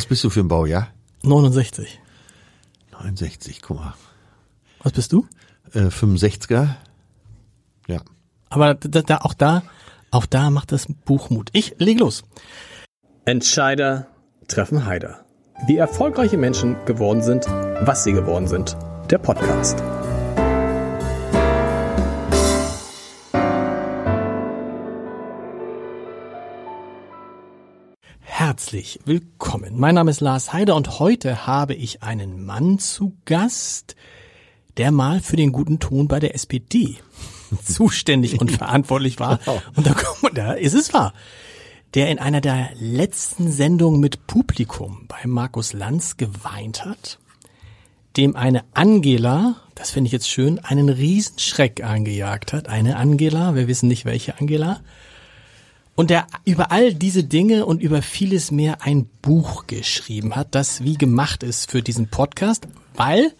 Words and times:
Was 0.00 0.06
bist 0.06 0.24
du 0.24 0.30
für 0.30 0.40
ein 0.40 0.48
Baujahr? 0.48 0.88
69. 1.24 2.00
69, 2.90 3.60
guck 3.60 3.80
mal. 3.80 3.92
Was 4.82 4.92
bist 4.92 5.12
du? 5.12 5.26
Äh, 5.74 5.88
65er. 5.88 6.68
Ja. 7.86 8.00
Aber 8.48 8.72
da, 8.72 9.02
da, 9.02 9.18
auch 9.18 9.34
da, 9.34 9.62
auch 10.10 10.24
da 10.24 10.48
macht 10.48 10.72
das 10.72 10.86
Buch 11.04 11.28
Mut. 11.28 11.50
Ich 11.52 11.74
leg 11.76 12.00
los. 12.00 12.24
Entscheider 13.26 14.06
treffen 14.48 14.86
Heider. 14.86 15.26
Wie 15.66 15.76
erfolgreiche 15.76 16.38
Menschen 16.38 16.82
geworden 16.86 17.22
sind, 17.22 17.44
was 17.82 18.02
sie 18.02 18.14
geworden 18.14 18.48
sind. 18.48 18.78
Der 19.10 19.18
Podcast. 19.18 19.82
Herzlich 28.50 28.98
willkommen. 29.04 29.78
Mein 29.78 29.94
Name 29.94 30.10
ist 30.10 30.20
Lars 30.20 30.52
Heider 30.52 30.74
und 30.74 30.98
heute 30.98 31.46
habe 31.46 31.72
ich 31.72 32.02
einen 32.02 32.44
Mann 32.44 32.80
zu 32.80 33.16
Gast, 33.24 33.94
der 34.76 34.90
mal 34.90 35.20
für 35.20 35.36
den 35.36 35.52
guten 35.52 35.78
Ton 35.78 36.08
bei 36.08 36.18
der 36.18 36.34
SPD 36.34 36.96
zuständig 37.64 38.40
und 38.40 38.50
verantwortlich 38.50 39.20
war. 39.20 39.38
Und 39.76 39.86
da, 39.86 39.94
kommt, 39.94 40.36
da 40.36 40.54
ist 40.54 40.74
es 40.74 40.92
wahr. 40.92 41.14
Der 41.94 42.08
in 42.08 42.18
einer 42.18 42.40
der 42.40 42.70
letzten 42.74 43.52
Sendungen 43.52 44.00
mit 44.00 44.26
Publikum 44.26 45.04
bei 45.06 45.28
Markus 45.28 45.72
Lanz 45.72 46.16
geweint 46.16 46.84
hat, 46.84 47.20
dem 48.16 48.34
eine 48.34 48.64
Angela, 48.74 49.60
das 49.76 49.92
finde 49.92 50.08
ich 50.08 50.12
jetzt 50.12 50.28
schön, 50.28 50.58
einen 50.58 50.88
Riesenschreck 50.88 51.84
eingejagt 51.84 52.52
hat. 52.52 52.68
Eine 52.68 52.96
Angela, 52.96 53.54
wir 53.54 53.68
wissen 53.68 53.86
nicht 53.86 54.06
welche 54.06 54.40
Angela, 54.40 54.80
und 56.00 56.08
der 56.08 56.26
über 56.46 56.72
all 56.72 56.94
diese 56.94 57.24
Dinge 57.24 57.66
und 57.66 57.82
über 57.82 58.00
vieles 58.00 58.50
mehr 58.50 58.80
ein 58.80 59.04
Buch 59.20 59.66
geschrieben 59.66 60.34
hat, 60.34 60.54
das 60.54 60.82
wie 60.82 60.96
gemacht 60.96 61.42
ist 61.42 61.70
für 61.70 61.82
diesen 61.82 62.08
Podcast, 62.08 62.66
weil 62.94 63.34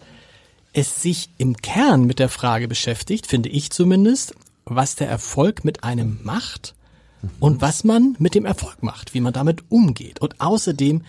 es 0.74 1.00
sich 1.00 1.30
im 1.38 1.56
Kern 1.56 2.04
mit 2.04 2.18
der 2.18 2.28
Frage 2.28 2.68
beschäftigt, 2.68 3.26
finde 3.26 3.48
ich 3.48 3.70
zumindest, 3.70 4.34
was 4.66 4.94
der 4.94 5.08
Erfolg 5.08 5.64
mit 5.64 5.84
einem 5.84 6.20
macht 6.22 6.74
und 7.38 7.62
was 7.62 7.82
man 7.82 8.14
mit 8.18 8.34
dem 8.34 8.44
Erfolg 8.44 8.82
macht, 8.82 9.14
wie 9.14 9.22
man 9.22 9.32
damit 9.32 9.64
umgeht. 9.70 10.20
Und 10.20 10.42
außerdem 10.42 11.00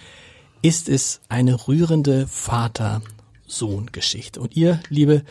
ist 0.62 0.88
es 0.88 1.20
eine 1.28 1.68
rührende 1.68 2.28
Vater-Sohn-Geschichte. 2.28 4.40
Und 4.40 4.56
ihr, 4.56 4.80
liebe 4.88 5.26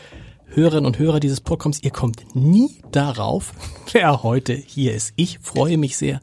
Hörerinnen 0.53 0.85
und 0.85 0.99
Hörer 0.99 1.21
dieses 1.21 1.39
Podcasts, 1.39 1.81
ihr 1.81 1.91
kommt 1.91 2.35
nie 2.35 2.71
darauf, 2.91 3.53
wer 3.93 4.21
heute 4.21 4.53
hier 4.53 4.93
ist. 4.93 5.13
Ich 5.15 5.39
freue 5.39 5.77
mich 5.77 5.95
sehr 5.95 6.19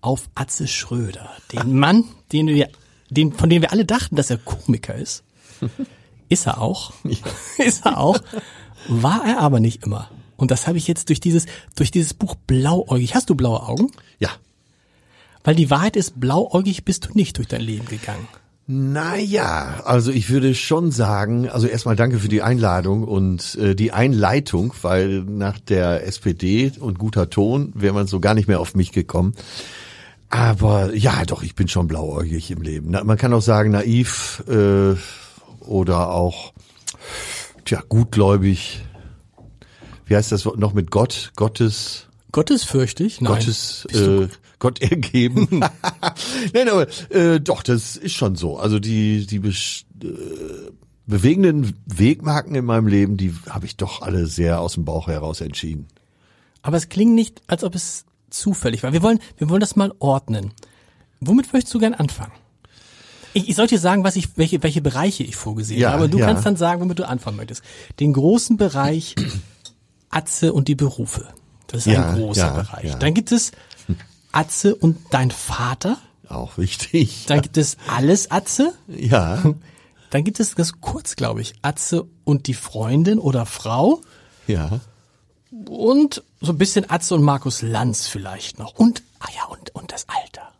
auf 0.00 0.30
Atze 0.36 0.68
Schröder, 0.68 1.30
den 1.52 1.76
Mann, 1.78 2.04
den 2.30 2.46
wir, 2.46 2.68
den, 3.10 3.32
von 3.32 3.50
dem 3.50 3.62
wir 3.62 3.72
alle 3.72 3.84
dachten, 3.84 4.14
dass 4.14 4.30
er 4.30 4.38
Komiker 4.38 4.94
ist. 4.94 5.24
Ist 6.28 6.46
er 6.46 6.60
auch. 6.60 6.92
Ja. 7.02 7.16
Ist 7.58 7.84
er 7.84 7.98
auch. 7.98 8.20
War 8.86 9.26
er 9.26 9.40
aber 9.40 9.58
nicht 9.58 9.84
immer. 9.84 10.08
Und 10.36 10.52
das 10.52 10.68
habe 10.68 10.78
ich 10.78 10.86
jetzt 10.86 11.08
durch 11.08 11.18
dieses, 11.18 11.46
durch 11.74 11.90
dieses 11.90 12.14
Buch 12.14 12.36
blauäugig. 12.46 13.16
Hast 13.16 13.30
du 13.30 13.34
blaue 13.34 13.66
Augen? 13.66 13.90
Ja. 14.20 14.30
Weil 15.42 15.56
die 15.56 15.70
Wahrheit 15.70 15.96
ist, 15.96 16.20
blauäugig 16.20 16.84
bist 16.84 17.06
du 17.06 17.14
nicht 17.14 17.36
durch 17.38 17.48
dein 17.48 17.62
Leben 17.62 17.86
gegangen. 17.86 18.28
Naja, 18.72 19.82
also 19.84 20.12
ich 20.12 20.30
würde 20.30 20.54
schon 20.54 20.92
sagen, 20.92 21.48
also 21.48 21.66
erstmal 21.66 21.96
danke 21.96 22.20
für 22.20 22.28
die 22.28 22.40
Einladung 22.40 23.02
und 23.02 23.56
äh, 23.56 23.74
die 23.74 23.90
Einleitung, 23.90 24.72
weil 24.82 25.24
nach 25.24 25.58
der 25.58 26.06
SPD 26.06 26.70
und 26.78 26.96
guter 26.96 27.30
Ton 27.30 27.72
wäre 27.74 27.92
man 27.92 28.06
so 28.06 28.20
gar 28.20 28.34
nicht 28.34 28.46
mehr 28.46 28.60
auf 28.60 28.76
mich 28.76 28.92
gekommen. 28.92 29.34
Aber 30.28 30.94
ja, 30.94 31.24
doch, 31.24 31.42
ich 31.42 31.56
bin 31.56 31.66
schon 31.66 31.88
blauäugig 31.88 32.52
im 32.52 32.62
Leben. 32.62 32.90
Na, 32.90 33.02
man 33.02 33.18
kann 33.18 33.32
auch 33.32 33.42
sagen, 33.42 33.72
naiv 33.72 34.44
äh, 34.46 34.94
oder 35.64 36.10
auch 36.10 36.52
tja, 37.64 37.82
gutgläubig. 37.88 38.82
Wie 40.06 40.14
heißt 40.14 40.30
das 40.30 40.44
noch 40.44 40.74
mit 40.74 40.92
Gott? 40.92 41.32
Gottes 41.34 42.06
Gottesfürchtig? 42.30 43.20
Nein. 43.20 43.32
Gottes 43.32 43.84
äh, 43.92 44.28
Gott 44.60 44.80
ergeben. 44.80 45.48
Nein, 46.54 46.68
aber 46.68 46.86
äh, 47.10 47.40
doch, 47.40 47.64
das 47.64 47.96
ist 47.96 48.14
schon 48.14 48.36
so. 48.36 48.58
Also 48.58 48.78
die 48.78 49.26
die 49.26 49.40
be 49.40 49.48
äh, 49.48 50.70
bewegenden 51.06 51.74
Wegmarken 51.86 52.54
in 52.54 52.64
meinem 52.64 52.86
Leben, 52.86 53.16
die 53.16 53.34
habe 53.48 53.66
ich 53.66 53.76
doch 53.76 54.02
alle 54.02 54.26
sehr 54.26 54.60
aus 54.60 54.74
dem 54.74 54.84
Bauch 54.84 55.08
heraus 55.08 55.40
entschieden. 55.40 55.88
Aber 56.62 56.76
es 56.76 56.88
klingt 56.88 57.14
nicht, 57.14 57.42
als 57.48 57.64
ob 57.64 57.74
es 57.74 58.04
zufällig 58.28 58.84
war. 58.84 58.92
Wir 58.92 59.02
wollen 59.02 59.18
wir 59.38 59.48
wollen 59.48 59.60
das 59.60 59.74
mal 59.74 59.92
ordnen. 59.98 60.52
Womit 61.20 61.52
möchtest 61.52 61.74
du 61.74 61.80
gern 61.80 61.94
anfangen? 61.94 62.32
Ich, 63.32 63.48
ich 63.48 63.56
sollte 63.56 63.74
dir 63.74 63.80
sagen, 63.80 64.04
was 64.04 64.16
ich, 64.16 64.36
welche, 64.36 64.62
welche 64.62 64.80
Bereiche 64.80 65.22
ich 65.22 65.36
vorgesehen 65.36 65.80
ja, 65.80 65.92
habe. 65.92 66.08
Du 66.08 66.18
ja. 66.18 66.26
kannst 66.26 66.46
dann 66.46 66.56
sagen, 66.56 66.80
womit 66.80 66.98
du 66.98 67.08
anfangen 67.08 67.36
möchtest. 67.36 67.62
Den 67.98 68.12
großen 68.12 68.56
Bereich 68.56 69.14
Atze 70.10 70.52
und 70.52 70.68
die 70.68 70.74
Berufe. 70.74 71.28
Das 71.66 71.86
ist 71.86 71.92
ja, 71.92 72.10
ein 72.10 72.16
großer 72.16 72.50
Bereich. 72.50 72.94
Dann 72.96 73.14
gibt 73.14 73.30
es 73.30 73.52
Atze 74.32 74.74
und 74.74 74.98
dein 75.10 75.30
Vater. 75.30 75.98
Auch 76.28 76.58
wichtig. 76.58 77.26
Dann 77.26 77.42
gibt 77.42 77.56
es 77.56 77.76
alles 77.88 78.30
Atze. 78.30 78.74
Ja. 78.88 79.42
Dann 80.10 80.24
gibt 80.24 80.40
es 80.40 80.54
das 80.56 80.80
kurz, 80.80 81.14
glaube 81.14 81.40
ich, 81.40 81.54
Atze 81.62 82.06
und 82.24 82.48
die 82.48 82.54
Freundin 82.54 83.18
oder 83.18 83.46
Frau. 83.46 84.00
Ja. 84.48 84.80
Und 85.50 86.24
so 86.40 86.52
ein 86.52 86.58
bisschen 86.58 86.90
Atze 86.90 87.14
und 87.14 87.22
Markus 87.22 87.62
Lanz 87.62 88.08
vielleicht 88.08 88.58
noch. 88.58 88.74
Und, 88.74 89.02
ah 89.20 89.28
ja, 89.36 89.44
und, 89.44 89.74
und 89.74 89.92
das 89.92 90.06
Alter. 90.08 90.50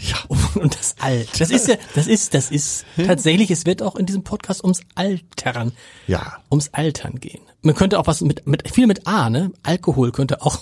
Ja. 0.00 0.16
Und 0.54 0.74
das 0.74 0.94
Alter. 0.98 1.38
Das 1.38 1.50
ist 1.50 1.68
ja, 1.68 1.76
das 1.94 2.06
ist, 2.06 2.34
das 2.34 2.50
ist 2.50 2.84
tatsächlich, 2.96 3.50
es 3.50 3.66
wird 3.66 3.82
auch 3.82 3.96
in 3.96 4.06
diesem 4.06 4.24
Podcast 4.24 4.64
ums 4.64 4.80
Altern. 4.94 5.72
Ja. 6.06 6.38
Ums 6.50 6.70
Altern 6.72 7.20
gehen. 7.20 7.42
Man 7.62 7.74
könnte 7.74 7.98
auch 7.98 8.06
was 8.06 8.20
mit, 8.22 8.46
mit, 8.46 8.70
viel 8.70 8.86
mit 8.86 9.06
A, 9.06 9.30
ne? 9.30 9.52
Alkohol 9.62 10.10
könnte 10.10 10.42
auch. 10.42 10.58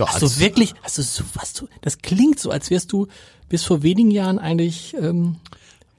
Ja, 0.00 0.14
hast 0.14 0.22
du 0.22 0.40
wirklich, 0.40 0.74
hast 0.82 0.98
du 0.98 1.02
so, 1.02 1.24
was 1.34 1.52
du, 1.52 1.68
das 1.82 1.98
klingt 1.98 2.38
so, 2.38 2.50
als 2.50 2.70
wärst 2.70 2.92
du 2.92 3.06
bis 3.48 3.64
vor 3.64 3.82
wenigen 3.82 4.10
Jahren 4.10 4.38
eigentlich, 4.38 4.94
ähm, 4.98 5.36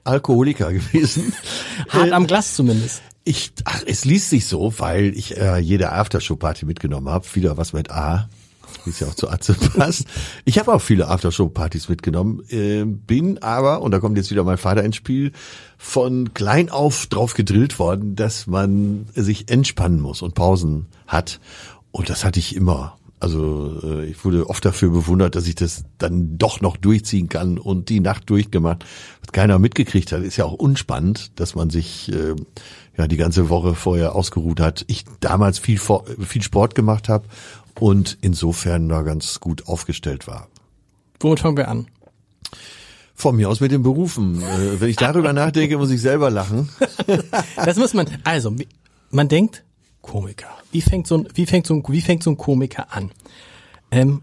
Alkoholiker 0.04 0.72
gewesen. 0.72 1.32
Hart 1.88 2.12
am 2.12 2.26
Glas 2.26 2.54
zumindest. 2.56 3.02
Ich, 3.22 3.52
ach, 3.64 3.82
es 3.86 4.04
liest 4.04 4.30
sich 4.30 4.46
so, 4.46 4.74
weil 4.78 5.16
ich 5.16 5.36
äh, 5.36 5.58
jede 5.58 5.92
Aftershow-Party 5.92 6.66
mitgenommen 6.66 7.08
habe. 7.08 7.24
Wieder 7.34 7.56
was 7.56 7.72
mit 7.72 7.92
A 7.92 8.28
wie 8.84 8.90
es 8.90 9.00
ja 9.00 9.06
auch 9.06 9.14
zu 9.14 9.28
Atze 9.28 9.54
passt. 9.54 10.06
Ich 10.44 10.58
habe 10.58 10.72
auch 10.72 10.80
viele 10.80 11.08
Aftershow-Partys 11.08 11.88
mitgenommen, 11.88 12.42
äh, 12.48 12.84
bin 12.84 13.38
aber, 13.42 13.82
und 13.82 13.92
da 13.92 14.00
kommt 14.00 14.16
jetzt 14.16 14.30
wieder 14.30 14.42
mein 14.44 14.58
Vater 14.58 14.82
ins 14.82 14.96
Spiel, 14.96 15.32
von 15.78 16.34
klein 16.34 16.68
auf 16.68 17.06
drauf 17.06 17.34
gedrillt 17.34 17.78
worden, 17.78 18.16
dass 18.16 18.46
man 18.46 19.06
sich 19.14 19.50
entspannen 19.50 20.00
muss 20.00 20.22
und 20.22 20.34
Pausen 20.34 20.86
hat. 21.06 21.38
Und 21.90 22.08
das 22.08 22.24
hatte 22.24 22.40
ich 22.40 22.56
immer. 22.56 22.96
Also 23.22 23.78
äh, 23.84 24.06
ich 24.06 24.24
wurde 24.24 24.50
oft 24.50 24.64
dafür 24.64 24.90
bewundert, 24.90 25.36
dass 25.36 25.46
ich 25.46 25.54
das 25.54 25.84
dann 25.98 26.38
doch 26.38 26.60
noch 26.60 26.76
durchziehen 26.76 27.28
kann 27.28 27.56
und 27.56 27.88
die 27.88 28.00
Nacht 28.00 28.28
durchgemacht. 28.28 28.84
Was 29.20 29.30
keiner 29.30 29.60
mitgekriegt 29.60 30.10
hat, 30.10 30.22
ist 30.22 30.38
ja 30.38 30.44
auch 30.44 30.54
unspannend, 30.54 31.38
dass 31.38 31.54
man 31.54 31.70
sich 31.70 32.12
äh, 32.12 32.34
ja 32.98 33.06
die 33.06 33.16
ganze 33.16 33.48
Woche 33.48 33.76
vorher 33.76 34.16
ausgeruht 34.16 34.58
hat. 34.58 34.84
Ich 34.88 35.04
damals 35.20 35.60
viel, 35.60 35.78
viel 35.78 36.42
Sport 36.42 36.74
gemacht 36.74 37.08
habe 37.08 37.28
und 37.78 38.18
insofern 38.22 38.88
da 38.88 39.02
ganz 39.02 39.38
gut 39.38 39.68
aufgestellt 39.68 40.26
war. 40.26 40.48
Womit 41.20 41.38
fangen 41.38 41.56
wir 41.56 41.68
an? 41.68 41.86
Von 43.14 43.36
mir 43.36 43.48
aus 43.48 43.60
mit 43.60 43.70
den 43.70 43.84
Berufen. 43.84 44.42
Äh, 44.42 44.80
wenn 44.80 44.88
ich 44.88 44.96
darüber 44.96 45.32
nachdenke, 45.32 45.78
muss 45.78 45.92
ich 45.92 46.00
selber 46.00 46.28
lachen. 46.28 46.70
das 47.54 47.76
muss 47.76 47.94
man, 47.94 48.08
also, 48.24 48.52
man 49.12 49.28
denkt, 49.28 49.62
Komiker. 50.02 50.48
Wie 50.70 50.82
fängt 50.82 51.06
so 51.06 51.18
ein, 51.18 51.28
wie 51.34 51.46
fängt 51.46 51.66
so 51.66 51.74
ein, 51.74 51.82
wie 51.86 52.00
fängt 52.00 52.22
so 52.22 52.30
ein 52.30 52.36
Komiker 52.36 52.92
an? 52.92 53.10
Ähm, 53.90 54.22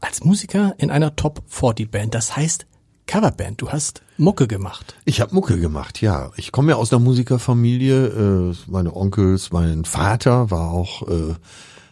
als 0.00 0.22
Musiker 0.22 0.74
in 0.78 0.90
einer 0.90 1.16
Top 1.16 1.42
40 1.48 1.90
Band. 1.90 2.14
Das 2.14 2.36
heißt 2.36 2.66
Coverband. 3.06 3.60
Du 3.60 3.70
hast 3.70 4.02
Mucke 4.16 4.46
gemacht. 4.46 4.94
Ich 5.04 5.20
habe 5.20 5.34
Mucke 5.34 5.58
gemacht, 5.58 6.00
ja. 6.00 6.30
Ich 6.36 6.52
komme 6.52 6.72
ja 6.72 6.76
aus 6.76 6.92
einer 6.92 7.00
Musikerfamilie. 7.00 8.06
Äh, 8.52 8.54
meine 8.66 8.94
Onkels, 8.94 9.52
mein 9.52 9.84
Vater 9.84 10.50
war 10.50 10.70
auch 10.70 11.08
äh, 11.08 11.34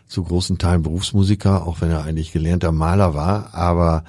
zu 0.06 0.24
großen 0.24 0.58
Teilen 0.58 0.82
Berufsmusiker, 0.82 1.66
auch 1.66 1.80
wenn 1.80 1.90
er 1.90 2.04
eigentlich 2.04 2.32
gelernter 2.32 2.72
Maler 2.72 3.14
war. 3.14 3.54
Aber 3.54 4.04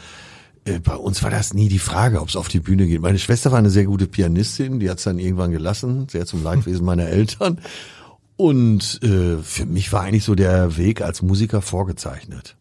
äh, 0.66 0.80
bei 0.80 0.96
uns 0.96 1.24
war 1.24 1.32
das 1.32 1.54
nie 1.54 1.70
die 1.70 1.80
Frage, 1.80 2.22
ob 2.22 2.30
es 2.30 2.36
auf 2.36 2.48
die 2.48 2.60
Bühne 2.60 2.88
geht. 2.88 3.02
Meine 3.02 3.20
Schwester 3.20 3.52
war 3.52 3.60
eine 3.60 3.70
sehr 3.70 3.86
gute 3.86 4.08
Pianistin, 4.08 4.80
die 4.80 4.90
hat 4.90 4.98
es 5.00 5.04
dann 5.04 5.20
irgendwann 5.20 5.52
gelassen, 5.52 6.08
sehr 6.10 6.26
zum 6.26 6.44
Leidwesen 6.44 6.86
meiner 6.86 7.08
Eltern. 7.08 7.60
Und 8.36 9.02
äh, 9.04 9.38
für 9.38 9.66
mich 9.66 9.92
war 9.94 10.02
eigentlich 10.02 10.24
so 10.24 10.36
der 10.36 10.78
Weg 10.78 11.02
als 11.02 11.22
Musiker 11.22 11.62
vorgezeichnet. 11.62 12.56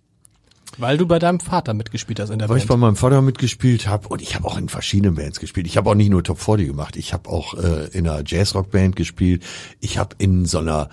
Weil 0.79 0.97
du 0.97 1.07
bei 1.07 1.19
deinem 1.19 1.39
Vater 1.39 1.75
mitgespielt 1.75 2.19
hast 2.19 2.31
in 2.31 2.39
der 2.39 2.49
Weil 2.49 2.55
Band. 2.55 2.65
ich 2.65 2.69
bei 2.69 2.77
meinem 2.77 2.97
Vater 2.97 3.21
mitgespielt 3.21 3.87
habe 3.87 4.09
und 4.09 4.23
ich 4.23 4.35
habe 4.35 4.47
auch 4.47 4.57
in 4.57 4.71
verschiedenen 4.71 5.17
Bands 5.17 5.39
gespielt. 5.39 5.67
Ich 5.67 5.77
habe 5.77 5.91
auch 5.91 5.95
nicht 5.95 6.09
nur 6.09 6.25
Top 6.25 6.41
40 6.41 6.67
gemacht, 6.67 6.97
ich 6.97 7.13
habe 7.13 7.29
auch 7.29 7.55
äh, 7.55 7.89
in 7.93 8.09
einer 8.09 8.23
Jazzrock-Band 8.25 8.97
gespielt. 8.97 9.45
Ich 9.81 9.99
habe 9.99 10.17
in 10.19 10.47
so 10.47 10.59
einer, 10.59 10.89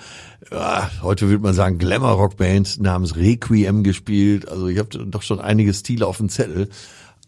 äh, 0.52 0.82
heute 1.02 1.30
würde 1.30 1.44
man 1.44 1.54
sagen, 1.54 1.78
Glamour-Rock-Band 1.78 2.82
namens 2.82 3.16
Requiem 3.16 3.84
gespielt. 3.84 4.50
Also 4.50 4.68
ich 4.68 4.80
habe 4.80 4.90
doch 4.90 5.22
schon 5.22 5.40
einige 5.40 5.74
Stile 5.74 6.08
auf 6.08 6.18
dem 6.18 6.28
Zettel. 6.28 6.70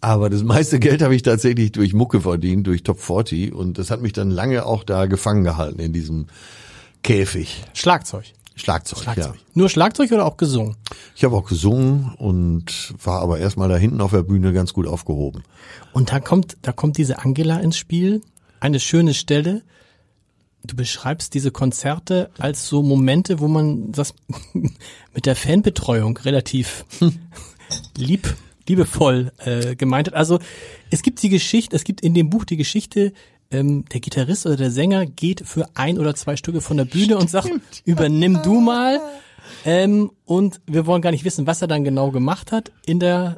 Aber 0.01 0.29
das 0.29 0.43
meiste 0.43 0.79
Geld 0.79 1.01
habe 1.03 1.15
ich 1.15 1.21
tatsächlich 1.21 1.71
durch 1.71 1.93
Mucke 1.93 2.21
verdient, 2.21 2.67
durch 2.67 2.83
Top 2.83 2.99
40 2.99 3.53
und 3.53 3.77
das 3.77 3.91
hat 3.91 4.01
mich 4.01 4.13
dann 4.13 4.29
lange 4.29 4.65
auch 4.65 4.83
da 4.83 5.05
gefangen 5.05 5.43
gehalten 5.43 5.79
in 5.79 5.93
diesem 5.93 6.25
Käfig. 7.03 7.63
Schlagzeug. 7.73 8.25
Schlagzeug, 8.55 8.99
Schlagzeug. 8.99 9.35
ja. 9.35 9.41
Nur 9.53 9.69
Schlagzeug 9.69 10.11
oder 10.11 10.25
auch 10.25 10.37
gesungen? 10.37 10.75
Ich 11.15 11.23
habe 11.23 11.35
auch 11.35 11.45
gesungen 11.45 12.13
und 12.17 12.93
war 13.03 13.21
aber 13.21 13.39
erstmal 13.39 13.69
da 13.69 13.77
hinten 13.77 14.01
auf 14.01 14.11
der 14.11 14.23
Bühne 14.23 14.53
ganz 14.53 14.73
gut 14.73 14.87
aufgehoben. 14.87 15.43
Und 15.93 16.11
da 16.11 16.19
kommt, 16.19 16.57
da 16.61 16.71
kommt 16.71 16.97
diese 16.97 17.19
Angela 17.19 17.59
ins 17.59 17.77
Spiel. 17.77 18.21
Eine 18.59 18.79
schöne 18.79 19.13
Stelle. 19.13 19.63
Du 20.63 20.75
beschreibst 20.75 21.33
diese 21.33 21.49
Konzerte 21.49 22.29
als 22.37 22.67
so 22.67 22.83
Momente, 22.83 23.39
wo 23.39 23.47
man 23.47 23.91
das 23.91 24.13
mit 24.53 25.25
der 25.25 25.35
Fanbetreuung 25.35 26.17
relativ 26.17 26.85
lieb, 27.97 28.35
liebevoll 28.67 29.31
äh, 29.39 29.75
gemeint 29.75 30.07
hat. 30.07 30.13
Also 30.13 30.39
es 30.91 31.01
gibt 31.01 31.23
die 31.23 31.29
Geschichte, 31.29 31.75
es 31.75 31.83
gibt 31.83 32.01
in 32.01 32.13
dem 32.13 32.29
Buch 32.29 32.45
die 32.45 32.57
Geschichte, 32.57 33.13
ähm, 33.51 33.85
der 33.91 33.99
Gitarrist 33.99 34.45
oder 34.45 34.55
der 34.55 34.71
Sänger 34.71 35.05
geht 35.05 35.45
für 35.45 35.67
ein 35.75 35.99
oder 35.99 36.15
zwei 36.15 36.35
Stücke 36.35 36.61
von 36.61 36.77
der 36.77 36.85
Bühne 36.85 37.17
und 37.17 37.29
sagt, 37.29 37.49
übernimm 37.85 38.39
du 38.43 38.59
mal. 38.61 38.99
Ähm, 39.65 40.11
und 40.25 40.61
wir 40.65 40.85
wollen 40.85 41.01
gar 41.01 41.11
nicht 41.11 41.25
wissen, 41.25 41.45
was 41.47 41.61
er 41.61 41.67
dann 41.67 41.83
genau 41.83 42.11
gemacht 42.11 42.51
hat 42.51 42.71
in 42.85 42.99
der 42.99 43.37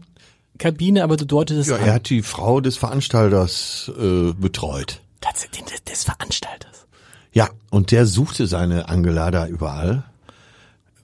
Kabine, 0.60 1.04
aber 1.04 1.18
du 1.18 1.26
deutest 1.26 1.60
es 1.62 1.68
Ja, 1.68 1.76
an. 1.78 1.82
er 1.86 1.94
hat 1.94 2.10
die 2.10 2.22
Frau 2.22 2.62
des 2.62 2.78
Veranstalters 2.78 3.92
äh, 4.00 4.34
betreut. 4.34 5.02
Tatsächlich 5.22 5.64
des, 5.66 5.84
des 5.84 6.04
Veranstalters. 6.04 6.86
Ja, 7.32 7.50
und 7.72 7.92
der 7.92 8.06
suchte 8.06 8.46
seine 8.46 8.90
Angela 8.90 9.32
da 9.32 9.48
überall. 9.48 10.04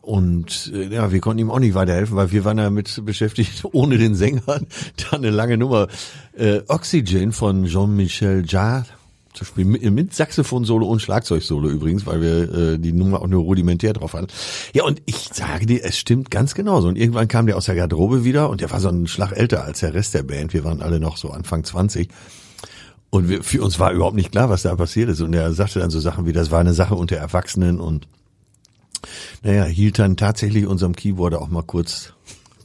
Und 0.01 0.71
äh, 0.73 0.93
ja, 0.93 1.11
wir 1.11 1.19
konnten 1.19 1.39
ihm 1.39 1.51
auch 1.51 1.59
nicht 1.59 1.73
weiterhelfen, 1.73 2.15
weil 2.15 2.31
wir 2.31 2.45
waren 2.45 2.57
damit 2.57 3.03
beschäftigt, 3.05 3.63
ohne 3.71 3.97
den 3.97 4.15
Sänger, 4.15 4.41
da 4.45 5.17
eine 5.17 5.29
lange 5.31 5.57
Nummer. 5.57 5.87
Äh, 6.37 6.61
Oxygen 6.67 7.31
von 7.31 7.65
Jean-Michel 7.65 8.43
Jarre 8.47 8.85
zu 9.33 9.45
spielen, 9.45 9.69
mit, 9.69 9.83
mit 9.91 10.13
Saxophon-Solo 10.13 10.87
und 10.87 11.01
Schlagzeug-Solo 11.01 11.69
übrigens, 11.69 12.05
weil 12.05 12.21
wir 12.21 12.53
äh, 12.53 12.79
die 12.79 12.93
Nummer 12.93 13.21
auch 13.21 13.27
nur 13.27 13.43
rudimentär 13.43 13.93
drauf 13.93 14.13
hatten. 14.13 14.27
Ja, 14.73 14.83
und 14.83 15.01
ich 15.05 15.29
sage 15.33 15.65
dir, 15.65 15.83
es 15.83 15.97
stimmt 15.97 16.31
ganz 16.31 16.55
genauso. 16.55 16.87
Und 16.87 16.97
irgendwann 16.97 17.27
kam 17.27 17.45
der 17.45 17.57
aus 17.57 17.65
der 17.65 17.75
Garderobe 17.75 18.23
wieder 18.23 18.49
und 18.49 18.61
der 18.61 18.71
war 18.71 18.79
so 18.79 18.89
ein 18.89 19.07
Schlag 19.07 19.31
älter 19.31 19.63
als 19.63 19.79
der 19.79 19.93
Rest 19.93 20.13
der 20.13 20.23
Band. 20.23 20.53
Wir 20.53 20.63
waren 20.63 20.81
alle 20.81 20.99
noch 20.99 21.17
so 21.17 21.29
Anfang 21.29 21.63
20. 21.63 22.09
Und 23.11 23.29
wir, 23.29 23.43
für 23.43 23.61
uns 23.61 23.79
war 23.79 23.91
überhaupt 23.91 24.15
nicht 24.15 24.31
klar, 24.31 24.49
was 24.49 24.63
da 24.63 24.75
passiert 24.75 25.09
ist. 25.09 25.21
Und 25.21 25.33
er 25.33 25.53
sagte 25.53 25.79
dann 25.79 25.89
so 25.89 25.99
Sachen 25.99 26.25
wie, 26.25 26.33
das 26.33 26.51
war 26.51 26.59
eine 26.59 26.73
Sache 26.73 26.95
unter 26.95 27.15
Erwachsenen 27.15 27.79
und 27.79 28.07
naja, 29.43 29.63
hielt 29.63 29.99
dann 29.99 30.17
tatsächlich 30.17 30.67
unserem 30.67 30.95
Keyboarder 30.95 31.41
auch 31.41 31.49
mal 31.49 31.63
kurz 31.63 32.13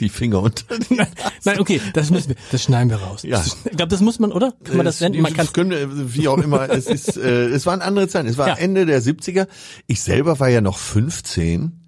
die 0.00 0.08
Finger 0.08 0.42
unter 0.42 0.78
die 0.78 0.96
Nein, 1.44 1.60
okay, 1.60 1.80
das 1.92 2.10
müssen 2.10 2.30
wir, 2.30 2.36
das 2.50 2.62
schneiden 2.62 2.90
wir 2.90 2.96
raus. 2.96 3.22
Ja. 3.22 3.42
Ich 3.64 3.76
glaube, 3.76 3.88
das 3.88 4.00
muss 4.00 4.18
man, 4.18 4.32
oder? 4.32 4.54
Kann 4.64 4.76
man 4.76 4.86
das 4.86 4.98
senden? 4.98 5.22
Man 5.22 5.34
kann 5.34 5.52
können, 5.52 6.14
wie 6.14 6.28
auch 6.28 6.38
immer, 6.38 6.68
es 6.70 6.86
ist, 6.86 7.16
äh, 7.16 7.46
es 7.46 7.66
waren 7.66 7.80
andere 7.82 8.08
Zeiten. 8.08 8.28
Es 8.28 8.38
war 8.38 8.48
Ja. 8.48 8.54
Ende 8.54 8.86
der 8.86 9.02
70er. 9.02 9.46
Ich 9.86 10.02
selber 10.02 10.40
war 10.40 10.48
ja 10.48 10.60
noch 10.60 10.78
15 10.78 11.80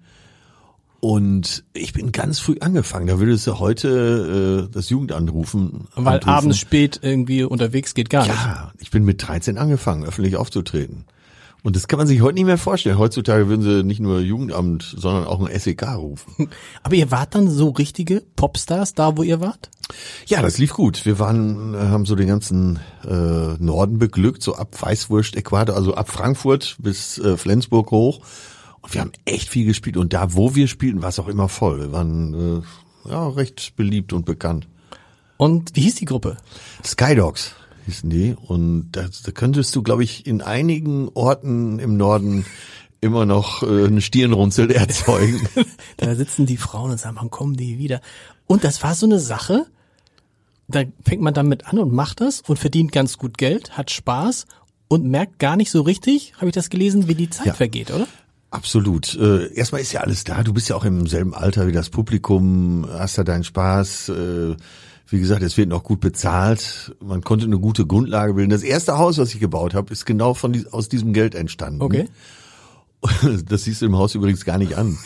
und 0.99 1.63
ich 1.73 1.93
bin 1.93 2.11
ganz 2.11 2.39
früh 2.39 2.55
angefangen. 2.59 3.07
Da 3.07 3.19
würdest 3.19 3.45
du 3.45 3.59
heute 3.59 4.67
äh, 4.67 4.73
das 4.73 4.89
Jugendamt 4.89 5.31
rufen. 5.31 5.87
weil 5.95 6.15
anrufen. 6.15 6.29
abends 6.29 6.57
spät 6.57 6.99
irgendwie 7.03 7.43
unterwegs 7.43 7.93
geht 7.93 8.09
gar 8.09 8.23
nicht. 8.23 8.35
Ja, 8.35 8.71
ich 8.79 8.89
bin 8.89 9.03
mit 9.05 9.25
13 9.25 9.57
angefangen, 9.57 10.05
öffentlich 10.05 10.35
aufzutreten. 10.37 11.05
Und 11.67 11.75
das 11.75 11.89
kann 11.89 11.97
man 11.97 12.07
sich 12.07 12.21
heute 12.21 12.35
nicht 12.35 12.45
mehr 12.45 12.57
vorstellen. 12.57 12.97
Heutzutage 12.97 13.49
würden 13.49 13.61
sie 13.61 13.83
nicht 13.83 13.99
nur 13.99 14.21
Jugendamt, 14.21 14.83
sondern 14.83 15.25
auch 15.25 15.45
ein 15.45 15.59
SEK 15.59 15.85
rufen. 15.97 16.47
Aber 16.83 16.95
ihr 16.95 17.11
wart 17.11 17.35
dann 17.35 17.49
so 17.49 17.71
richtige 17.71 18.23
Popstars 18.37 18.93
da, 18.93 19.17
wo 19.17 19.23
ihr 19.23 19.41
wart? 19.41 19.69
Ja, 20.27 20.41
das 20.41 20.59
lief 20.59 20.71
gut. 20.71 21.05
Wir 21.05 21.19
waren, 21.19 21.73
äh, 21.73 21.77
haben 21.77 22.05
so 22.05 22.15
den 22.15 22.29
ganzen 22.29 22.79
äh, 23.03 23.57
Norden 23.59 23.99
beglückt, 23.99 24.43
so 24.43 24.55
ab 24.55 24.81
Weißwurst, 24.81 25.35
Äquator, 25.35 25.75
also 25.75 25.93
ab 25.93 26.07
Frankfurt 26.07 26.77
bis 26.79 27.17
äh, 27.17 27.35
Flensburg 27.35 27.91
hoch. 27.91 28.21
Und 28.79 28.93
wir 28.93 29.01
haben 29.01 29.11
echt 29.25 29.49
viel 29.49 29.65
gespielt. 29.65 29.97
Und 29.97 30.13
da, 30.13 30.35
wo 30.35 30.55
wir 30.55 30.69
spielten, 30.69 31.01
war 31.01 31.09
es 31.09 31.19
auch 31.19 31.27
immer 31.27 31.49
voll. 31.49 31.81
Wir 31.81 31.91
waren 31.91 32.61
äh, 33.05 33.09
ja 33.09 33.27
recht 33.27 33.73
beliebt 33.75 34.13
und 34.13 34.25
bekannt. 34.25 34.69
Und 35.35 35.75
wie 35.75 35.81
hieß 35.81 35.95
die 35.95 36.05
Gruppe? 36.05 36.37
Skydogs 36.85 37.55
hießen 37.87 38.09
die. 38.09 38.35
Und 38.39 38.91
da, 38.91 39.05
da 39.23 39.31
könntest 39.31 39.75
du, 39.75 39.81
glaube 39.81 40.03
ich, 40.03 40.27
in 40.27 40.41
einigen 40.41 41.09
Orten 41.15 41.79
im 41.79 41.97
Norden 41.97 42.45
immer 43.01 43.25
noch 43.25 43.63
äh, 43.63 43.85
eine 43.85 44.01
Stirnrunzel 44.01 44.71
erzeugen. 44.71 45.41
Da 45.97 46.13
sitzen 46.13 46.45
die 46.45 46.57
Frauen 46.57 46.91
und 46.91 46.99
sagen, 46.99 47.17
wann 47.19 47.31
kommen 47.31 47.57
die 47.57 47.79
wieder? 47.79 48.01
Und 48.45 48.63
das 48.63 48.83
war 48.83 48.93
so 48.93 49.05
eine 49.07 49.19
Sache, 49.19 49.65
da 50.67 50.83
fängt 51.03 51.21
man 51.23 51.33
damit 51.33 51.65
an 51.65 51.79
und 51.79 51.91
macht 51.91 52.21
das 52.21 52.41
und 52.41 52.57
verdient 52.59 52.91
ganz 52.91 53.17
gut 53.17 53.37
Geld, 53.37 53.77
hat 53.77 53.89
Spaß 53.89 54.45
und 54.89 55.05
merkt 55.05 55.39
gar 55.39 55.55
nicht 55.55 55.71
so 55.71 55.81
richtig, 55.81 56.33
habe 56.37 56.47
ich 56.47 56.53
das 56.53 56.69
gelesen, 56.69 57.07
wie 57.07 57.15
die 57.15 57.29
Zeit 57.29 57.47
Ja. 57.47 57.53
vergeht, 57.53 57.89
oder? 57.91 58.07
Absolut. 58.51 59.15
Äh, 59.15 59.53
erstmal 59.53 59.81
ist 59.81 59.91
ja 59.91 60.01
alles 60.01 60.23
da. 60.23 60.43
Du 60.43 60.53
bist 60.53 60.69
ja 60.69 60.75
auch 60.75 60.85
im 60.85 61.07
selben 61.07 61.33
Alter 61.33 61.67
wie 61.67 61.71
das 61.73 61.89
Publikum, 61.89 62.87
hast 62.89 63.17
da 63.17 63.23
deinen 63.23 63.43
Spaß. 63.43 64.09
Äh, 64.09 64.55
wie 65.07 65.19
gesagt, 65.19 65.41
es 65.41 65.57
wird 65.57 65.69
noch 65.69 65.83
gut 65.83 65.99
bezahlt. 65.99 66.95
Man 67.03 67.23
konnte 67.23 67.45
eine 67.45 67.59
gute 67.59 67.85
Grundlage 67.85 68.33
bilden. 68.33 68.49
Das 68.49 68.63
erste 68.63 68.97
Haus, 68.97 69.17
was 69.17 69.33
ich 69.33 69.39
gebaut 69.39 69.73
habe, 69.73 69.91
ist 69.91 70.05
genau 70.05 70.33
von 70.33 70.65
aus 70.71 70.89
diesem 70.89 71.13
Geld 71.13 71.35
entstanden. 71.35 71.81
Okay. 71.81 72.07
Das 73.47 73.63
siehst 73.63 73.83
du 73.83 73.85
im 73.85 73.95
Haus 73.95 74.15
übrigens 74.15 74.43
gar 74.43 74.57
nicht 74.57 74.75
an. 74.75 74.97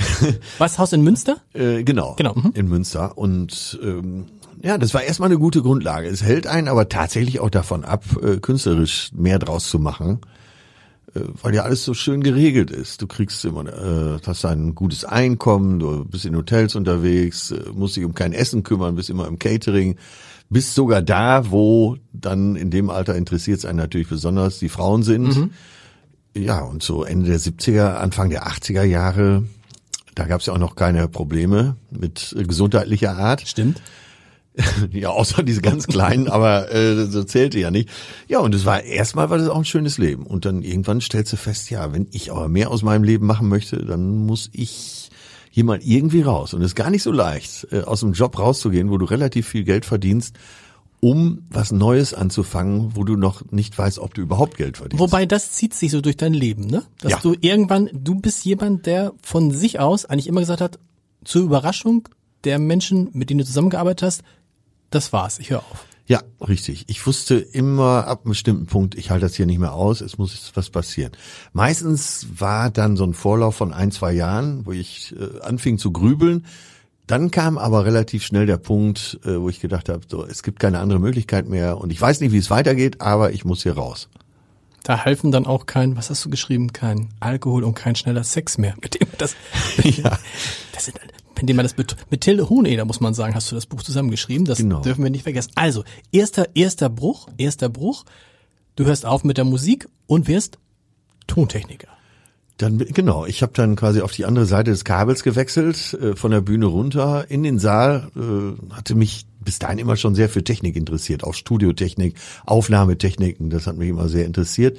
Was, 0.58 0.78
Haus 0.78 0.92
in 0.92 1.02
Münster? 1.02 1.38
Äh, 1.52 1.82
genau, 1.82 2.14
Genau, 2.16 2.34
mhm. 2.34 2.52
in 2.54 2.68
Münster. 2.68 3.18
Und 3.18 3.80
ähm, 3.82 4.26
ja, 4.62 4.78
das 4.78 4.94
war 4.94 5.02
erstmal 5.02 5.28
eine 5.28 5.40
gute 5.40 5.60
Grundlage. 5.60 6.06
Es 6.06 6.22
hält 6.22 6.46
einen 6.46 6.68
aber 6.68 6.88
tatsächlich 6.88 7.40
auch 7.40 7.50
davon 7.50 7.84
ab, 7.84 8.04
äh, 8.22 8.36
künstlerisch 8.36 9.10
mehr 9.12 9.40
draus 9.40 9.68
zu 9.68 9.80
machen, 9.80 10.20
weil 11.14 11.54
ja 11.54 11.62
alles 11.62 11.84
so 11.84 11.94
schön 11.94 12.22
geregelt 12.22 12.70
ist. 12.70 13.02
Du 13.02 13.06
kriegst 13.06 13.44
immer, 13.44 13.66
äh, 13.66 14.18
hast 14.24 14.44
ein 14.44 14.74
gutes 14.74 15.04
Einkommen, 15.04 15.78
du 15.78 16.04
bist 16.04 16.24
in 16.24 16.36
Hotels 16.36 16.74
unterwegs, 16.74 17.50
äh, 17.50 17.64
musst 17.74 17.96
dich 17.96 18.04
um 18.04 18.14
kein 18.14 18.32
Essen 18.32 18.62
kümmern, 18.62 18.94
bist 18.94 19.10
immer 19.10 19.28
im 19.28 19.38
Catering, 19.38 19.96
bist 20.48 20.74
sogar 20.74 21.02
da, 21.02 21.50
wo 21.50 21.96
dann 22.12 22.56
in 22.56 22.70
dem 22.70 22.90
Alter 22.90 23.14
interessiert 23.14 23.58
es 23.58 23.64
einen 23.64 23.78
natürlich 23.78 24.08
besonders 24.08 24.58
die 24.58 24.68
Frauen 24.68 25.02
sind. 25.02 25.50
Ja, 26.34 26.60
und 26.60 26.82
so 26.82 27.04
Ende 27.04 27.26
der 27.28 27.40
70er, 27.40 27.94
Anfang 27.96 28.30
der 28.30 28.46
80er 28.46 28.84
Jahre, 28.84 29.44
da 30.14 30.24
gab 30.24 30.40
es 30.40 30.46
ja 30.46 30.54
auch 30.54 30.58
noch 30.58 30.76
keine 30.76 31.08
Probleme 31.08 31.76
mit 31.90 32.34
äh, 32.38 32.44
gesundheitlicher 32.44 33.16
Art. 33.16 33.46
Stimmt. 33.46 33.82
Ja, 34.92 35.08
außer 35.10 35.42
diese 35.42 35.62
ganz 35.62 35.86
kleinen, 35.86 36.28
aber 36.28 36.70
äh, 36.72 37.06
so 37.06 37.24
zählte 37.24 37.58
ja 37.58 37.70
nicht. 37.70 37.88
Ja, 38.28 38.40
und 38.40 38.54
es 38.54 38.64
war 38.64 38.82
erstmal 38.82 39.30
war 39.30 39.38
das 39.38 39.48
auch 39.48 39.56
ein 39.56 39.64
schönes 39.64 39.98
Leben. 39.98 40.26
Und 40.26 40.44
dann 40.44 40.62
irgendwann 40.62 41.00
stellst 41.00 41.32
du 41.32 41.36
fest, 41.36 41.70
ja, 41.70 41.92
wenn 41.92 42.06
ich 42.12 42.30
aber 42.30 42.48
mehr 42.48 42.70
aus 42.70 42.82
meinem 42.82 43.02
Leben 43.04 43.26
machen 43.26 43.48
möchte, 43.48 43.78
dann 43.84 44.26
muss 44.26 44.50
ich 44.52 45.10
hier 45.50 45.64
mal 45.64 45.80
irgendwie 45.82 46.22
raus. 46.22 46.54
Und 46.54 46.60
es 46.62 46.68
ist 46.68 46.74
gar 46.76 46.90
nicht 46.90 47.02
so 47.02 47.12
leicht, 47.12 47.66
äh, 47.72 47.80
aus 47.82 48.00
dem 48.00 48.12
Job 48.12 48.38
rauszugehen, 48.38 48.90
wo 48.90 48.98
du 48.98 49.04
relativ 49.06 49.48
viel 49.48 49.64
Geld 49.64 49.84
verdienst, 49.86 50.36
um 51.00 51.46
was 51.50 51.72
Neues 51.72 52.14
anzufangen, 52.14 52.94
wo 52.94 53.04
du 53.04 53.16
noch 53.16 53.50
nicht 53.50 53.76
weißt, 53.76 53.98
ob 53.98 54.14
du 54.14 54.20
überhaupt 54.22 54.56
Geld 54.56 54.76
verdienst. 54.76 55.00
Wobei 55.00 55.26
das 55.26 55.50
zieht 55.52 55.74
sich 55.74 55.90
so 55.90 56.00
durch 56.00 56.16
dein 56.16 56.32
Leben, 56.32 56.66
ne? 56.66 56.84
Dass 57.00 57.12
Ja. 57.12 57.18
du 57.22 57.34
irgendwann, 57.40 57.90
du 57.92 58.14
bist 58.14 58.44
jemand, 58.44 58.86
der 58.86 59.12
von 59.22 59.50
sich 59.50 59.80
aus 59.80 60.04
eigentlich 60.04 60.28
immer 60.28 60.40
gesagt 60.40 60.60
hat, 60.60 60.78
zur 61.24 61.42
Überraschung 61.42 62.08
der 62.44 62.58
Menschen, 62.58 63.08
mit 63.12 63.30
denen 63.30 63.38
du 63.38 63.44
zusammengearbeitet 63.44 64.02
hast, 64.06 64.22
das 64.94 65.12
war's, 65.12 65.38
ich 65.38 65.50
höre 65.50 65.60
auf. 65.60 65.86
Ja, 66.06 66.20
richtig. 66.46 66.84
Ich 66.88 67.06
wusste 67.06 67.36
immer 67.36 68.06
ab 68.06 68.22
einem 68.24 68.30
bestimmten 68.32 68.66
Punkt, 68.66 68.96
ich 68.96 69.10
halte 69.10 69.24
das 69.26 69.34
hier 69.36 69.46
nicht 69.46 69.60
mehr 69.60 69.72
aus, 69.72 70.00
es 70.00 70.18
muss 70.18 70.50
was 70.54 70.68
passieren. 70.68 71.12
Meistens 71.52 72.26
war 72.38 72.70
dann 72.70 72.96
so 72.96 73.04
ein 73.04 73.14
Vorlauf 73.14 73.54
von 73.54 73.72
ein, 73.72 73.92
zwei 73.92 74.12
Jahren, 74.12 74.66
wo 74.66 74.72
ich 74.72 75.14
äh, 75.18 75.40
anfing 75.42 75.78
zu 75.78 75.92
grübeln. 75.92 76.44
Dann 77.06 77.30
kam 77.30 77.56
aber 77.56 77.84
relativ 77.84 78.24
schnell 78.24 78.46
der 78.46 78.56
Punkt, 78.58 79.20
äh, 79.24 79.40
wo 79.40 79.48
ich 79.48 79.60
gedacht 79.60 79.88
habe, 79.88 80.00
so, 80.08 80.24
es 80.24 80.42
gibt 80.42 80.60
keine 80.60 80.80
andere 80.80 80.98
Möglichkeit 80.98 81.48
mehr 81.48 81.78
und 81.78 81.92
ich 81.92 82.00
weiß 82.00 82.20
nicht, 82.20 82.32
wie 82.32 82.38
es 82.38 82.50
weitergeht, 82.50 83.00
aber 83.00 83.32
ich 83.32 83.44
muss 83.44 83.62
hier 83.62 83.74
raus. 83.74 84.08
Da 84.82 85.04
halfen 85.04 85.30
dann 85.30 85.46
auch 85.46 85.66
kein, 85.66 85.96
was 85.96 86.10
hast 86.10 86.24
du 86.24 86.30
geschrieben, 86.30 86.72
kein 86.72 87.10
Alkohol 87.20 87.62
und 87.62 87.74
kein 87.74 87.94
schneller 87.94 88.24
Sex 88.24 88.58
mehr. 88.58 88.74
Mit 88.82 89.00
dem 89.00 89.06
das, 89.18 89.36
Ja. 89.84 90.18
das 90.72 90.86
sind, 90.86 90.98
mit 91.40 91.48
dem 91.48 91.56
man 91.56 91.64
das 91.64 91.74
bet- 91.74 91.96
mit 92.10 92.20
Till 92.22 92.40
Hoheneder 92.48 92.84
muss 92.84 93.00
man 93.00 93.14
sagen, 93.14 93.34
hast 93.34 93.50
du 93.50 93.54
das 93.54 93.66
Buch 93.66 93.82
zusammengeschrieben. 93.82 94.44
Das 94.44 94.58
Genau. 94.58 94.80
dürfen 94.80 95.02
wir 95.02 95.10
nicht 95.10 95.22
vergessen. 95.24 95.52
Also 95.54 95.84
erster 96.12 96.46
erster 96.54 96.88
Bruch, 96.88 97.28
erster 97.38 97.68
Bruch. 97.68 98.04
Du 98.76 98.84
hörst 98.84 99.04
auf 99.06 99.22
mit 99.24 99.36
der 99.38 99.44
Musik 99.44 99.88
und 100.06 100.28
wirst 100.28 100.58
Tontechniker. 101.26 101.88
Dann 102.58 102.78
genau, 102.78 103.26
ich 103.26 103.42
habe 103.42 103.52
dann 103.54 103.76
quasi 103.76 104.02
auf 104.02 104.12
die 104.12 104.24
andere 104.24 104.46
Seite 104.46 104.70
des 104.70 104.84
Kabels 104.84 105.22
gewechselt, 105.22 105.94
äh, 105.94 106.14
von 106.14 106.30
der 106.30 106.42
Bühne 106.42 106.66
runter 106.66 107.26
in 107.28 107.42
den 107.42 107.58
Saal, 107.58 108.10
äh, 108.14 108.72
hatte 108.74 108.94
mich 108.94 109.26
bis 109.40 109.58
dahin 109.58 109.78
immer 109.78 109.96
schon 109.96 110.14
sehr 110.14 110.28
für 110.28 110.44
Technik 110.44 110.76
interessiert, 110.76 111.24
auch 111.24 111.34
Studiotechnik, 111.34 112.14
Aufnahmetechniken, 112.46 113.50
das 113.50 113.66
hat 113.66 113.76
mich 113.76 113.88
immer 113.88 114.08
sehr 114.08 114.26
interessiert. 114.26 114.78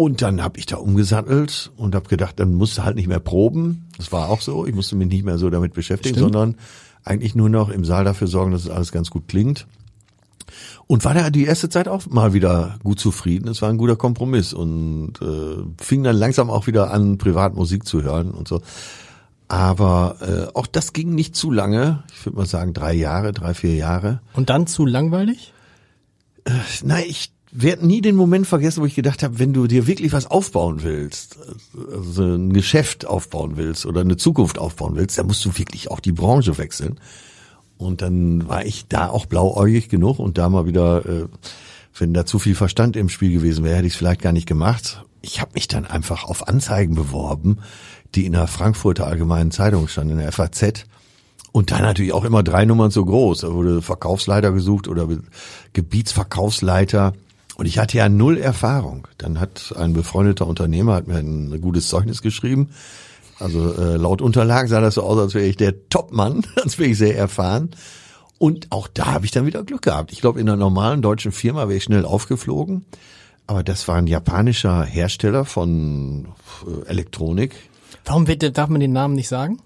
Und 0.00 0.22
dann 0.22 0.44
habe 0.44 0.60
ich 0.60 0.66
da 0.66 0.76
umgesattelt 0.76 1.72
und 1.76 1.96
habe 1.96 2.08
gedacht, 2.08 2.38
dann 2.38 2.54
musst 2.54 2.78
du 2.78 2.84
halt 2.84 2.94
nicht 2.94 3.08
mehr 3.08 3.18
proben. 3.18 3.88
Das 3.96 4.12
war 4.12 4.28
auch 4.28 4.40
so, 4.40 4.64
ich 4.64 4.72
musste 4.72 4.94
mich 4.94 5.08
nicht 5.08 5.24
mehr 5.24 5.38
so 5.38 5.50
damit 5.50 5.74
beschäftigen, 5.74 6.14
Stimmt. 6.14 6.34
sondern 6.34 6.54
eigentlich 7.02 7.34
nur 7.34 7.48
noch 7.48 7.68
im 7.68 7.84
Saal 7.84 8.04
dafür 8.04 8.28
sorgen, 8.28 8.52
dass 8.52 8.62
es 8.62 8.70
alles 8.70 8.92
ganz 8.92 9.10
gut 9.10 9.26
klingt. 9.26 9.66
Und 10.86 11.04
war 11.04 11.14
da 11.14 11.30
die 11.30 11.46
erste 11.46 11.68
Zeit 11.68 11.88
auch 11.88 12.06
mal 12.06 12.32
wieder 12.32 12.78
gut 12.84 13.00
zufrieden. 13.00 13.48
Es 13.48 13.60
war 13.60 13.70
ein 13.70 13.76
guter 13.76 13.96
Kompromiss 13.96 14.52
und 14.52 15.14
äh, 15.20 15.64
fing 15.82 16.04
dann 16.04 16.14
langsam 16.14 16.48
auch 16.48 16.68
wieder 16.68 16.92
an, 16.92 17.18
Privatmusik 17.18 17.84
zu 17.84 18.00
hören 18.04 18.30
und 18.30 18.46
so. 18.46 18.62
Aber 19.48 20.18
äh, 20.20 20.56
auch 20.56 20.68
das 20.68 20.92
ging 20.92 21.16
nicht 21.16 21.34
zu 21.34 21.50
lange. 21.50 22.04
Ich 22.14 22.24
würde 22.24 22.36
mal 22.36 22.46
sagen 22.46 22.72
drei 22.72 22.94
Jahre, 22.94 23.32
drei, 23.32 23.52
vier 23.52 23.74
Jahre. 23.74 24.20
Und 24.34 24.48
dann 24.48 24.68
zu 24.68 24.86
langweilig? 24.86 25.52
Äh, 26.44 26.52
nein, 26.84 27.02
ich 27.08 27.32
werde 27.50 27.86
nie 27.86 28.00
den 28.00 28.16
Moment 28.16 28.46
vergessen, 28.46 28.82
wo 28.82 28.86
ich 28.86 28.94
gedacht 28.94 29.22
habe, 29.22 29.38
wenn 29.38 29.52
du 29.52 29.66
dir 29.66 29.86
wirklich 29.86 30.12
was 30.12 30.26
aufbauen 30.26 30.82
willst, 30.82 31.38
also 31.92 32.22
ein 32.22 32.52
Geschäft 32.52 33.06
aufbauen 33.06 33.56
willst 33.56 33.86
oder 33.86 34.02
eine 34.02 34.16
Zukunft 34.16 34.58
aufbauen 34.58 34.96
willst, 34.96 35.18
dann 35.18 35.26
musst 35.26 35.44
du 35.44 35.56
wirklich 35.56 35.90
auch 35.90 36.00
die 36.00 36.12
Branche 36.12 36.58
wechseln. 36.58 37.00
Und 37.78 38.02
dann 38.02 38.48
war 38.48 38.66
ich 38.66 38.88
da 38.88 39.08
auch 39.08 39.26
blauäugig 39.26 39.88
genug 39.88 40.18
und 40.18 40.36
da 40.36 40.48
mal 40.48 40.66
wieder, 40.66 41.06
äh, 41.06 41.26
wenn 41.96 42.12
da 42.12 42.26
zu 42.26 42.38
viel 42.38 42.54
Verstand 42.54 42.96
im 42.96 43.08
Spiel 43.08 43.32
gewesen 43.32 43.64
wäre, 43.64 43.76
hätte 43.76 43.86
ich 43.86 43.94
es 43.94 43.98
vielleicht 43.98 44.20
gar 44.20 44.32
nicht 44.32 44.46
gemacht. 44.46 45.04
Ich 45.22 45.40
habe 45.40 45.52
mich 45.54 45.68
dann 45.68 45.86
einfach 45.86 46.24
auf 46.24 46.48
Anzeigen 46.48 46.94
beworben, 46.94 47.58
die 48.14 48.26
in 48.26 48.32
der 48.32 48.46
Frankfurter 48.46 49.06
Allgemeinen 49.06 49.52
Zeitung 49.52 49.88
standen, 49.88 50.14
in 50.14 50.18
der 50.18 50.32
FAZ. 50.32 50.84
Und 51.52 51.70
dann 51.70 51.82
natürlich 51.82 52.12
auch 52.12 52.24
immer 52.24 52.42
drei 52.42 52.64
Nummern 52.64 52.90
so 52.90 53.04
groß. 53.04 53.40
Da 53.40 53.52
wurde 53.52 53.80
Verkaufsleiter 53.80 54.52
gesucht 54.52 54.86
oder 54.86 55.08
Gebietsverkaufsleiter. 55.72 57.14
Und 57.58 57.66
ich 57.66 57.78
hatte 57.78 57.98
ja 57.98 58.08
null 58.08 58.38
Erfahrung. 58.38 59.08
Dann 59.18 59.40
hat 59.40 59.74
ein 59.76 59.92
befreundeter 59.92 60.46
Unternehmer 60.46 60.94
hat 60.94 61.08
mir 61.08 61.16
ein 61.16 61.60
gutes 61.60 61.88
Zeugnis 61.88 62.22
geschrieben. 62.22 62.70
Also 63.40 63.74
äh, 63.74 63.96
laut 63.96 64.22
Unterlagen 64.22 64.68
sah 64.68 64.80
das 64.80 64.94
so 64.94 65.02
aus, 65.02 65.18
als 65.18 65.34
wäre 65.34 65.44
ich 65.44 65.56
der 65.56 65.88
Topmann, 65.88 66.46
als 66.62 66.78
wäre 66.78 66.90
ich 66.90 66.98
sehr 66.98 67.16
erfahren. 67.16 67.70
Und 68.38 68.68
auch 68.70 68.86
da 68.86 69.06
habe 69.06 69.24
ich 69.24 69.32
dann 69.32 69.44
wieder 69.44 69.64
Glück 69.64 69.82
gehabt. 69.82 70.12
Ich 70.12 70.20
glaube, 70.20 70.40
in 70.40 70.48
einer 70.48 70.56
normalen 70.56 71.02
deutschen 71.02 71.32
Firma 71.32 71.62
wäre 71.62 71.78
ich 71.78 71.82
schnell 71.82 72.04
aufgeflogen. 72.04 72.84
Aber 73.48 73.64
das 73.64 73.88
war 73.88 73.96
ein 73.96 74.06
japanischer 74.06 74.84
Hersteller 74.84 75.44
von 75.44 76.28
äh, 76.64 76.88
Elektronik. 76.88 77.56
Warum 78.04 78.28
wird, 78.28 78.56
darf 78.56 78.68
man 78.68 78.80
den 78.80 78.92
Namen 78.92 79.16
nicht 79.16 79.28
sagen? 79.28 79.58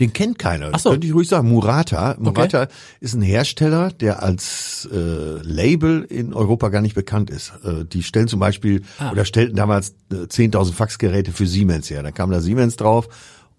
Den 0.00 0.12
kennt 0.12 0.38
keiner. 0.38 0.70
Ach 0.72 0.78
so. 0.78 0.90
Könnte 0.90 1.06
ich 1.06 1.14
ruhig 1.14 1.28
sagen. 1.28 1.48
Murata. 1.48 2.16
Murata 2.18 2.68
ist 3.00 3.14
ein 3.14 3.22
Hersteller, 3.22 3.90
der 3.90 4.22
als 4.22 4.88
äh, 4.92 4.96
Label 5.42 6.02
in 6.02 6.34
Europa 6.34 6.68
gar 6.68 6.80
nicht 6.82 6.94
bekannt 6.94 7.30
ist. 7.30 7.52
Äh, 7.64 7.84
die 7.84 8.02
stellen 8.02 8.28
zum 8.28 8.40
Beispiel 8.40 8.82
Ah. 8.98 9.12
oder 9.12 9.24
stellten 9.24 9.56
damals 9.56 9.94
äh, 10.10 10.16
10.000 10.26 10.72
Faxgeräte 10.72 11.32
für 11.32 11.46
Siemens 11.46 11.88
her. 11.90 12.02
Da 12.02 12.10
kam 12.10 12.30
da 12.30 12.40
Siemens 12.40 12.76
drauf 12.76 13.08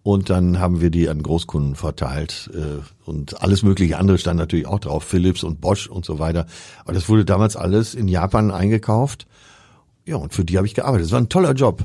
und 0.03 0.29
dann 0.29 0.59
haben 0.59 0.81
wir 0.81 0.89
die 0.89 1.07
an 1.09 1.23
Großkunden 1.23 1.75
verteilt 1.75 2.49
äh, 2.53 2.81
und 3.09 3.41
alles 3.41 3.63
mögliche 3.63 3.97
andere 3.97 4.17
stand 4.17 4.37
natürlich 4.37 4.67
auch 4.67 4.79
drauf, 4.79 5.03
Philips 5.03 5.43
und 5.43 5.61
Bosch 5.61 5.87
und 5.87 6.05
so 6.05 6.19
weiter. 6.19 6.45
Aber 6.83 6.93
das 6.93 7.07
wurde 7.09 7.25
damals 7.25 7.55
alles 7.55 7.95
in 7.95 8.07
Japan 8.07 8.51
eingekauft. 8.51 9.27
Ja, 10.05 10.17
und 10.17 10.33
für 10.33 10.43
die 10.43 10.57
habe 10.57 10.67
ich 10.67 10.73
gearbeitet. 10.73 11.05
Das 11.05 11.11
war 11.13 11.21
ein 11.21 11.29
toller 11.29 11.53
Job. 11.53 11.83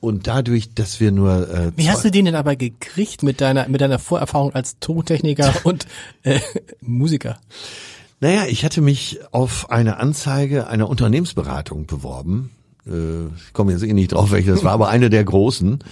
Und 0.00 0.26
dadurch, 0.26 0.74
dass 0.74 0.98
wir 0.98 1.12
nur 1.12 1.48
äh, 1.50 1.72
Wie 1.76 1.90
hast 1.90 2.04
du 2.04 2.10
den 2.10 2.24
denn 2.24 2.34
aber 2.34 2.56
gekriegt 2.56 3.22
mit 3.22 3.42
deiner, 3.42 3.68
mit 3.68 3.82
deiner 3.82 3.98
Vorerfahrung 3.98 4.54
als 4.54 4.78
Tontechniker 4.80 5.52
und 5.64 5.86
äh, 6.22 6.40
Musiker? 6.80 7.38
Naja, 8.20 8.44
ich 8.48 8.64
hatte 8.64 8.80
mich 8.80 9.20
auf 9.30 9.70
eine 9.70 9.98
Anzeige 9.98 10.68
einer 10.68 10.88
Unternehmensberatung 10.88 11.86
beworben. 11.86 12.50
Äh, 12.86 13.26
ich 13.26 13.52
komme 13.52 13.72
jetzt 13.72 13.82
eh 13.82 13.92
nicht 13.92 14.12
drauf, 14.12 14.30
welche 14.30 14.50
das 14.50 14.64
war, 14.64 14.72
aber 14.72 14.88
eine 14.88 15.10
der 15.10 15.24
großen. 15.24 15.84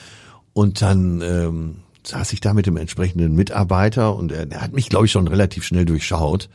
Und 0.55 0.81
dann 0.81 1.21
ähm, 1.21 1.77
saß 2.03 2.33
ich 2.33 2.41
da 2.41 2.55
mit 2.55 2.65
dem 2.65 2.79
entsprechenden 2.79 3.35
Mitarbeiter 3.35 4.17
und 4.17 4.33
er, 4.33 4.47
der 4.47 4.63
hat 4.63 4.73
mich, 4.73 4.89
glaube 4.89 5.05
ich, 5.05 5.13
schon 5.13 5.29
relativ 5.29 5.65
schnell 5.65 5.85
durchschaut, 5.85 6.49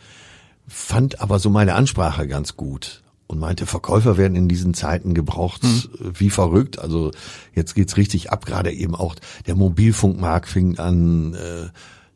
fand 0.67 1.22
aber 1.22 1.38
so 1.38 1.51
meine 1.51 1.75
Ansprache 1.75 2.27
ganz 2.27 2.57
gut 2.57 3.02
und 3.34 3.40
meinte, 3.40 3.66
Verkäufer 3.66 4.18
werden 4.18 4.36
in 4.36 4.48
diesen 4.48 4.74
Zeiten 4.74 5.13
gebraucht 5.13 5.63
äh, 5.63 5.88
wie 6.13 6.30
verrückt. 6.30 6.80
Also 6.80 7.12
jetzt 7.54 7.75
geht's 7.75 7.98
richtig 7.98 8.32
ab, 8.32 8.46
gerade 8.46 8.72
eben 8.72 8.96
auch 8.96 9.16
der 9.48 9.56
Mobilfunkmarkt 9.56 10.48
fing 10.48 10.80
an 10.80 11.34
äh, 11.34 11.70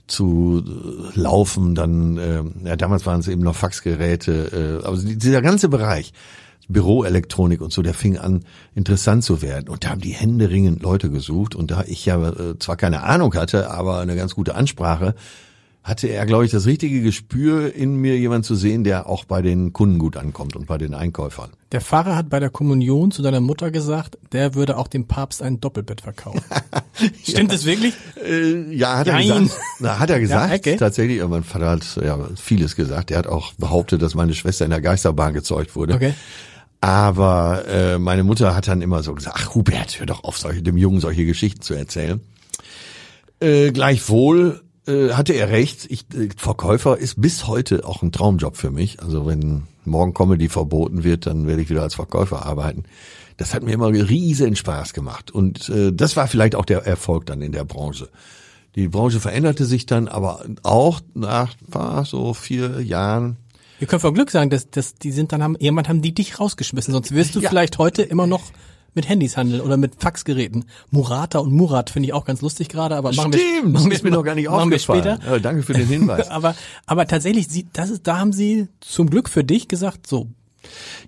zu 0.07 0.63
äh, 0.65 1.19
laufen, 1.19 1.75
dann, 1.75 2.17
äh, 2.17 2.43
ja 2.63 2.75
damals 2.75 3.05
waren 3.05 3.19
es 3.19 3.27
eben 3.27 3.41
noch 3.41 3.55
Faxgeräte, 3.55 4.79
äh, 4.81 4.85
aber 4.85 4.97
dieser 4.97 5.41
ganze 5.41 5.67
Bereich, 5.67 6.13
Büroelektronik 6.69 7.61
und 7.61 7.71
so, 7.71 7.81
der 7.81 7.93
fing 7.93 8.17
an 8.17 8.43
interessant 8.75 9.23
zu 9.23 9.41
werden. 9.41 9.69
Und 9.69 9.85
da 9.85 9.89
haben 9.89 10.01
die 10.01 10.11
händeringend 10.11 10.81
Leute 10.81 11.09
gesucht. 11.09 11.55
Und 11.55 11.71
da 11.71 11.83
ich 11.87 12.05
ja 12.05 12.29
äh, 12.29 12.59
zwar 12.59 12.75
keine 12.75 13.03
Ahnung 13.03 13.33
hatte, 13.35 13.71
aber 13.71 13.99
eine 13.99 14.15
ganz 14.15 14.35
gute 14.35 14.55
Ansprache, 14.55 15.15
hatte 15.87 16.07
er, 16.07 16.25
glaube 16.25 16.43
ich, 16.43 16.51
das 16.51 16.65
richtige 16.65 17.01
Gespür, 17.01 17.73
in 17.73 17.95
mir 17.95 18.17
jemand 18.17 18.45
zu 18.45 18.55
sehen, 18.55 18.83
der 18.83 19.07
auch 19.07 19.23
bei 19.23 19.41
den 19.41 19.71
Kunden 19.71 19.99
gut 19.99 20.17
ankommt 20.17 20.57
und 20.57 20.67
bei 20.67 20.77
den 20.77 20.93
Einkäufern. 20.93 21.51
Der 21.71 21.79
Pfarrer 21.79 22.17
hat 22.17 22.29
bei 22.29 22.41
der 22.41 22.49
Kommunion 22.49 23.11
zu 23.11 23.21
deiner 23.21 23.39
Mutter 23.39 23.71
gesagt, 23.71 24.17
der 24.33 24.53
würde 24.53 24.77
auch 24.77 24.89
dem 24.89 25.07
Papst 25.07 25.41
ein 25.41 25.61
Doppelbett 25.61 26.01
verkaufen. 26.01 26.41
Stimmt 27.23 27.53
das 27.53 27.63
wirklich? 27.63 27.93
Äh, 28.21 28.75
ja, 28.75 28.97
hat 28.97 29.07
er 29.07 29.13
Nein. 29.13 29.43
gesagt. 29.43 29.61
Na, 29.79 29.97
hat 29.97 30.09
er 30.09 30.19
gesagt, 30.19 30.51
Ja, 30.51 30.57
okay. 30.57 30.75
tatsächlich. 30.75 31.25
Mein 31.25 31.45
Vater 31.45 31.69
hat 31.69 31.99
ja 32.03 32.19
vieles 32.35 32.75
gesagt. 32.75 33.09
Er 33.11 33.19
hat 33.19 33.27
auch 33.27 33.53
behauptet, 33.53 34.01
dass 34.01 34.13
meine 34.13 34.33
Schwester 34.33 34.65
in 34.65 34.71
der 34.71 34.81
Geisterbahn 34.81 35.33
gezeugt 35.33 35.73
wurde. 35.77 35.93
Okay. 35.93 36.13
Aber 36.81 37.65
äh, 37.65 37.97
meine 37.97 38.25
Mutter 38.25 38.55
hat 38.55 38.67
dann 38.67 38.81
immer 38.81 39.03
so 39.03 39.15
gesagt, 39.15 39.37
ach 39.39 39.55
Hubert, 39.55 39.99
hör 39.99 40.05
doch 40.05 40.25
auf, 40.25 40.37
solche, 40.37 40.61
dem 40.61 40.75
Jungen 40.75 40.99
solche 40.99 41.25
Geschichten 41.25 41.61
zu 41.61 41.75
erzählen. 41.75 42.19
Äh, 43.39 43.71
gleichwohl 43.71 44.61
äh, 44.87 45.13
hatte 45.13 45.33
er 45.33 45.49
recht. 45.49 45.85
Ich, 45.89 46.05
äh, 46.13 46.29
Verkäufer 46.37 46.97
ist 46.97 47.19
bis 47.21 47.47
heute 47.47 47.85
auch 47.85 48.01
ein 48.01 48.11
Traumjob 48.11 48.57
für 48.57 48.71
mich. 48.71 49.01
Also 49.01 49.25
wenn 49.25 49.63
morgen 49.85 50.13
Comedy 50.13 50.49
verboten 50.49 51.03
wird, 51.03 51.25
dann 51.25 51.47
werde 51.47 51.61
ich 51.61 51.69
wieder 51.69 51.83
als 51.83 51.95
Verkäufer 51.95 52.45
arbeiten. 52.45 52.83
Das 53.37 53.53
hat 53.53 53.63
mir 53.63 53.73
immer 53.73 53.89
riesen 53.91 54.55
Spaß 54.55 54.93
gemacht. 54.93 55.31
Und 55.31 55.69
äh, 55.69 55.93
das 55.93 56.15
war 56.15 56.27
vielleicht 56.27 56.55
auch 56.55 56.65
der 56.65 56.85
Erfolg 56.85 57.25
dann 57.27 57.41
in 57.41 57.51
der 57.51 57.65
Branche. 57.65 58.09
Die 58.75 58.87
Branche 58.87 59.19
veränderte 59.19 59.65
sich 59.65 59.85
dann 59.85 60.07
aber 60.07 60.45
auch 60.63 61.01
nach 61.13 61.55
war 61.67 62.05
so 62.05 62.33
vier 62.33 62.81
Jahren. 62.81 63.37
Wir 63.79 63.87
können 63.87 63.99
vor 63.99 64.13
Glück 64.13 64.31
sagen, 64.31 64.49
dass, 64.49 64.69
dass 64.69 64.95
die 64.95 65.11
sind 65.11 65.31
dann 65.31 65.43
haben, 65.43 65.55
jemand 65.59 65.87
haben 65.87 66.01
die 66.01 66.13
dich 66.13 66.39
rausgeschmissen, 66.39 66.93
sonst 66.93 67.13
wirst 67.13 67.35
du 67.35 67.39
Ja. 67.39 67.49
vielleicht 67.49 67.77
heute 67.77 68.01
immer 68.03 68.27
noch 68.27 68.43
mit 68.93 69.07
Handys 69.07 69.37
handeln 69.37 69.61
oder 69.61 69.77
mit 69.77 69.95
Faxgeräten. 69.99 70.65
Murata 70.89 71.39
und 71.39 71.51
Murat 71.51 71.89
finde 71.89 72.07
ich 72.07 72.13
auch 72.13 72.25
ganz 72.25 72.41
lustig 72.41 72.69
gerade, 72.69 72.95
aber 72.95 73.13
machen 73.13 73.33
wir, 73.33 73.39
Stimmt, 73.39 73.73
machen 73.73 73.89
das 73.89 73.99
ist 73.99 74.03
mir 74.03 74.11
noch 74.11 74.23
gar 74.23 74.35
nicht 74.35 74.49
machen 74.49 74.71
wir 74.71 74.79
später. 74.79 75.19
Ja, 75.25 75.39
danke 75.39 75.63
für 75.63 75.73
den 75.73 75.87
Hinweis. 75.87 76.29
Aber, 76.37 76.55
aber 76.85 77.07
tatsächlich, 77.07 77.47
sie, 77.47 77.67
das 77.73 77.89
ist, 77.89 78.05
da 78.05 78.19
haben 78.19 78.33
sie 78.33 78.67
zum 78.79 79.09
Glück 79.09 79.29
für 79.29 79.43
dich 79.43 79.67
gesagt, 79.67 80.07
so, 80.07 80.27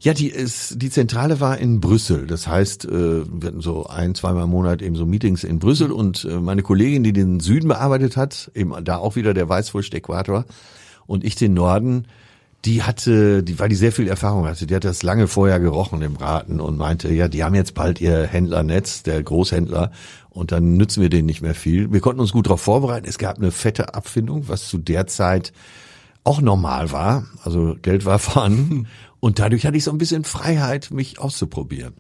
Ja, 0.01 0.13
die 0.13 0.29
ist, 0.29 0.81
die 0.81 0.89
Zentrale 0.89 1.39
war 1.39 1.57
in 1.57 1.81
Brüssel. 1.81 2.25
Das 2.25 2.48
heißt, 2.48 2.86
äh, 2.86 2.89
wir 2.89 3.48
hatten 3.48 3.62
so 3.62 3.86
ein, 3.88 4.15
zweimal 4.15 4.43
im 4.43 4.50
Monat 4.50 4.81
eben 4.81 4.95
so 4.95 5.05
Meetings 5.05 5.43
in 5.43 5.59
Brüssel 5.59 5.91
und 5.91 6.25
äh, 6.25 6.39
meine 6.39 6.63
Kollegin, 6.63 7.03
die 7.03 7.13
den 7.13 7.39
Süden 7.39 7.67
bearbeitet 7.67 8.17
hat, 8.17 8.51
eben 8.55 8.74
da 8.83 8.98
auch 8.98 9.15
wieder 9.15 9.33
der 9.33 9.50
Weißwurst-Äquator 9.50 10.45
und 11.05 11.24
ich 11.24 11.36
den 11.36 11.53
Norden, 11.53 12.05
die 12.66 12.84
hatte, 12.84 13.42
die, 13.42 13.58
weil 13.58 13.70
die 13.70 13.75
sehr 13.75 13.92
viel 13.92 14.08
Erfahrung 14.08 14.46
hatte, 14.46 14.68
die 14.68 14.75
hat 14.75 14.84
das 14.84 15.01
lange 15.04 15.28
vorher 15.28 15.60
gerochen 15.60 16.01
im 16.01 16.13
Braten 16.13 16.60
und 16.60 16.78
meinte, 16.78 17.13
ja, 17.13 17.28
die 17.28 17.44
haben 17.44 17.56
jetzt 17.56 17.74
bald 17.74 18.01
ihr 18.01 18.28
Händlernetz, 18.28 19.04
der 19.04 19.24
Großhändler, 19.24 19.92
und 20.30 20.51
dann 20.51 20.78
nützen 20.78 21.01
wir 21.01 21.10
denen 21.10 21.25
nicht 21.25 21.42
mehr 21.42 21.56
viel. 21.56 21.92
Wir 21.92 22.01
konnten 22.01 22.22
uns 22.22 22.32
gut 22.32 22.46
darauf 22.46 22.62
vorbereiten. 22.62 23.08
Es 23.08 23.18
gab 23.18 23.38
eine 23.38 23.51
fette 23.51 23.94
Abfindung, 23.96 24.48
was 24.48 24.68
zu 24.68 24.78
der 24.78 25.08
Zeit 25.08 25.54
auch 26.24 26.42
normal 26.42 26.92
war. 26.92 27.25
Also 27.44 27.75
Geld 27.82 28.06
war 28.06 28.20
vorhanden. 28.20 28.88
Und 29.20 29.39
dadurch 29.39 29.66
hatte 29.66 29.78
ich 29.78 29.84
so 29.84 29.92
ein 29.92 29.98
bisschen 29.98 30.24
Freiheit, 30.24 30.92
mich 30.92 31.20
auszuprobieren. 31.20 31.94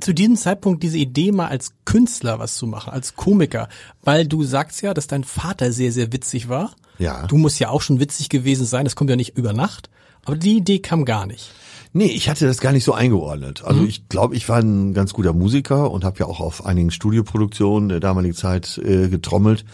zu 0.00 0.12
diesem 0.12 0.36
Zeitpunkt 0.36 0.82
diese 0.82 0.98
Idee 0.98 1.32
mal 1.32 1.48
als 1.48 1.72
Künstler 1.84 2.38
was 2.38 2.56
zu 2.56 2.66
machen, 2.66 2.92
als 2.92 3.16
Komiker, 3.16 3.68
weil 4.02 4.26
du 4.26 4.44
sagst 4.44 4.82
ja, 4.82 4.94
dass 4.94 5.06
dein 5.06 5.24
Vater 5.24 5.72
sehr, 5.72 5.92
sehr 5.92 6.12
witzig 6.12 6.48
war. 6.48 6.72
Ja. 6.98 7.26
Du 7.26 7.36
musst 7.36 7.58
ja 7.58 7.70
auch 7.70 7.82
schon 7.82 8.00
witzig 8.00 8.28
gewesen 8.28 8.66
sein, 8.66 8.84
das 8.84 8.96
kommt 8.96 9.10
ja 9.10 9.16
nicht 9.16 9.36
über 9.36 9.52
Nacht. 9.52 9.90
Aber 10.24 10.36
die 10.36 10.56
Idee 10.56 10.78
kam 10.78 11.04
gar 11.04 11.26
nicht. 11.26 11.50
Nee, 11.92 12.06
ich 12.06 12.28
hatte 12.28 12.46
das 12.46 12.60
gar 12.60 12.72
nicht 12.72 12.82
so 12.82 12.92
eingeordnet. 12.92 13.62
Also 13.62 13.84
ich 13.84 14.08
glaube, 14.08 14.34
ich 14.34 14.48
war 14.48 14.58
ein 14.58 14.94
ganz 14.94 15.12
guter 15.12 15.32
Musiker 15.32 15.92
und 15.92 16.02
habe 16.04 16.18
ja 16.18 16.26
auch 16.26 16.40
auf 16.40 16.66
einigen 16.66 16.90
Studioproduktionen 16.90 17.88
der 17.88 18.00
damaligen 18.00 18.34
Zeit 18.34 18.78
äh, 18.78 19.08
getrommelt. 19.08 19.64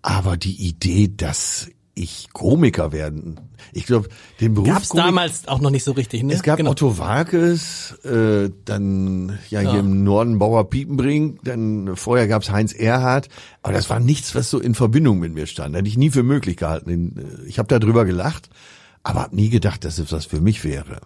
Aber 0.00 0.38
die 0.38 0.66
Idee, 0.66 1.12
dass 1.14 1.68
ich 1.96 2.28
Komiker 2.32 2.90
werden, 2.92 3.38
ich 3.72 3.86
glaube, 3.86 4.08
den 4.40 4.54
Beruf 4.54 4.68
Gab's 4.68 4.88
Komik- 4.88 5.04
damals 5.06 5.46
auch 5.48 5.60
noch 5.60 5.70
nicht 5.70 5.84
so 5.84 5.92
richtig, 5.92 6.22
ne? 6.24 6.32
Es 6.32 6.42
gab 6.42 6.56
genau. 6.56 6.70
Otto 6.72 6.98
Walkes, 6.98 7.92
äh, 8.04 8.50
dann 8.64 9.38
ja, 9.50 9.60
hier 9.60 9.78
im 9.80 10.02
Norden 10.02 10.38
Bauer 10.38 10.68
Piepenbrink, 10.68 11.40
dann 11.44 11.94
vorher 11.96 12.26
gab's 12.26 12.50
Heinz 12.50 12.72
Erhardt, 12.72 13.28
aber 13.62 13.72
das 13.74 13.88
war 13.90 14.00
nichts, 14.00 14.34
was 14.34 14.50
so 14.50 14.58
in 14.58 14.74
Verbindung 14.74 15.20
mit 15.20 15.34
mir 15.34 15.46
stand. 15.46 15.76
Hätte 15.76 15.88
ich 15.88 15.96
nie 15.96 16.10
für 16.10 16.22
möglich 16.24 16.56
gehalten. 16.56 17.14
Äh, 17.16 17.46
Ich 17.48 17.58
habe 17.58 17.68
darüber 17.78 18.04
gelacht, 18.04 18.50
aber 19.04 19.22
habe 19.22 19.36
nie 19.36 19.48
gedacht, 19.50 19.84
dass 19.84 19.98
es 19.98 20.10
was 20.10 20.26
für 20.26 20.40
mich 20.40 20.64
wäre. 20.64 21.00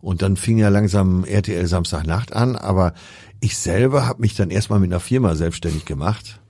Und 0.00 0.22
dann 0.22 0.36
fing 0.36 0.56
ja 0.58 0.70
langsam 0.70 1.24
RTL 1.24 1.66
Samstagnacht 1.66 2.32
an, 2.32 2.56
aber 2.56 2.94
ich 3.40 3.56
selber 3.58 4.06
habe 4.06 4.22
mich 4.22 4.34
dann 4.34 4.50
erstmal 4.50 4.80
mit 4.80 4.90
einer 4.90 4.98
Firma 5.00 5.34
selbstständig 5.36 5.84
gemacht. 5.84 6.40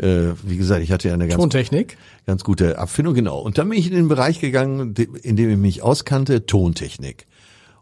Äh, 0.00 0.34
wie 0.44 0.56
gesagt, 0.56 0.82
ich 0.82 0.92
hatte 0.92 1.08
ja 1.08 1.14
eine 1.14 1.26
ganz, 1.26 1.40
Tontechnik. 1.40 1.98
ganz 2.26 2.44
gute 2.44 2.78
Abfindung, 2.78 3.14
genau. 3.14 3.40
Und 3.40 3.58
dann 3.58 3.68
bin 3.68 3.78
ich 3.78 3.88
in 3.88 3.94
den 3.94 4.08
Bereich 4.08 4.40
gegangen, 4.40 4.94
in 5.22 5.36
dem 5.36 5.50
ich 5.50 5.56
mich 5.56 5.82
auskannte, 5.82 6.46
Tontechnik. 6.46 7.26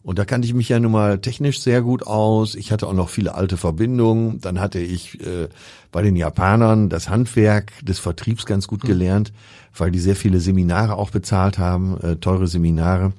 Und 0.06 0.20
da 0.20 0.24
kannte 0.24 0.46
ich 0.46 0.54
mich 0.54 0.68
ja 0.68 0.78
nun 0.78 0.92
mal 0.92 1.18
technisch 1.18 1.60
sehr 1.60 1.82
gut 1.82 2.06
aus. 2.06 2.54
Ich 2.54 2.70
hatte 2.70 2.86
auch 2.86 2.92
noch 2.92 3.08
viele 3.08 3.34
alte 3.34 3.56
Verbindungen. 3.56 4.40
Dann 4.40 4.60
hatte 4.60 4.78
ich 4.78 5.20
äh, 5.20 5.48
bei 5.90 6.00
den 6.00 6.14
Japanern 6.14 6.88
das 6.88 7.08
Handwerk 7.08 7.72
des 7.84 7.98
Vertriebs 7.98 8.46
ganz 8.46 8.68
gut 8.68 8.82
gelernt, 8.82 9.32
weil 9.76 9.90
die 9.90 9.98
sehr 9.98 10.14
viele 10.14 10.38
Seminare 10.38 10.94
auch 10.94 11.10
bezahlt 11.10 11.58
haben, 11.58 12.00
äh, 12.00 12.16
teure 12.16 12.46
Seminare. 12.46 13.14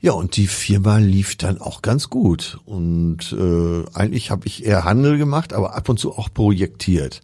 Ja, 0.00 0.10
und 0.12 0.36
die 0.36 0.48
Firma 0.48 0.98
lief 0.98 1.36
dann 1.36 1.60
auch 1.60 1.82
ganz 1.82 2.10
gut. 2.10 2.58
Und 2.66 3.32
äh, 3.32 3.84
eigentlich 3.94 4.32
habe 4.32 4.48
ich 4.48 4.66
eher 4.66 4.84
Handel 4.84 5.18
gemacht, 5.18 5.52
aber 5.52 5.76
ab 5.76 5.88
und 5.88 6.00
zu 6.00 6.12
auch 6.18 6.34
projektiert. 6.34 7.22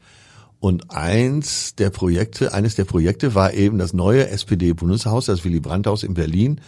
Und 0.60 0.90
eins 0.90 1.74
der 1.74 1.88
Projekte, 1.90 2.52
eines 2.52 2.74
der 2.74 2.84
Projekte 2.84 3.34
war 3.34 3.54
eben 3.54 3.78
das 3.78 3.92
neue 3.94 4.28
SPD-Bundeshaus, 4.28 5.26
das 5.26 5.42
Willy 5.44 5.58
Brandt-Haus 5.60 6.02
in 6.02 6.14
Berlin. 6.14 6.60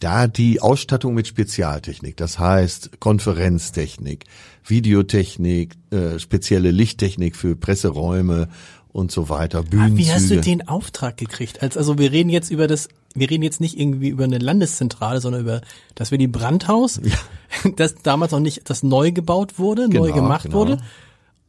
Da 0.00 0.26
die 0.26 0.60
Ausstattung 0.60 1.14
mit 1.14 1.28
Spezialtechnik, 1.28 2.16
das 2.16 2.38
heißt 2.38 3.00
Konferenztechnik, 3.00 4.24
Videotechnik, 4.66 5.74
äh, 5.90 6.18
spezielle 6.18 6.70
Lichttechnik 6.72 7.36
für 7.36 7.56
Presseräume 7.56 8.48
und 8.92 9.10
so 9.12 9.28
weiter, 9.28 9.60
Ah, 9.60 9.62
Bühnenzüge. 9.62 9.98
Wie 9.98 10.12
hast 10.12 10.30
du 10.30 10.40
den 10.40 10.68
Auftrag 10.68 11.16
gekriegt? 11.16 11.62
Als, 11.62 11.76
also 11.76 11.98
wir 11.98 12.12
reden 12.12 12.28
jetzt 12.30 12.50
über 12.50 12.66
das, 12.66 12.88
wir 13.14 13.30
reden 13.30 13.42
jetzt 13.42 13.60
nicht 13.60 13.78
irgendwie 13.78 14.08
über 14.08 14.24
eine 14.24 14.38
Landeszentrale, 14.38 15.20
sondern 15.20 15.42
über 15.42 15.60
das 15.94 16.10
Willy 16.10 16.26
Brandt-Haus, 16.26 17.00
das 17.76 17.94
damals 18.02 18.32
noch 18.32 18.40
nicht, 18.40 18.68
das 18.68 18.82
neu 18.82 19.12
gebaut 19.12 19.58
wurde, 19.58 19.82
neu 19.88 20.08
Genau, 20.10 20.14
gemacht 20.14 20.44
genau. 20.44 20.56
wurde. 20.56 20.78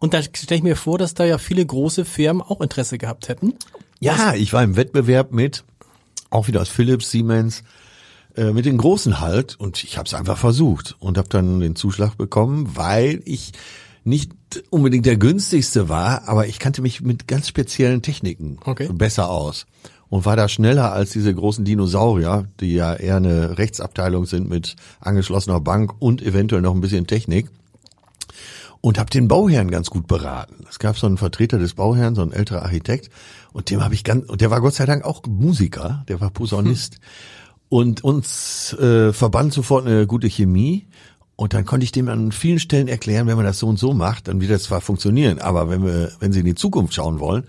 Und 0.03 0.13
da 0.13 0.22
stelle 0.22 0.57
ich 0.57 0.63
mir 0.63 0.75
vor, 0.75 0.98
dass 0.98 1.13
da 1.13 1.24
ja 1.24 1.38
viele 1.38 1.65
große 1.65 2.03
Firmen 2.03 2.41
auch 2.41 2.60
Interesse 2.60 2.98
gehabt 2.98 3.29
hätten. 3.29 3.53
Ja, 4.01 4.33
ich 4.33 4.51
war 4.51 4.62
im 4.62 4.75
Wettbewerb 4.75 5.31
mit, 5.31 5.63
auch 6.29 6.50
wieder 6.50 6.60
aus 6.60 6.67
Philips, 6.67 7.10
Siemens, 7.10 7.63
äh, 8.36 8.51
mit 8.51 8.65
den 8.65 8.77
Großen 8.77 9.22
halt 9.22 9.57
und 9.57 9.81
ich 9.86 9.98
habe 9.98 10.05
es 10.05 10.13
einfach 10.13 10.38
versucht 10.38 10.98
und 11.00 11.17
habe 11.17 11.29
dann 11.29 11.62
den 11.62 11.77
Zuschlag 11.77 12.17
bekommen, 12.17 12.72
weil 12.74 13.22
ich 13.24 13.53
nicht 14.03 14.33
unbedingt 14.69 15.05
der 15.05 15.15
günstigste 15.15 15.88
war, 15.88 16.27
aber 16.27 16.48
ich 16.48 16.60
kannte 16.60 16.81
mich 16.81 17.00
mit 17.00 17.29
ganz 17.29 17.48
speziellen 17.48 18.01
Techniken 18.01 18.57
Okay. 18.65 18.89
besser 18.91 19.29
aus 19.29 19.67
und 20.10 20.25
war 20.25 20.36
da 20.36 20.50
schneller 20.50 20.91
als 20.91 21.12
diese 21.12 21.33
großen 21.33 21.63
Dinosaurier, 21.63 22.50
die 22.60 22.74
ja 22.74 22.93
eher 22.93 23.15
eine 23.15 23.57
Rechtsabteilung 23.57 24.25
sind 24.25 24.50
mit 24.50 24.75
angeschlossener 25.00 25.62
Bank 25.62 25.93
und 26.00 26.22
eventuell 26.22 26.62
noch 26.62 26.75
ein 26.75 26.81
bisschen 26.81 27.07
Technik 27.07 27.50
und 28.84 29.00
habe 29.00 29.10
den 29.10 29.30
Bauherrn 29.30 29.72
ganz 29.72 29.90
gut 29.90 30.08
beraten. 30.08 30.66
Es 30.70 30.78
gab 30.78 30.98
so 30.98 31.08
einen 31.08 31.16
Vertreter 31.16 31.58
des 31.58 31.74
Bauherrn, 31.74 32.16
so 32.16 32.22
ein 32.22 32.34
älterer 32.34 32.63
Architekt, 32.63 33.10
und 33.54 33.70
dem 33.70 33.82
habe 33.82 33.94
ich 33.94 34.04
ganz, 34.04 34.30
und 34.30 34.42
der 34.42 34.52
war 34.52 34.60
Gott 34.60 34.74
sei 34.74 34.86
Dank 34.86 35.06
auch 35.06 35.22
Musiker, 35.25 36.04
der 36.10 36.20
war 36.20 36.32
Posaunist. 36.32 36.98
Und 37.70 38.04
uns 38.04 38.74
äh, 38.74 39.13
verband 39.13 39.54
sofort 39.54 39.88
eine 39.88 40.06
gute 40.06 40.28
Chemie. 40.28 40.86
Und 41.38 41.54
dann 41.54 41.63
konnte 41.63 41.86
ich 41.86 41.94
dem 41.94 42.10
an 42.10 42.34
vielen 42.34 42.60
Stellen 42.60 42.90
erklären, 42.90 43.25
wenn 43.25 43.38
man 43.38 43.46
das 43.46 43.58
so 43.58 43.68
und 43.68 43.80
so 43.80 43.94
macht, 43.94 44.28
dann 44.28 44.42
wird 44.42 44.52
das 44.52 44.63
zwar 44.63 44.82
funktionieren, 44.82 45.40
aber 45.40 45.70
wenn 45.70 45.86
wir, 45.86 46.12
wenn 46.20 46.34
Sie 46.34 46.42
in 46.42 46.46
die 46.46 46.54
Zukunft 46.54 46.94
schauen 46.94 47.22
wollen, 47.22 47.46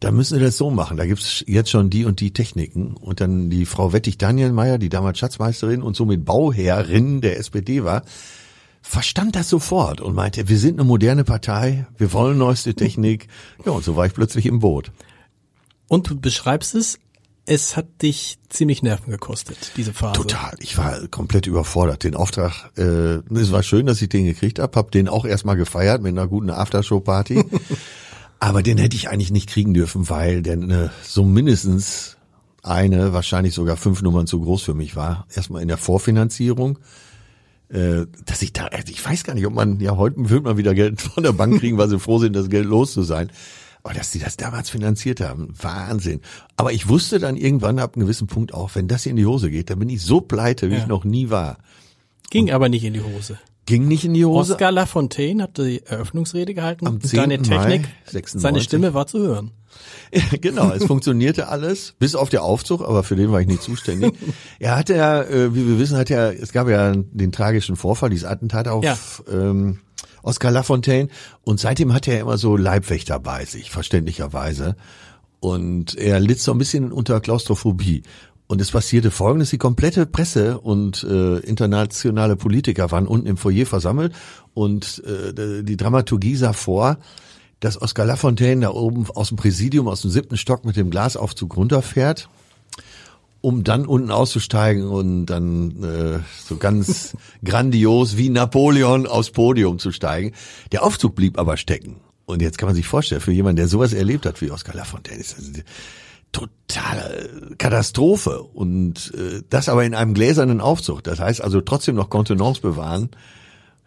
dann 0.00 0.14
müssen 0.14 0.38
Sie 0.38 0.44
das 0.44 0.58
so 0.58 0.70
machen. 0.70 0.98
Da 0.98 1.06
gibt's 1.06 1.44
jetzt 1.48 1.70
schon 1.70 1.88
die 1.88 2.04
und 2.04 2.20
die 2.20 2.34
Techniken. 2.34 2.94
Und 2.94 3.22
dann 3.22 3.48
die 3.48 3.64
Frau 3.64 3.94
Wettig-Danielmeier, 3.94 4.76
die 4.76 4.90
damals 4.90 5.18
Schatzmeisterin 5.18 5.82
und 5.82 5.96
somit 5.96 6.26
Bauherrin 6.26 7.22
der 7.22 7.38
SPD 7.38 7.84
war, 7.84 8.02
verstand 8.82 9.36
das 9.36 9.48
sofort 9.48 10.00
und 10.00 10.14
meinte, 10.14 10.48
wir 10.48 10.58
sind 10.58 10.78
eine 10.78 10.86
moderne 10.86 11.24
Partei, 11.24 11.86
wir 11.96 12.12
wollen 12.12 12.38
neueste 12.38 12.74
Technik. 12.74 13.28
Ja, 13.64 13.72
und 13.72 13.84
so 13.84 13.96
war 13.96 14.06
ich 14.06 14.14
plötzlich 14.14 14.46
im 14.46 14.60
Boot. 14.60 14.90
Und 15.88 16.08
du 16.08 16.20
beschreibst 16.20 16.74
es, 16.74 16.98
es 17.48 17.76
hat 17.76 18.02
dich 18.02 18.38
ziemlich 18.50 18.82
Nerven 18.82 19.10
gekostet, 19.10 19.72
diese 19.76 19.94
Phase. 19.94 20.12
Total. 20.14 20.54
Ich 20.60 20.76
war 20.76 21.08
komplett 21.08 21.46
überfordert. 21.46 22.04
Den 22.04 22.14
Auftrag, 22.14 22.70
äh, 22.76 23.20
es 23.34 23.52
war 23.52 23.62
schön, 23.62 23.86
dass 23.86 24.02
ich 24.02 24.10
den 24.10 24.26
gekriegt 24.26 24.58
habe. 24.58 24.76
Hab 24.76 24.90
den 24.90 25.08
auch 25.08 25.24
erstmal 25.24 25.56
gefeiert 25.56 26.02
mit 26.02 26.12
einer 26.12 26.28
guten 26.28 26.50
Aftershow-Party. 26.50 27.42
Aber 28.38 28.62
den 28.62 28.78
hätte 28.78 28.96
ich 28.96 29.08
eigentlich 29.08 29.30
nicht 29.30 29.48
kriegen 29.48 29.72
dürfen, 29.72 30.10
weil 30.10 30.42
der 30.42 30.58
äh, 30.58 30.88
so 31.02 31.24
mindestens 31.24 32.18
eine, 32.62 33.14
wahrscheinlich 33.14 33.54
sogar 33.54 33.76
fünf 33.76 34.02
Nummern 34.02 34.26
zu 34.26 34.40
groß 34.40 34.62
für 34.62 34.74
mich 34.74 34.94
war. 34.94 35.26
Erstmal 35.34 35.62
in 35.62 35.68
der 35.68 35.78
Vorfinanzierung. 35.78 36.78
Äh, 37.70 38.06
dass 38.24 38.40
ich 38.42 38.52
da, 38.54 38.66
also 38.66 38.90
ich 38.90 39.04
weiß 39.04 39.24
gar 39.24 39.34
nicht, 39.34 39.46
ob 39.46 39.52
man, 39.52 39.78
ja, 39.80 39.96
heute 39.96 40.30
wird 40.30 40.44
man 40.44 40.56
wieder 40.56 40.74
Geld 40.74 41.00
von 41.02 41.22
der 41.22 41.32
Bank 41.32 41.60
kriegen, 41.60 41.76
weil 41.76 41.88
sie 41.88 41.98
froh 41.98 42.18
sind, 42.18 42.34
das 42.34 42.48
Geld 42.48 42.64
los 42.66 42.92
zu 42.92 43.02
sein. 43.02 43.30
Aber 43.82 43.94
dass 43.94 44.10
die 44.10 44.18
das 44.18 44.36
damals 44.36 44.70
finanziert 44.70 45.20
haben, 45.20 45.52
Wahnsinn. 45.60 46.20
Aber 46.56 46.72
ich 46.72 46.88
wusste 46.88 47.18
dann 47.18 47.36
irgendwann 47.36 47.78
ab 47.78 47.94
einem 47.94 48.04
gewissen 48.06 48.26
Punkt 48.26 48.52
auch, 48.54 48.74
wenn 48.74 48.88
das 48.88 49.04
hier 49.04 49.10
in 49.10 49.16
die 49.16 49.26
Hose 49.26 49.50
geht, 49.50 49.70
dann 49.70 49.78
bin 49.78 49.88
ich 49.88 50.02
so 50.02 50.20
pleite, 50.20 50.70
wie 50.70 50.74
Ja. 50.74 50.80
ich 50.80 50.86
noch 50.86 51.04
nie 51.04 51.30
war. 51.30 51.58
Ging 52.30 52.50
aber 52.50 52.68
nicht 52.68 52.84
in 52.84 52.94
die 52.94 53.02
Hose. 53.02 53.38
Ging 53.66 53.86
nicht 53.86 54.04
in 54.04 54.14
die 54.14 54.24
Hose. 54.24 54.54
Oscar 54.54 54.72
Lafontaine 54.72 55.42
hat 55.42 55.58
die 55.58 55.82
Eröffnungsrede 55.84 56.54
gehalten. 56.54 56.86
Am 56.86 56.94
und 56.94 57.16
Deine 57.16 57.40
10. 57.40 57.54
Mai 57.54 57.62
Technik, 57.66 57.88
96. 58.06 58.40
seine 58.40 58.60
Stimme 58.62 58.94
war 58.94 59.06
zu 59.06 59.18
hören. 59.18 59.50
genau, 60.40 60.70
es 60.72 60.84
funktionierte 60.84 61.48
alles, 61.48 61.94
bis 61.98 62.14
auf 62.14 62.28
der 62.28 62.42
Aufzug, 62.42 62.82
aber 62.82 63.02
für 63.02 63.16
den 63.16 63.30
war 63.32 63.40
ich 63.40 63.46
nicht 63.46 63.62
zuständig. 63.62 64.14
er 64.58 64.76
hatte 64.76 64.94
ja, 64.96 65.22
äh, 65.22 65.54
wie 65.54 65.66
wir 65.66 65.78
wissen, 65.78 65.96
hat 65.96 66.10
er, 66.10 66.40
es 66.40 66.52
gab 66.52 66.68
ja 66.68 66.92
den 66.94 67.32
tragischen 67.32 67.76
Vorfall, 67.76 68.10
dieses 68.10 68.24
Attentat 68.26 68.68
auf 68.68 68.84
Ja. 68.84 68.96
ähm, 69.30 69.78
Oscar 70.22 70.50
Lafontaine 70.50 71.08
und 71.42 71.60
seitdem 71.60 71.92
hat 71.92 72.08
er 72.08 72.20
immer 72.20 72.38
so 72.38 72.56
Leibwächter 72.56 73.18
bei 73.18 73.44
sich, 73.44 73.70
verständlicherweise. 73.70 74.76
Und 75.40 75.96
er 75.96 76.18
litt 76.18 76.40
so 76.40 76.50
ein 76.52 76.58
bisschen 76.58 76.90
unter 76.90 77.20
Klaustrophobie. 77.20 78.02
Und 78.48 78.60
es 78.60 78.70
passierte 78.70 79.10
folgendes, 79.10 79.50
die 79.50 79.58
komplette 79.58 80.06
Presse 80.06 80.58
und 80.58 81.04
äh, 81.04 81.38
internationale 81.40 82.34
Politiker 82.34 82.90
waren 82.90 83.06
unten 83.06 83.26
im 83.26 83.36
Foyer 83.36 83.66
versammelt 83.66 84.14
und 84.54 85.02
äh, 85.06 85.62
die 85.62 85.76
Dramaturgie 85.76 86.34
sah 86.34 86.54
vor, 86.54 86.96
dass 87.60 87.80
Oscar 87.80 88.06
Lafontaine 88.06 88.62
da 88.62 88.70
oben 88.70 89.06
aus 89.10 89.28
dem 89.28 89.36
Präsidium, 89.36 89.88
aus 89.88 90.02
dem 90.02 90.10
siebten 90.10 90.36
Stock 90.36 90.64
mit 90.64 90.76
dem 90.76 90.90
Glasaufzug 90.90 91.56
runterfährt, 91.56 92.28
um 93.40 93.64
dann 93.64 93.86
unten 93.86 94.10
auszusteigen 94.10 94.88
und 94.88 95.26
dann 95.26 95.82
äh, 95.82 96.18
so 96.44 96.56
ganz 96.56 97.16
grandios 97.44 98.16
wie 98.16 98.30
Napoleon 98.30 99.06
aufs 99.06 99.30
Podium 99.30 99.78
zu 99.78 99.92
steigen. 99.92 100.32
Der 100.72 100.82
Aufzug 100.82 101.14
blieb 101.14 101.38
aber 101.38 101.56
stecken. 101.56 101.96
Und 102.26 102.42
jetzt 102.42 102.58
kann 102.58 102.68
man 102.68 102.76
sich 102.76 102.86
vorstellen, 102.86 103.22
für 103.22 103.32
jemanden, 103.32 103.56
der 103.56 103.68
sowas 103.68 103.92
erlebt 103.92 104.26
hat 104.26 104.40
wie 104.42 104.50
Oscar 104.50 104.74
Lafontaine, 104.74 105.20
ist 105.20 105.38
das 105.38 105.46
eine 105.46 105.64
totale 106.32 107.54
Katastrophe. 107.56 108.42
Und 108.42 109.12
äh, 109.16 109.42
das 109.48 109.68
aber 109.68 109.84
in 109.84 109.94
einem 109.94 110.14
gläsernen 110.14 110.60
Aufzug. 110.60 111.02
Das 111.02 111.20
heißt 111.20 111.40
also 111.40 111.60
trotzdem 111.60 111.94
noch 111.94 112.10
Kontenance 112.10 112.60
bewahren. 112.60 113.10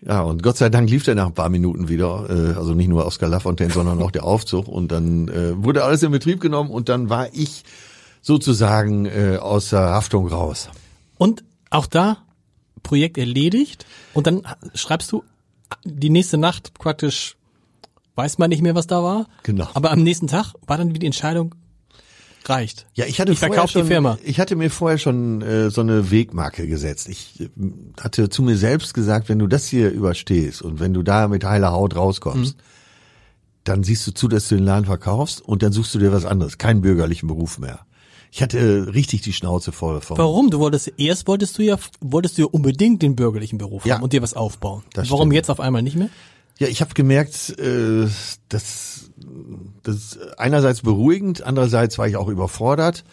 Ja, 0.04 0.22
und 0.22 0.42
Gott 0.42 0.58
sei 0.58 0.70
Dank 0.70 0.90
lief 0.90 1.04
der 1.04 1.16
nach 1.16 1.28
ein 1.28 1.34
paar 1.34 1.50
Minuten 1.50 1.88
wieder, 1.88 2.28
äh, 2.30 2.58
also 2.58 2.74
nicht 2.74 2.88
nur 2.88 3.06
Oscar 3.06 3.28
Lafontaine, 3.28 3.72
sondern 3.72 4.02
auch 4.02 4.12
der 4.12 4.24
Aufzug. 4.24 4.68
Und 4.68 4.92
dann 4.92 5.28
äh, 5.28 5.64
wurde 5.64 5.84
alles 5.84 6.02
in 6.02 6.12
Betrieb 6.12 6.42
genommen 6.42 6.72
und 6.72 6.90
dann 6.90 7.10
war 7.10 7.28
ich 7.34 7.64
sozusagen 8.22 9.06
äh, 9.06 9.38
aus 9.40 9.70
der 9.70 9.82
Haftung 9.82 10.28
raus. 10.28 10.70
Und 11.18 11.44
auch 11.70 11.86
da 11.86 12.18
Projekt 12.84 13.18
erledigt 13.18 13.86
und 14.14 14.26
dann 14.26 14.42
schreibst 14.74 15.12
du 15.12 15.24
die 15.84 16.10
nächste 16.10 16.38
Nacht 16.38 16.74
praktisch, 16.74 17.36
weiß 18.16 18.40
man 18.40 18.50
nicht 18.50 18.62
mehr, 18.64 18.76
was 18.76 18.88
da 18.88 19.04
war. 19.04 19.28
Genau. 19.44 19.68
Aber 19.74 19.92
am 19.92 20.02
nächsten 20.02 20.28
Tag 20.28 20.54
war 20.66 20.78
dann 20.78 20.94
die 20.94 21.06
Entscheidung, 21.06 21.56
reicht. 22.50 22.88
Ja, 22.94 23.06
ich 23.06 23.20
hatte 23.22 23.32
Ich 23.32 23.40
vorher 23.40 23.54
verkauf 23.56 23.72
die 23.72 23.80
schon, 23.80 23.88
Firma. 23.88 24.18
ich 24.24 24.40
hatte 24.40 24.56
mir 24.56 24.70
vorher 24.70 24.98
schon 24.98 25.42
äh, 25.42 25.70
so 25.70 25.82
eine 25.82 26.12
Wegmarke 26.12 26.68
gesetzt. 26.68 27.08
Ich 27.10 27.40
äh, 27.40 27.50
hatte 28.00 28.30
zu 28.30 28.42
mir 28.44 28.58
selbst 28.58 28.94
gesagt, 28.94 29.30
wenn 29.30 29.40
du 29.40 29.48
das 29.48 29.68
hier 29.68 29.92
überstehst 29.92 30.62
und 30.62 30.80
wenn 30.80 30.94
du 30.94 31.04
da 31.04 31.28
mit 31.28 31.44
heiler 31.44 31.72
Haut 31.72 31.96
rauskommst, 31.96 32.58
Mhm. 32.58 32.62
dann 33.64 33.84
siehst 33.84 34.06
du 34.08 34.12
zu, 34.12 34.28
dass 34.28 34.48
du 34.50 34.56
den 34.56 34.66
Laden 34.66 34.86
verkaufst 34.86 35.42
und 35.42 35.62
dann 35.64 35.72
suchst 35.72 35.94
du 35.96 36.00
dir 36.00 36.12
was 36.12 36.26
anderes, 36.26 36.58
keinen 36.58 36.82
bürgerlichen 36.82 37.28
Beruf 37.28 37.60
mehr. 37.60 37.80
Ich 38.34 38.42
hatte 38.42 38.94
richtig 38.94 39.22
die 39.22 39.34
Schnauze 39.34 39.72
voll 39.74 40.00
vom 40.02 40.18
Warum? 40.18 40.50
Du 40.50 40.60
wolltest 40.60 40.94
erst 40.98 41.28
wolltest 41.28 41.58
du 41.58 41.64
ja 41.64 41.78
wolltest 42.00 42.38
du 42.38 42.44
ja 42.44 42.48
unbedingt 42.50 43.02
den 43.02 43.16
bürgerlichen 43.18 43.58
Beruf 43.58 43.86
Ja. 43.86 43.96
haben 43.96 44.04
und 44.04 44.14
dir 44.14 44.22
was 44.22 44.34
aufbauen. 44.36 44.84
Warum 44.96 45.06
stimmt. 45.28 45.34
jetzt 45.34 45.50
auf 45.52 45.60
einmal 45.60 45.82
nicht 45.82 45.98
mehr? 45.98 46.10
Ja, 46.60 46.68
ich 46.68 46.82
habe 46.82 46.94
gemerkt, 46.94 47.58
äh, 47.60 48.08
dass 48.50 49.10
das 49.84 50.20
einerseits 50.38 50.82
beruhigend, 50.82 51.44
andererseits 51.44 51.98
war 51.98 52.08
ich 52.08 52.18
auch 52.18 52.28
überfordert 52.28 53.04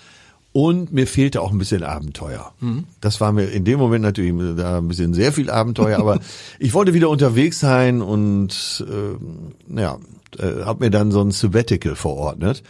und 0.53 0.93
mir 0.93 1.07
fehlte 1.07 1.43
auch 1.43 1.53
ein 1.53 1.59
bisschen 1.59 1.83
Abenteuer. 1.83 2.53
Das 3.01 3.21
war 3.21 3.33
mir 3.33 3.45
in 3.45 3.65
dem 3.65 3.79
Moment 3.79 4.03
natürlich 4.03 4.35
da 4.57 4.79
ein 4.79 4.89
bisschen 4.89 5.15
sehr 5.15 5.33
viel 5.33 5.51
Abenteuer, 5.51 5.99
aber 5.99 6.21
ich 6.59 6.75
wollte 6.75 6.95
wieder 6.95 7.11
unterwegs 7.11 7.61
sein 7.61 8.03
und 8.03 8.85
äh, 8.87 9.81
ja, 9.81 9.99
äh, 10.39 10.65
habe 10.65 10.85
mir 10.85 10.91
dann 10.91 11.11
so 11.11 11.21
ein 11.21 11.31
Sabbatical 11.31 11.97
verordnet. 11.97 12.63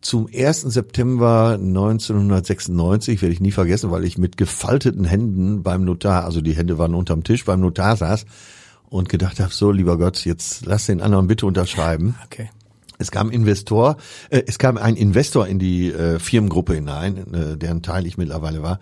Zum 0.00 0.28
1. 0.34 0.62
September 0.62 1.58
1996 1.60 3.20
werde 3.20 3.34
ich 3.34 3.40
nie 3.40 3.52
vergessen, 3.52 3.90
weil 3.90 4.04
ich 4.04 4.16
mit 4.16 4.38
gefalteten 4.38 5.04
Händen 5.04 5.62
beim 5.62 5.84
Notar, 5.84 6.24
also 6.24 6.40
die 6.40 6.56
Hände 6.56 6.78
waren 6.78 6.94
unterm 6.94 7.22
Tisch, 7.22 7.44
beim 7.44 7.60
Notar 7.60 7.96
saß 7.96 8.24
und 8.90 9.08
gedacht 9.08 9.40
habe, 9.40 9.54
so 9.54 9.70
lieber 9.70 9.96
Gott, 9.96 10.24
jetzt 10.26 10.66
lass 10.66 10.86
den 10.86 11.00
anderen 11.00 11.26
bitte 11.26 11.46
unterschreiben. 11.46 12.16
Okay. 12.26 12.50
Es 12.98 13.10
kam 13.10 13.30
Investor, 13.30 13.96
äh, 14.28 14.42
es 14.46 14.58
kam 14.58 14.76
ein 14.76 14.94
Investor 14.94 15.46
in 15.46 15.58
die 15.58 15.90
äh, 15.90 16.18
Firmengruppe 16.18 16.74
hinein, 16.74 17.32
äh, 17.32 17.56
deren 17.56 17.80
Teil 17.82 18.06
ich 18.06 18.18
mittlerweile 18.18 18.62
war, 18.62 18.78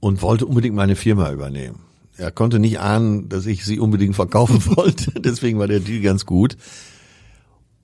und 0.00 0.20
wollte 0.20 0.46
unbedingt 0.46 0.74
meine 0.74 0.96
Firma 0.96 1.30
übernehmen. 1.30 1.78
Er 2.16 2.32
konnte 2.32 2.58
nicht 2.58 2.80
ahnen, 2.80 3.28
dass 3.28 3.46
ich 3.46 3.64
sie 3.64 3.78
unbedingt 3.78 4.16
verkaufen 4.16 4.60
wollte, 4.76 5.12
deswegen 5.20 5.60
war 5.60 5.68
der 5.68 5.78
Deal 5.78 6.02
ganz 6.02 6.26
gut. 6.26 6.56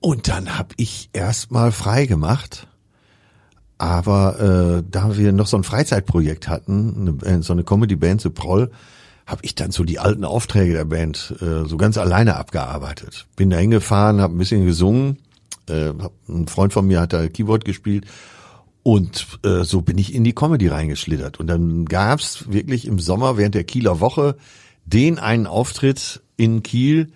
Und 0.01 0.27
dann 0.27 0.57
habe 0.57 0.69
ich 0.75 1.09
erstmal 1.13 1.71
frei 1.71 2.05
gemacht. 2.05 2.67
Aber 3.77 4.79
äh, 4.79 4.83
da 4.89 5.17
wir 5.17 5.31
noch 5.31 5.47
so 5.47 5.55
ein 5.55 5.63
Freizeitprojekt 5.63 6.49
hatten, 6.49 6.95
eine, 6.99 7.13
Band, 7.13 7.45
so 7.45 7.53
eine 7.53 7.63
Comedy-Band, 7.63 8.19
so 8.19 8.29
Proll, 8.29 8.71
habe 9.29 9.41
ich 9.43 9.53
dann 9.53 9.69
so 9.69 9.83
die 9.83 9.99
alten 9.99 10.25
Aufträge 10.25 10.73
der 10.73 10.85
Band 10.85 11.35
äh, 11.39 11.67
so 11.67 11.77
ganz 11.77 11.97
alleine 11.97 12.35
abgearbeitet. 12.35 13.27
Bin 13.35 13.51
da 13.51 13.57
hingefahren, 13.57 14.21
habe 14.21 14.35
ein 14.35 14.39
bisschen 14.39 14.65
gesungen. 14.65 15.19
Äh, 15.67 15.93
ein 16.27 16.47
Freund 16.47 16.73
von 16.73 16.87
mir 16.87 16.99
hat 16.99 17.13
da 17.13 17.27
Keyboard 17.27 17.63
gespielt. 17.63 18.05
Und 18.81 19.27
äh, 19.43 19.63
so 19.63 19.81
bin 19.81 19.99
ich 19.99 20.15
in 20.15 20.23
die 20.23 20.33
Comedy 20.33 20.67
reingeschlittert. 20.67 21.39
Und 21.39 21.45
dann 21.45 21.85
gab's 21.85 22.51
wirklich 22.51 22.87
im 22.87 22.97
Sommer 22.97 23.37
während 23.37 23.53
der 23.53 23.65
Kieler 23.65 23.99
Woche 23.99 24.35
den 24.85 25.19
einen 25.19 25.45
Auftritt 25.45 26.21
in 26.35 26.63
Kiel, 26.63 27.11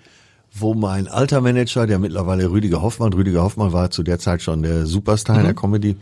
wo 0.56 0.76
mein 0.76 1.08
alter 1.08 1.42
Manager, 1.42 1.88
der 1.88 1.98
mittlerweile 1.98 2.52
Rüdiger 2.52 2.84
Hoffmann, 2.84 3.12
Rüdiger 3.14 3.42
Hoffmann 3.42 3.74
war 3.74 3.90
zu 3.90 4.04
der 4.04 4.20
Zeit 4.20 4.44
schon 4.44 4.62
der 4.62 4.86
Superstar 4.86 5.40
in 5.40 5.46
der 5.46 5.56
Comedy, 5.56 5.96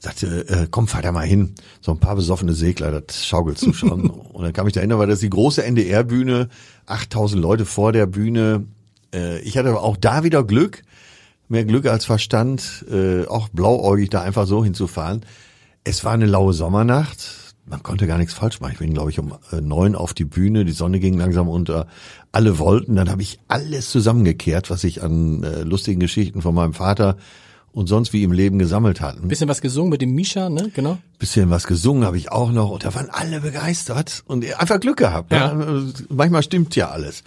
sagte, 0.00 0.48
äh, 0.48 0.66
komm, 0.70 0.88
fahr 0.88 1.02
da 1.02 1.12
mal 1.12 1.26
hin. 1.26 1.54
So 1.82 1.92
ein 1.92 2.00
paar 2.00 2.16
besoffene 2.16 2.54
Segler, 2.54 3.02
das 3.02 3.26
schaukelst 3.26 3.66
du 3.66 3.74
schon. 3.74 4.08
und 4.32 4.42
dann 4.42 4.54
kam 4.54 4.66
ich 4.66 4.72
da 4.72 4.80
hin, 4.80 4.88
da 4.88 4.98
war 4.98 5.06
das 5.06 5.20
die 5.20 5.28
große 5.28 5.62
NDR-Bühne, 5.62 6.48
8000 6.86 7.42
Leute 7.42 7.66
vor 7.66 7.92
der 7.92 8.06
Bühne. 8.06 8.64
Äh, 9.14 9.40
ich 9.40 9.58
hatte 9.58 9.68
aber 9.68 9.82
auch 9.82 9.98
da 9.98 10.24
wieder 10.24 10.42
Glück, 10.42 10.84
mehr 11.48 11.66
Glück 11.66 11.84
als 11.84 12.06
Verstand, 12.06 12.86
äh, 12.90 13.26
auch 13.26 13.48
blauäugig 13.50 14.08
da 14.08 14.22
einfach 14.22 14.46
so 14.46 14.64
hinzufahren. 14.64 15.20
Es 15.84 16.02
war 16.04 16.12
eine 16.12 16.26
laue 16.26 16.54
Sommernacht. 16.54 17.47
Man 17.68 17.82
konnte 17.82 18.06
gar 18.06 18.18
nichts 18.18 18.34
falsch 18.34 18.60
machen. 18.60 18.72
Ich 18.72 18.78
bin, 18.78 18.94
glaube 18.94 19.10
ich, 19.10 19.18
um 19.18 19.34
äh, 19.52 19.60
neun 19.60 19.94
auf 19.94 20.14
die 20.14 20.24
Bühne. 20.24 20.64
Die 20.64 20.72
Sonne 20.72 21.00
ging 21.00 21.18
langsam 21.18 21.48
unter. 21.48 21.86
Alle 22.32 22.58
wollten. 22.58 22.96
Dann 22.96 23.10
habe 23.10 23.22
ich 23.22 23.38
alles 23.48 23.90
zusammengekehrt, 23.90 24.70
was 24.70 24.84
ich 24.84 25.02
an 25.02 25.42
äh, 25.42 25.62
lustigen 25.62 26.00
Geschichten 26.00 26.42
von 26.42 26.54
meinem 26.54 26.74
Vater 26.74 27.16
und 27.72 27.86
sonst 27.86 28.12
wie 28.12 28.22
im 28.22 28.32
Leben 28.32 28.58
gesammelt 28.58 29.00
hatten. 29.00 29.28
Bisschen 29.28 29.48
was 29.48 29.60
gesungen 29.60 29.90
mit 29.90 30.00
dem 30.02 30.14
Misha, 30.14 30.48
ne? 30.48 30.70
Genau. 30.74 30.98
Bisschen 31.18 31.50
was 31.50 31.66
gesungen 31.66 32.04
habe 32.04 32.16
ich 32.16 32.32
auch 32.32 32.50
noch 32.50 32.70
und 32.70 32.84
da 32.84 32.94
waren 32.94 33.08
alle 33.10 33.40
begeistert 33.40 34.24
und 34.26 34.44
einfach 34.58 34.80
Glück 34.80 34.96
gehabt. 34.96 35.32
Ja. 35.32 35.52
Ja. 35.58 35.82
Manchmal 36.08 36.42
stimmt 36.42 36.74
ja 36.76 36.88
alles. 36.88 37.22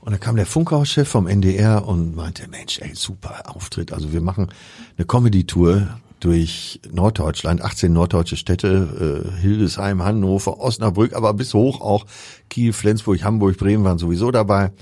Und 0.00 0.12
dann 0.12 0.20
kam 0.20 0.36
der 0.36 0.46
Funkhauschef 0.46 1.08
vom 1.08 1.26
NDR 1.26 1.86
und 1.86 2.14
meinte, 2.14 2.48
Mensch, 2.48 2.78
ey, 2.80 2.94
super 2.94 3.42
Auftritt. 3.54 3.92
Also 3.92 4.12
wir 4.12 4.20
machen 4.20 4.48
eine 4.96 5.06
Comedy-Tour 5.06 5.88
durch 6.20 6.80
Norddeutschland, 6.90 7.62
18 7.62 7.92
norddeutsche 7.92 8.36
Städte, 8.36 9.24
äh, 9.36 9.40
Hildesheim, 9.40 10.02
Hannover, 10.02 10.60
Osnabrück, 10.60 11.14
aber 11.14 11.34
bis 11.34 11.54
hoch 11.54 11.80
auch 11.80 12.06
Kiel, 12.50 12.72
Flensburg, 12.72 13.22
Hamburg, 13.22 13.56
Bremen 13.56 13.84
waren 13.84 13.98
sowieso 13.98 14.30
dabei. 14.30 14.72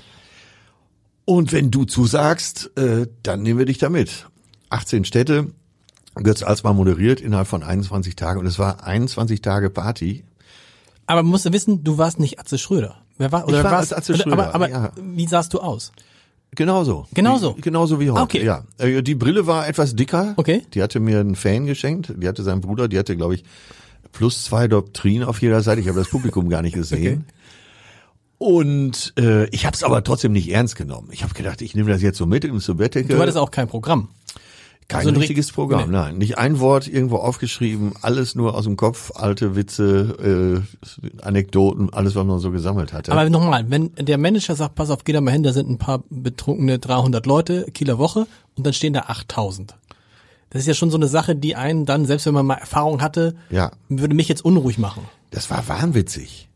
Und 1.25 1.53
wenn 1.53 1.71
du 1.71 1.85
zusagst, 1.85 2.71
äh, 2.77 3.07
dann 3.23 3.43
nehmen 3.43 3.59
wir 3.59 3.67
dich 3.67 3.79
da 3.79 3.89
mit. 3.89 4.27
18 4.71 5.05
Städte, 5.05 5.49
Götz 6.15 6.43
Alsmann 6.43 6.77
moderiert 6.77 7.21
innerhalb 7.21 7.49
von 7.49 7.63
21 7.63 8.17
Tagen 8.17 8.41
und 8.41 8.47
es 8.47 8.59
war 8.59 8.85
21 8.85 9.43
Tage 9.43 9.71
Party. 9.71 10.25
Aber 11.07 11.23
man 11.23 11.31
muss 11.31 11.45
ja 11.45 11.53
wissen, 11.53 11.85
du 11.85 11.99
warst 11.99 12.19
nicht 12.19 12.41
Atze 12.41 12.59
Schröder. 12.59 12.97
Wer 13.19 13.33
war, 13.33 13.47
oder 13.47 13.59
Ich 13.59 13.65
war 13.65 13.73
warst, 13.73 13.95
Atze 13.95 14.17
Schröder, 14.17 14.33
Aber, 14.33 14.55
aber 14.55 14.69
ja. 14.69 14.93
wie 15.01 15.27
sahst 15.27 15.55
du 15.55 15.61
aus? 15.61 15.93
Genauso. 16.55 17.07
Genauso? 17.13 17.57
Wie, 17.57 17.61
genauso 17.61 18.01
wie 18.01 18.11
heute, 18.11 18.23
Okay. 18.23 18.45
ja. 18.45 18.65
Äh, 18.79 19.03
Die 19.03 19.15
Brille 19.15 19.47
war 19.47 19.69
etwas 19.69 19.95
dicker. 19.95 20.35
Okay. 20.37 20.63
Die 20.75 20.83
hatte 20.83 21.01
mir 21.01 21.21
ein 21.21 21.35
Fan 21.37 21.67
geschenkt. 21.67 22.15
Die 22.17 22.27
hatte 22.29 22.43
sein 22.43 22.61
Bruder, 22.61 22.89
die 22.89 22.99
hatte, 22.99 23.17
glaube 23.17 23.35
ich, 23.35 23.45
plus 24.13 24.45
zwei 24.45 24.67
Doktrin 24.69 25.23
auf 25.25 25.43
jeder 25.43 25.61
Seite. 25.63 25.81
Ich 25.83 25.89
habe 25.89 25.99
das 25.99 26.09
Publikum 26.09 26.49
gar 26.49 26.63
nicht 26.63 26.75
gesehen. 26.75 27.27
Und 28.39 29.15
äh, 29.19 29.47
ich 29.49 29.65
habe 29.65 29.75
es 29.75 29.83
aber 29.83 30.05
trotzdem 30.05 30.33
nicht 30.33 30.51
ernst 30.51 30.77
genommen. 30.77 31.09
Ich 31.11 31.23
habe 31.23 31.33
gedacht, 31.35 31.63
ich 31.63 31.75
nehme 31.75 31.91
das 31.91 32.03
jetzt 32.03 32.19
so 32.19 32.27
mit 32.27 32.45
ins 32.45 32.67
Bettdecke. 32.67 33.15
Du 33.15 33.21
hattest 33.21 33.39
auch 33.39 33.51
kein 33.51 33.67
Programm. 33.67 34.09
Kein 34.89 35.03
so 35.03 35.09
ein 35.09 35.17
richtiges 35.17 35.47
richt- 35.47 35.55
Programm, 35.57 35.91
Nee. 35.91 35.97
nein. 35.97 36.19
Nicht 36.19 36.39
ein 36.39 36.61
Wort 36.61 36.87
irgendwo 36.87 37.17
aufgeschrieben, 37.17 37.95
alles 38.03 38.35
nur 38.37 38.55
aus 38.55 38.65
dem 38.65 38.77
Kopf, 38.77 39.11
alte 39.17 39.57
Witze, 39.57 40.63
äh, 40.63 41.23
Anekdoten, 41.23 41.93
alles, 41.93 42.15
was 42.15 42.25
man 42.25 42.39
so 42.39 42.51
gesammelt 42.51 42.93
hatte. 42.93 43.13
Aber 43.13 43.29
nochmal, 43.29 43.69
wenn 43.71 43.91
der 43.99 44.19
Manager 44.19 44.55
sagt, 44.55 44.75
pass 44.77 44.91
auf, 44.91 45.05
geh 45.05 45.13
da 45.13 45.21
mal 45.21 45.33
hin, 45.33 45.43
da 45.43 45.53
sind 45.53 45.69
ein 45.69 45.79
paar 45.79 46.03
betrunkene 46.11 46.79
300 46.79 47.27
Leute, 47.27 47.67
Kieler 47.75 47.99
Woche, 47.99 48.27
und 48.57 48.65
dann 48.67 48.73
stehen 48.73 48.93
da 48.93 49.01
8000. 49.09 49.75
Das 50.51 50.61
ist 50.63 50.69
ja 50.69 50.75
schon 50.75 50.91
so 50.91 50.97
eine 50.97 51.09
Sache, 51.09 51.35
die 51.35 51.57
einen 51.57 51.85
dann, 51.85 52.07
selbst 52.07 52.27
wenn 52.27 52.35
man 52.35 52.47
mal 52.47 52.55
Erfahrung 52.55 53.03
hatte, 53.03 53.35
Ja. 53.51 53.73
würde 53.89 54.15
mich 54.15 54.29
jetzt 54.29 54.45
unruhig 54.45 54.79
machen. 54.79 55.03
Das 55.33 55.51
war 55.51 55.67
wahnwitzig. 55.69 56.49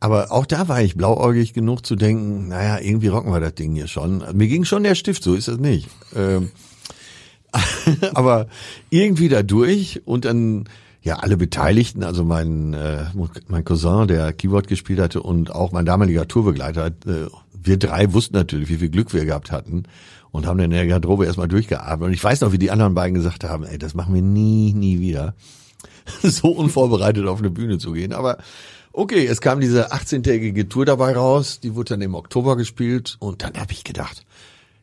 Aber 0.00 0.32
auch 0.32 0.46
da 0.46 0.68
war 0.68 0.82
ich 0.82 0.96
blauäugig 0.96 1.52
genug 1.52 1.84
zu 1.86 1.96
denken, 1.96 2.48
naja, 2.48 2.78
irgendwie 2.80 3.08
rocken 3.08 3.32
wir 3.32 3.40
das 3.40 3.54
Ding 3.54 3.74
hier 3.74 3.86
schon. 3.88 4.22
Also 4.22 4.34
Mir 4.36 4.48
ging 4.48 4.64
schon 4.64 4.82
der 4.82 4.94
Stift, 4.94 5.22
so 5.22 5.34
ist 5.34 5.48
das 5.48 5.58
nicht. 5.58 5.88
Ähm, 6.16 6.50
aber 8.14 8.48
irgendwie 8.90 9.28
da 9.28 9.42
durch 9.42 10.02
und 10.04 10.24
dann 10.24 10.64
ja 11.02 11.16
alle 11.16 11.36
Beteiligten, 11.36 12.02
also 12.02 12.24
mein 12.24 12.74
äh, 12.74 13.04
mein 13.48 13.64
Cousin, 13.64 14.08
der 14.08 14.32
Keyboard 14.32 14.68
gespielt 14.68 15.00
hatte 15.00 15.22
und 15.22 15.54
auch 15.54 15.72
mein 15.72 15.84
damaliger 15.84 16.26
Tourbegleiter, 16.26 16.86
äh, 16.86 17.26
wir 17.52 17.78
drei 17.78 18.12
wussten 18.12 18.34
natürlich, 18.34 18.68
wie 18.68 18.76
viel 18.76 18.90
Glück 18.90 19.12
wir 19.12 19.24
gehabt 19.24 19.50
hatten 19.52 19.84
und 20.30 20.46
haben 20.46 20.58
dann 20.58 20.72
in 20.72 20.76
der 20.76 20.86
Garderobe 20.86 21.26
erstmal 21.26 21.48
durchgeatmet. 21.48 22.08
Und 22.08 22.12
ich 22.12 22.22
weiß 22.22 22.40
noch, 22.40 22.52
wie 22.52 22.58
die 22.58 22.70
anderen 22.70 22.94
beiden 22.94 23.14
gesagt 23.14 23.44
haben, 23.44 23.64
ey, 23.64 23.78
das 23.78 23.94
machen 23.94 24.14
wir 24.14 24.22
nie, 24.22 24.72
nie 24.72 25.00
wieder. 25.00 25.34
so 26.22 26.48
unvorbereitet 26.48 27.26
auf 27.26 27.38
eine 27.38 27.50
Bühne 27.50 27.78
zu 27.78 27.92
gehen. 27.92 28.12
Aber 28.12 28.38
okay, 28.92 29.26
es 29.26 29.40
kam 29.40 29.60
diese 29.60 29.92
18-tägige 29.92 30.68
Tour 30.68 30.86
dabei 30.86 31.14
raus, 31.14 31.60
die 31.60 31.74
wurde 31.74 31.90
dann 31.90 32.02
im 32.02 32.14
Oktober 32.14 32.56
gespielt 32.56 33.16
und 33.20 33.42
dann 33.42 33.54
habe 33.54 33.72
ich 33.72 33.84
gedacht, 33.84 34.24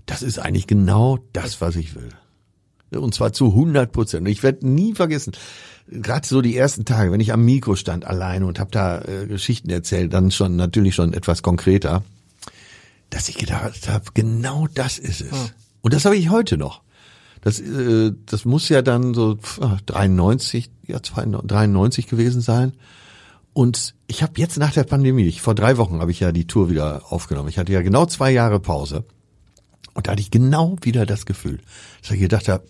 das 0.05 0.21
ist 0.21 0.39
eigentlich 0.39 0.67
genau 0.67 1.19
das, 1.33 1.61
was 1.61 1.75
ich 1.75 1.95
will. 1.95 2.09
Und 2.91 3.13
zwar 3.13 3.33
zu 3.33 3.47
100 3.47 3.91
Prozent. 3.91 4.27
Ich 4.27 4.43
werde 4.43 4.67
nie 4.67 4.93
vergessen, 4.93 5.33
gerade 5.87 6.27
so 6.27 6.41
die 6.41 6.55
ersten 6.55 6.85
Tage, 6.85 7.11
wenn 7.11 7.19
ich 7.19 7.33
am 7.33 7.43
Mikro 7.43 7.75
stand 7.75 8.05
alleine 8.05 8.45
und 8.45 8.59
habe 8.59 8.71
da 8.71 9.01
äh, 9.01 9.27
Geschichten 9.27 9.69
erzählt, 9.69 10.13
dann 10.13 10.31
schon 10.31 10.55
natürlich 10.55 10.95
schon 10.95 11.13
etwas 11.13 11.41
konkreter, 11.41 12.03
dass 13.09 13.29
ich 13.29 13.37
gedacht 13.37 13.89
habe, 13.89 14.05
genau 14.13 14.67
das 14.73 14.97
ist 14.97 15.21
es. 15.21 15.53
Und 15.81 15.93
das 15.93 16.05
habe 16.05 16.15
ich 16.15 16.29
heute 16.29 16.57
noch. 16.57 16.81
Das, 17.41 17.59
äh, 17.59 18.13
das 18.25 18.45
muss 18.45 18.69
ja 18.69 18.81
dann 18.81 19.13
so 19.13 19.35
pf, 19.35 19.59
93, 19.85 20.69
ja 20.87 21.01
92, 21.01 21.47
93 21.47 22.07
gewesen 22.07 22.41
sein. 22.41 22.73
Und 23.53 23.95
ich 24.07 24.23
habe 24.23 24.33
jetzt 24.37 24.57
nach 24.57 24.71
der 24.71 24.85
Pandemie, 24.85 25.25
ich, 25.25 25.41
vor 25.41 25.55
drei 25.55 25.77
Wochen 25.77 25.99
habe 25.99 26.11
ich 26.11 26.21
ja 26.21 26.31
die 26.31 26.47
Tour 26.47 26.69
wieder 26.69 27.11
aufgenommen. 27.11 27.49
Ich 27.49 27.57
hatte 27.57 27.73
ja 27.73 27.81
genau 27.81 28.05
zwei 28.05 28.31
Jahre 28.31 28.59
Pause. 28.59 29.03
Und 29.93 30.07
da 30.07 30.11
hatte 30.11 30.21
ich 30.21 30.31
genau 30.31 30.77
wieder 30.81 31.05
das 31.05 31.25
Gefühl, 31.25 31.59
dass 32.01 32.11
ich 32.11 32.21
gedacht 32.21 32.47
habe, 32.47 32.63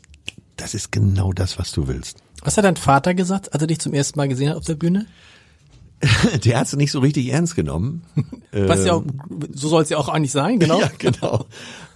das 0.62 0.76
ist 0.76 0.92
genau 0.92 1.34
das, 1.34 1.58
was 1.58 1.72
du 1.72 1.88
willst. 1.88 2.20
Was 2.44 2.58
hat 2.58 2.66
dein 2.66 2.78
Vater 2.78 3.14
gesagt, 3.14 3.54
als 3.54 3.64
er 3.64 3.68
dich 3.68 3.80
zum 3.80 3.94
ersten 3.94 4.20
Mal 4.20 4.28
gesehen 4.28 4.50
hat 4.50 4.58
auf 4.58 4.66
der 4.66 4.76
Bühne? 4.76 5.08
Der 6.46 6.60
hat 6.60 6.68
es 6.68 6.76
nicht 6.76 6.92
so 6.92 7.00
richtig 7.00 7.30
ernst 7.30 7.56
genommen. 7.56 8.04
Was 8.52 8.86
ja 8.86 9.02
so 9.54 9.70
soll 9.70 9.84
es 9.84 9.90
ja 9.90 9.98
auch 9.98 10.10
eigentlich 10.10 10.32
sein, 10.32 10.60
genau. 10.60 10.80
Ja, 10.82 10.92
genau. 10.98 11.46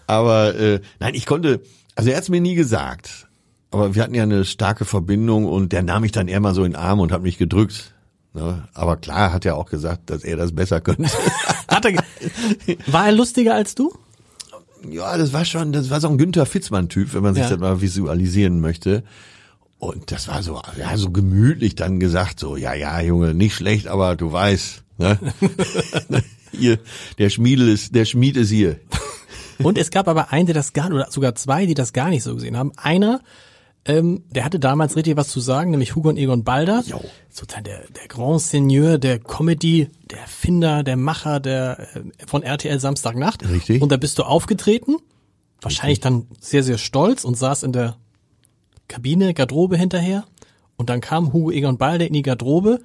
Aber 0.08 0.56
äh, 0.56 0.80
nein, 0.99 1.15
ich 1.15 1.25
konnte, 1.25 1.62
also 1.95 2.10
er 2.10 2.17
hat 2.17 2.23
es 2.23 2.30
mir 2.30 2.41
nie 2.41 2.56
gesagt. 2.56 3.28
Aber 3.71 3.95
wir 3.95 4.04
hatten 4.04 4.13
ja 4.13 4.23
eine 4.23 4.45
starke 4.45 4.86
Verbindung 4.86 5.45
und 5.45 5.71
der 5.71 5.82
nahm 5.84 6.04
mich 6.04 6.12
dann 6.12 6.28
eher 6.28 6.39
mal 6.39 6.54
so 6.54 6.63
in 6.63 6.73
den 6.73 6.80
Arm 6.80 6.99
und 6.99 7.12
hat 7.12 7.23
mich 7.23 7.38
gedrückt. 7.38 7.93
Ne? 8.34 8.67
Aber 8.73 8.97
klar 8.97 9.34
hat 9.34 9.45
er 9.45 9.58
auch 9.58 9.69
gesagt, 9.69 10.10
dass 10.10 10.23
er 10.23 10.38
das 10.38 10.54
besser 10.54 10.82
könnte. 10.82 11.10
Hat 11.67 11.86
er, 11.86 12.04
war 12.88 13.08
er 13.08 13.12
lustiger 13.12 13.56
als 13.56 13.73
du? 13.75 13.91
Ja, 14.91 15.17
das 15.17 15.34
war 15.34 15.45
schon, 15.45 15.71
das 15.74 15.89
war 15.89 16.00
so 16.02 16.08
ein 16.10 16.17
Günther 16.17 16.45
Fitzmann-Typ, 16.45 17.13
wenn 17.13 17.24
man 17.24 17.34
sich 17.34 17.43
Ja. 17.43 17.50
das 17.52 17.60
mal 17.60 17.82
visualisieren 17.82 18.60
möchte. 18.60 19.04
Und 19.78 20.12
das 20.12 20.28
war 20.28 20.41
so, 20.41 20.62
ja, 20.80 20.95
so 20.98 21.12
gemütlich 21.12 21.76
dann 21.76 22.00
gesagt, 22.00 22.39
so, 22.39 22.56
ja, 22.58 22.74
ja, 22.74 23.00
Junge, 23.02 23.34
nicht 23.34 23.56
schlecht, 23.56 23.88
aber 23.88 24.15
du 24.15 24.32
weißt, 24.32 24.84
ne? 24.98 25.19
hier, 26.52 26.80
der 27.17 27.30
Schmied 27.30 27.60
ist, 27.60 27.93
der 27.93 28.06
Schmied 28.06 28.38
ist 28.38 28.50
hier. 28.50 28.80
Und 29.60 29.78
es 29.78 29.91
gab 29.91 30.08
aber 30.08 30.32
einen, 30.32 30.48
der 30.48 30.56
das 30.56 30.74
gar, 30.74 30.91
oder 30.91 31.08
sogar 31.12 31.36
zwei, 31.36 31.65
die 31.65 31.74
das 31.74 31.93
gar 31.93 32.10
nicht 32.10 32.24
so 32.24 32.34
gesehen 32.36 32.58
haben. 32.58 32.71
Einer, 32.78 33.21
ähm, 33.88 34.24
der 34.32 34.43
hatte 34.43 34.60
damals 34.60 34.95
richtig 34.95 35.15
was 35.15 35.30
zu 35.30 35.39
sagen, 35.39 35.71
nämlich 35.71 35.95
Hugo 35.95 36.10
und 36.10 36.17
Egon 36.17 36.43
Balder. 36.43 36.84
Jo. 36.88 37.02
Sozusagen 37.30 37.65
der, 37.65 37.82
der 37.89 38.08
Grand 38.08 38.41
Seigneur 38.41 38.98
der 38.98 39.19
Comedy, 39.19 39.89
der 40.10 40.19
Erfinder, 40.21 40.84
der 40.84 40.98
Macher 40.98 41.39
der, 41.39 41.88
äh, 41.95 42.26
von 42.26 42.41
RTL 42.41 42.80
Samstagnacht. 42.80 43.48
Richtig. 43.48 43.82
Und 43.82 43.91
da 43.91 43.98
bist 43.98 44.17
du 44.17 44.24
aufgetreten, 44.24 44.98
wahrscheinlich 45.62 46.00
dann 46.00 46.28
sehr, 46.39 46.63
sehr 46.63 46.80
stolz 46.80 47.24
und 47.24 47.38
saß 47.38 47.63
in 47.63 47.74
der 47.74 47.95
Kabine, 48.88 49.34
Garderobe 49.36 49.78
hinterher. 49.78 50.26
Und 50.78 50.89
dann 50.89 51.00
kam 51.00 51.32
Hugo 51.32 51.52
Egon 51.52 51.78
Balder 51.78 52.08
in 52.08 52.13
die 52.13 52.24
Garderobe 52.24 52.80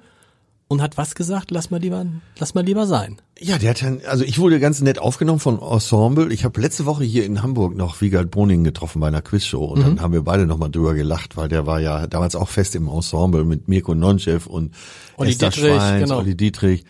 und 0.71 0.81
hat 0.81 0.97
was 0.97 1.15
gesagt? 1.15 1.51
Lass 1.51 1.69
mal 1.69 1.81
lieber, 1.81 2.05
lass 2.39 2.53
mal 2.53 2.63
lieber 2.63 2.87
sein. 2.87 3.17
Ja, 3.37 3.57
der 3.57 3.71
hat 3.71 3.81
dann, 3.81 3.99
also 4.07 4.23
ich 4.23 4.39
wurde 4.39 4.57
ganz 4.61 4.79
nett 4.79 4.99
aufgenommen 4.99 5.41
von 5.41 5.61
Ensemble. 5.61 6.31
Ich 6.31 6.45
habe 6.45 6.61
letzte 6.61 6.85
Woche 6.85 7.03
hier 7.03 7.25
in 7.25 7.43
Hamburg 7.43 7.75
noch 7.75 7.99
Wiegald 7.99 8.31
Boning 8.31 8.63
getroffen 8.63 9.01
bei 9.01 9.09
einer 9.09 9.21
Quizshow 9.21 9.65
und 9.65 9.81
dann 9.81 9.99
haben 9.99 10.13
wir 10.13 10.21
beide 10.21 10.45
nochmal 10.45 10.71
drüber 10.71 10.93
gelacht, 10.93 11.35
weil 11.35 11.49
der 11.49 11.65
war 11.65 11.81
ja 11.81 12.07
damals 12.07 12.37
auch 12.37 12.47
fest 12.47 12.73
im 12.75 12.87
Ensemble 12.87 13.43
mit 13.43 13.67
Mirko 13.67 13.95
Nonchev 13.95 14.47
und 14.49 14.73
Olli 15.17 15.31
Esther 15.31 15.49
Dietrich, 15.49 15.73
Schweins, 15.73 16.03
genau. 16.03 16.19
Olli 16.19 16.37
Dietrich 16.37 16.85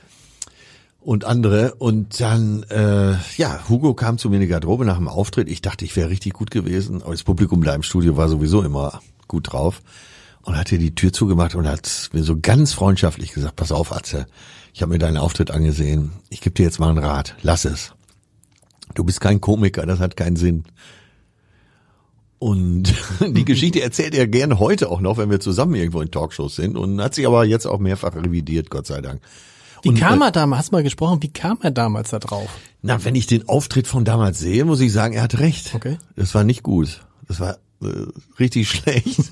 und 1.00 1.26
andere. 1.26 1.74
Und 1.74 2.22
dann, 2.22 2.62
äh, 2.70 3.16
ja, 3.38 3.68
Hugo 3.68 3.96
kam 3.96 4.20
zu 4.20 4.30
mir 4.30 4.36
in 4.36 4.42
die 4.42 4.48
Garderobe 4.48 4.86
nach 4.86 4.98
dem 4.98 5.08
Auftritt. 5.08 5.50
Ich 5.50 5.64
dachte, 5.64 5.86
ich 5.86 5.96
wäre 5.96 6.12
richtig 6.12 6.34
gut 6.34 6.52
gewesen, 6.52 7.02
aber 7.02 7.14
das 7.14 7.24
Publikum 7.24 7.64
da 7.64 7.74
im 7.74 7.82
Studio 7.82 8.16
war 8.16 8.30
sowieso 8.30 8.62
immer 8.62 9.02
gut 9.28 9.52
drauf. 9.52 9.82
Und 10.44 10.58
hat 10.58 10.70
hier 10.70 10.80
die 10.80 10.96
Tür 10.96 11.14
zugemacht 11.14 11.56
und 11.56 11.68
hat 11.68 12.10
mir 12.14 12.24
so 12.24 12.40
ganz 12.40 12.74
freundschaftlich 12.74 13.32
gesagt, 13.32 13.56
pass 13.56 13.72
auf, 13.72 13.92
Atze, 13.92 14.26
ich 14.74 14.82
habe 14.82 14.92
mir 14.92 15.00
deinen 15.00 15.18
Auftritt 15.18 15.52
angesehen. 15.52 16.12
Ich 16.30 16.42
gebe 16.42 16.56
dir 16.56 16.64
jetzt 16.64 16.80
mal 16.80 16.90
einen 16.90 16.98
Rat. 16.98 17.36
Lass 17.42 17.66
es. 17.66 17.94
Du 18.96 19.04
bist 19.04 19.22
kein 19.22 19.40
Komiker, 19.40 19.86
das 19.86 20.00
hat 20.00 20.18
keinen 20.18 20.36
Sinn. 20.36 20.64
Und 22.40 22.94
die 23.20 23.46
Geschichte 23.46 23.82
erzählt 23.82 24.16
er 24.16 24.28
gerne 24.28 24.60
heute 24.60 24.90
auch 24.90 25.00
noch, 25.00 25.18
wenn 25.18 25.30
wir 25.30 25.40
zusammen 25.40 25.76
irgendwo 25.76 26.02
in 26.02 26.10
Talkshows 26.10 26.56
sind 26.56 26.76
und 26.76 27.00
hat 27.00 27.14
sich 27.14 27.28
aber 27.28 27.46
jetzt 27.46 27.68
auch 27.68 27.80
mehrfach 27.80 28.16
revidiert, 28.16 28.72
Gott 28.72 28.88
sei 28.88 29.02
Dank. 29.02 29.22
Wie 29.84 29.90
Und, 29.90 30.00
kam 30.00 30.22
äh, 30.22 30.26
er 30.26 30.32
damals, 30.32 30.60
hast 30.60 30.72
du 30.72 30.76
mal 30.76 30.84
gesprochen, 30.84 31.22
wie 31.22 31.32
kam 31.32 31.60
er 31.62 31.72
damals 31.72 32.10
da 32.10 32.20
drauf? 32.20 32.50
Na, 32.82 33.04
wenn 33.04 33.16
ich 33.16 33.28
den 33.28 33.48
Auftritt 33.48 33.88
von 33.88 34.06
damals 34.06 34.40
sehe, 34.40 34.66
muss 34.66 34.80
ich 34.80 34.92
sagen, 34.92 35.14
er 35.14 35.24
hat 35.24 35.40
recht. 35.40 35.76
Okay. 35.76 35.98
Das 36.16 36.34
war 36.34 36.44
nicht 36.44 36.64
gut. 36.64 37.02
Das 37.28 37.40
war 37.40 37.58
äh, 37.84 37.88
richtig 38.40 38.70
schlecht. 38.72 39.32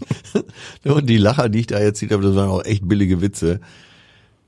Und 0.84 1.08
die 1.08 1.17
Lacher, 1.17 1.50
die 1.50 1.60
ich 1.60 1.67
da 1.67 1.78
erzählt 1.78 2.12
habe, 2.12 2.24
das 2.24 2.36
waren 2.36 2.50
auch 2.50 2.63
echt 2.63 2.88
billige 2.88 3.22
Witze. 3.22 3.60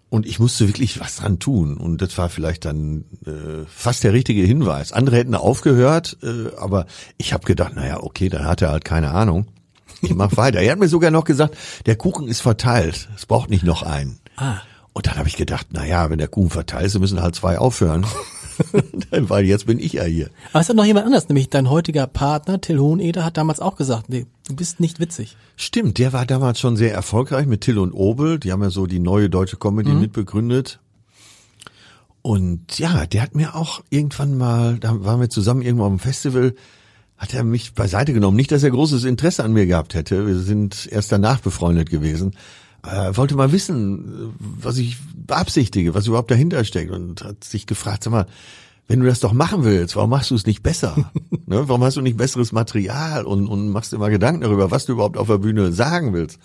Und 0.10 0.26
ich 0.26 0.40
musste 0.40 0.68
wirklich 0.68 1.00
was 1.00 1.18
dran 1.18 1.40
tun. 1.40 1.78
Und 1.78 2.02
das 2.02 2.18
war 2.18 2.30
vielleicht 2.30 2.66
dann 2.66 3.06
äh, 3.26 3.66
fast 3.68 4.04
der 4.04 4.12
richtige 4.12 4.42
Hinweis. 4.44 4.92
Andere 4.92 5.16
hätten 5.16 5.36
aufgehört, 5.36 6.18
äh, 6.22 6.54
aber 6.58 6.86
ich 7.18 7.32
habe 7.32 7.46
gedacht, 7.46 7.76
naja, 7.76 8.04
okay, 8.04 8.28
dann 8.28 8.46
hat 8.46 8.62
er 8.62 8.72
halt 8.72 8.84
keine 8.84 9.12
Ahnung. 9.12 9.48
Ich 10.02 10.14
mach 10.14 10.36
weiter. 10.36 10.60
Er 10.60 10.74
hat 10.74 10.80
mir 10.80 10.88
sogar 10.88 11.12
noch 11.12 11.24
gesagt, 11.24 11.56
der 11.86 11.96
Kuchen 11.96 12.28
ist 12.28 12.42
verteilt. 12.42 13.08
Es 13.16 13.26
braucht 13.26 13.50
nicht 13.50 13.64
noch 13.64 13.84
einen. 13.84 14.20
Ah. 14.36 14.58
Und 14.94 15.08
dann 15.08 15.16
habe 15.16 15.30
ich 15.30 15.38
gedacht, 15.38 15.68
na 15.72 15.86
ja, 15.86 16.10
wenn 16.10 16.18
der 16.18 16.28
Kuchen 16.28 16.50
verteilt 16.50 16.88
ist, 16.88 17.00
müssen 17.00 17.22
halt 17.22 17.36
zwei 17.36 17.58
aufhören. 17.58 18.06
Weil 19.12 19.46
jetzt 19.46 19.66
bin 19.66 19.80
ich 19.80 19.94
ja 19.94 20.04
hier. 20.04 20.30
Aber 20.52 20.62
es 20.62 20.70
hat 20.70 20.76
noch 20.76 20.86
jemand 20.86 21.06
anders, 21.06 21.30
nämlich 21.30 21.50
dein 21.50 21.70
heutiger 21.70 22.08
Partner, 22.08 22.60
Till 22.60 22.80
Hoheneder, 22.80 23.24
hat 23.24 23.38
damals 23.38 23.60
auch 23.60 23.76
gesagt, 23.76 24.10
nee, 24.10 24.26
du 24.52 24.56
bist 24.56 24.80
nicht 24.80 25.00
witzig. 25.00 25.38
Stimmt, 25.56 25.98
der 25.98 26.14
war 26.14 26.26
damals 26.26 26.60
schon 26.60 26.76
sehr 26.76 26.94
erfolgreich 26.94 27.48
mit 27.48 27.62
Till 27.62 27.78
und 27.78 27.94
Obel. 27.94 28.40
Die 28.40 28.52
haben 28.52 28.62
ja 28.62 28.70
so 28.70 28.86
die 28.86 29.00
neue 29.00 29.30
deutsche 29.30 29.58
Comedy 29.58 29.92
mitbegründet. 29.92 30.80
Und 32.22 32.78
ja, 32.78 33.06
der 33.06 33.24
hat 33.24 33.34
mir 33.34 33.56
auch 33.56 33.82
irgendwann 33.90 34.38
mal, 34.38 34.78
da 34.78 35.04
waren 35.04 35.20
wir 35.20 35.30
zusammen 35.30 35.62
irgendwo 35.64 35.86
am 35.86 35.98
Festival, 35.98 36.54
hat 37.18 37.34
er 37.34 37.44
mich 37.44 37.74
beiseite 37.74 38.14
genommen. 38.14 38.38
Nicht, 38.38 38.52
dass 38.52 38.64
er 38.64 38.72
großes 38.72 39.06
Interesse 39.06 39.44
an 39.44 39.54
mir 39.54 39.66
gehabt 39.66 39.96
hätte. 39.96 40.28
Wir 40.28 40.38
sind 40.38 40.88
erst 40.92 41.12
danach 41.12 41.40
befreundet 41.40 41.90
gewesen. 41.90 42.36
Er 42.84 43.16
wollte 43.18 43.36
mal 43.36 43.52
wissen, 43.52 44.34
was 44.40 44.78
ich 44.78 44.98
beabsichtige, 45.16 45.94
was 45.94 46.08
überhaupt 46.08 46.32
dahinter 46.32 46.64
steckt 46.64 46.92
und 46.92 47.24
hat 47.24 47.44
sich 47.44 47.68
gefragt, 47.68 48.04
sag 48.04 48.12
mal, 48.12 48.26
wenn 48.88 49.00
du 49.00 49.06
das 49.06 49.20
doch 49.20 49.34
machen 49.34 49.64
willst, 49.64 49.96
warum 49.96 50.10
machst 50.10 50.32
du 50.32 50.36
es 50.36 50.46
nicht 50.46 50.64
besser? 50.64 51.12
ne? 51.46 51.68
Warum 51.68 51.84
hast 51.84 51.98
du 51.98 52.02
nicht 52.02 52.18
besseres 52.18 52.52
Material 52.52 53.26
und, 53.26 53.48
und 53.48 53.70
machst 53.70 53.94
dir 53.94 53.98
mal 53.98 54.10
Gedanken 54.10 54.42
darüber, 54.42 54.72
was 54.72 54.86
du 54.86 54.94
überhaupt 54.94 55.18
auf 55.18 55.28
der 55.28 55.38
Bühne 55.38 55.72
sagen 55.72 56.14
willst? 56.14 56.40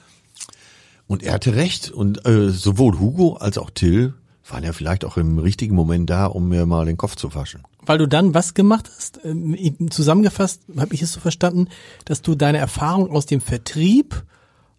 Und 1.07 1.23
er 1.23 1.35
hatte 1.35 1.55
recht. 1.55 1.91
Und 1.91 2.27
äh, 2.27 2.51
sowohl 2.51 2.99
Hugo 2.99 3.35
als 3.35 3.59
auch 3.59 3.71
Till 3.71 4.15
waren 4.49 4.65
ja 4.65 4.73
vielleicht 4.73 5.05
auch 5.05 5.17
im 5.17 5.39
richtigen 5.39 5.75
Moment 5.75 6.09
da, 6.09 6.27
um 6.27 6.49
mir 6.49 6.67
mal 6.67 6.87
den 6.87 6.97
Kopf 6.97 7.17
zu 7.17 7.35
waschen. 7.35 7.63
Weil 7.85 7.99
du 7.99 8.07
dann 8.07 8.35
was 8.35 8.55
gemacht 8.55 8.91
hast, 8.97 9.21
ähm, 9.25 9.57
zusammengefasst 9.91 10.63
habe 10.77 10.95
ich 10.95 11.03
es 11.03 11.13
so 11.13 11.21
verstanden, 11.21 11.69
dass 12.05 12.23
du 12.23 12.35
deine 12.35 12.59
Erfahrung 12.59 13.11
aus 13.11 13.27
dem 13.27 13.41
Vertrieb, 13.41 14.25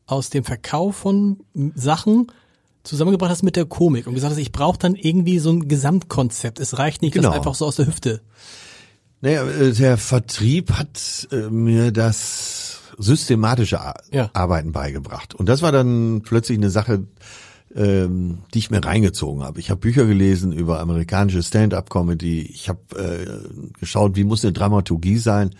aus 0.06 0.30
dem 0.30 0.44
Verkauf 0.44 0.96
von 0.96 1.38
Sachen 1.76 2.28
zusammengebracht 2.88 3.30
hast 3.32 3.44
mit 3.44 3.56
der 3.56 3.66
Komik 3.66 4.08
und 4.08 4.14
gesagt 4.16 4.32
hast, 4.34 4.40
ich 4.40 4.52
brauche 4.52 4.78
dann 4.80 4.96
irgendwie 4.96 5.40
so 5.40 5.52
ein 5.52 5.68
Gesamtkonzept. 5.68 6.60
Es 6.60 6.78
reicht 6.78 7.02
nicht, 7.02 7.14
Genau. 7.14 7.30
das 7.30 7.38
einfach 7.38 7.56
so 7.56 7.66
aus 7.66 7.76
der 7.76 7.88
Hüfte. 7.88 8.22
Naja, 9.22 9.46
äh, 9.48 9.72
der 9.74 9.98
Vertrieb 9.98 10.72
hat 10.74 11.28
äh, 11.32 11.50
mir 11.50 11.92
das 11.92 12.82
systematische 12.98 13.80
Ja. 14.12 14.30
Arbeiten 14.34 14.72
beigebracht. 14.72 15.36
Und 15.36 15.48
das 15.50 15.62
war 15.62 15.72
dann 15.72 16.22
plötzlich 16.24 16.58
eine 16.58 16.70
Sache, 16.70 17.04
ähm, 17.76 18.40
die 18.54 18.60
ich 18.60 18.72
mir 18.72 18.84
reingezogen 18.84 19.44
habe. 19.44 19.60
Ich 19.60 19.70
habe 19.70 19.80
Bücher 19.80 20.06
gelesen 20.06 20.52
über 20.52 20.80
amerikanische 20.80 21.44
Stand-up-Comedy. 21.44 22.42
Ich 22.42 22.70
habe 22.70 22.80
äh, 22.98 23.80
geschaut, 23.80 24.16
wie 24.16 24.24
muss 24.24 24.44
eine 24.44 24.54
Dramaturgie 24.54 25.18
sein. 25.18 25.52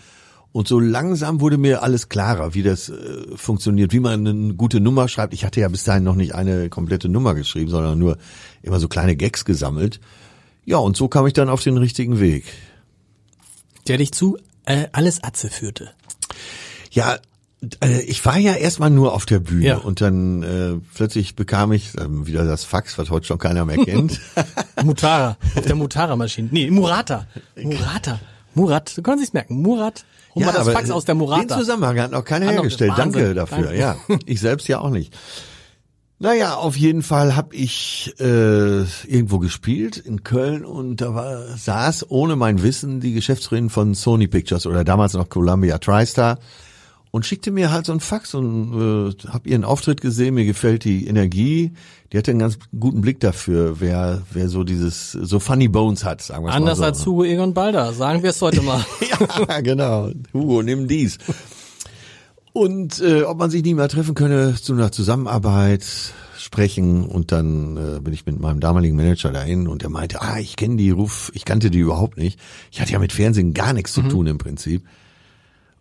Und 0.58 0.66
so 0.66 0.80
langsam 0.80 1.40
wurde 1.40 1.56
mir 1.56 1.84
alles 1.84 2.08
klarer, 2.08 2.52
wie 2.52 2.64
das 2.64 2.88
äh, 2.88 2.96
funktioniert, 3.36 3.92
wie 3.92 4.00
man 4.00 4.26
eine 4.26 4.54
gute 4.54 4.80
Nummer 4.80 5.06
schreibt. 5.06 5.32
Ich 5.32 5.44
hatte 5.44 5.60
ja 5.60 5.68
bis 5.68 5.84
dahin 5.84 6.02
noch 6.02 6.16
nicht 6.16 6.34
eine 6.34 6.68
komplette 6.68 7.08
Nummer 7.08 7.36
geschrieben, 7.36 7.70
sondern 7.70 7.96
nur 7.96 8.18
immer 8.62 8.80
so 8.80 8.88
kleine 8.88 9.14
Gags 9.14 9.44
gesammelt. 9.44 10.00
Ja, 10.64 10.78
und 10.78 10.96
so 10.96 11.06
kam 11.06 11.28
ich 11.28 11.32
dann 11.32 11.48
auf 11.48 11.62
den 11.62 11.76
richtigen 11.76 12.18
Weg. 12.18 12.42
Der 13.86 13.98
dich 13.98 14.10
zu 14.10 14.36
äh, 14.64 14.88
alles 14.90 15.22
Atze 15.22 15.48
führte. 15.48 15.90
Ja, 16.90 17.18
äh, 17.80 18.00
ich 18.00 18.26
war 18.26 18.36
ja 18.36 18.54
erstmal 18.54 18.90
nur 18.90 19.14
auf 19.14 19.26
der 19.26 19.38
Bühne 19.38 19.64
Ja. 19.64 19.76
und 19.76 20.00
dann 20.00 20.42
äh, 20.42 20.74
plötzlich 20.92 21.36
bekam 21.36 21.70
ich 21.70 21.92
ähm, 22.00 22.26
wieder 22.26 22.44
das 22.44 22.64
Fax, 22.64 22.98
was 22.98 23.10
heute 23.10 23.26
schon 23.28 23.38
keiner 23.38 23.64
mehr 23.64 23.78
kennt. 23.84 24.20
Mutara, 24.82 25.36
auf 25.54 25.66
der 25.66 25.76
Mutara-Maschine. 25.76 26.48
Nee, 26.50 26.68
Murata. 26.68 27.28
Murata. 27.54 28.18
Murat, 28.54 28.96
du 28.98 29.02
kannst 29.02 29.20
sich's 29.20 29.34
merken. 29.34 29.62
Murat, 29.62 30.04
hol 30.34 30.44
mal 30.44 30.52
das 30.52 30.68
Fax 30.68 30.90
aus 30.90 31.04
der 31.04 31.14
Den 31.14 31.18
Murata. 31.18 31.58
Zusammenhang 31.58 31.98
hat 32.00 32.10
noch 32.12 32.24
keiner 32.24 32.46
Hat 32.46 32.54
hergestellt. 32.54 32.92
Wahnsinn. 32.96 33.12
Danke 33.12 33.34
dafür. 33.34 33.62
Danke. 33.62 33.78
Ja, 33.78 33.96
ich 34.26 34.40
selbst 34.40 34.68
ja 34.68 34.80
auch 34.80 34.90
nicht. 34.90 35.14
Naja, 36.20 36.54
auf 36.54 36.76
jeden 36.76 37.04
Fall 37.04 37.36
habe 37.36 37.54
ich 37.54 38.12
äh, 38.18 38.80
irgendwo 38.82 39.38
gespielt 39.38 39.98
in 39.98 40.24
Köln 40.24 40.64
und 40.64 40.96
da 41.00 41.14
war, 41.14 41.56
saß 41.56 42.10
ohne 42.10 42.34
mein 42.34 42.62
Wissen 42.64 42.98
die 43.00 43.12
Geschäftsführerin 43.12 43.70
von 43.70 43.94
Sony 43.94 44.26
Pictures 44.26 44.66
oder 44.66 44.82
damals 44.82 45.14
noch 45.14 45.28
Columbia 45.28 45.78
TriStar 45.78 46.40
und 47.10 47.26
schickte 47.26 47.50
mir 47.50 47.70
halt 47.70 47.86
so 47.86 47.92
ein 47.92 48.00
Fax 48.00 48.34
und 48.34 49.14
äh, 49.18 49.28
habe 49.28 49.48
ihren 49.48 49.64
Auftritt 49.64 50.00
gesehen, 50.00 50.34
mir 50.34 50.44
gefällt 50.44 50.84
die 50.84 51.06
Energie, 51.06 51.72
die 52.12 52.18
hatte 52.18 52.30
einen 52.30 52.40
ganz 52.40 52.58
guten 52.78 53.00
Blick 53.00 53.20
dafür, 53.20 53.80
wer 53.80 54.22
wer 54.32 54.48
so 54.48 54.64
dieses 54.64 55.12
so 55.12 55.40
Funny 55.40 55.68
Bones 55.68 56.04
hat, 56.04 56.22
sagen 56.22 56.44
wir 56.44 56.52
Anders 56.52 56.78
mal 56.78 56.84
so. 56.84 56.90
als 56.90 57.06
Hugo 57.06 57.24
Egon 57.24 57.54
Balder, 57.54 57.92
sagen 57.92 58.22
wir 58.22 58.30
es 58.30 58.42
heute 58.42 58.62
mal. 58.62 58.84
ja, 59.48 59.60
genau. 59.60 60.10
Hugo, 60.32 60.62
nimm 60.62 60.88
dies. 60.88 61.18
Und 62.52 63.00
äh, 63.00 63.22
ob 63.22 63.38
man 63.38 63.50
sich 63.50 63.62
nie 63.62 63.74
mal 63.74 63.88
treffen 63.88 64.14
könne 64.14 64.54
zu 64.54 64.72
einer 64.72 64.90
Zusammenarbeit 64.90 65.84
sprechen 66.38 67.04
und 67.04 67.30
dann 67.30 67.76
äh, 67.76 68.00
bin 68.00 68.12
ich 68.12 68.26
mit 68.26 68.40
meinem 68.40 68.60
damaligen 68.60 68.96
Manager 68.96 69.30
dahin 69.30 69.68
und 69.68 69.82
der 69.82 69.90
meinte, 69.90 70.22
ah, 70.22 70.38
ich 70.38 70.56
kenne 70.56 70.76
die, 70.76 70.90
ruf, 70.90 71.30
ich 71.34 71.44
kannte 71.44 71.70
die 71.70 71.78
überhaupt 71.78 72.16
nicht. 72.16 72.40
Ich 72.70 72.80
hatte 72.80 72.92
ja 72.92 72.98
mit 72.98 73.12
Fernsehen 73.12 73.54
gar 73.54 73.72
nichts 73.72 73.92
zu 73.92 74.02
tun 74.02 74.26
im 74.26 74.38
Prinzip. 74.38 74.82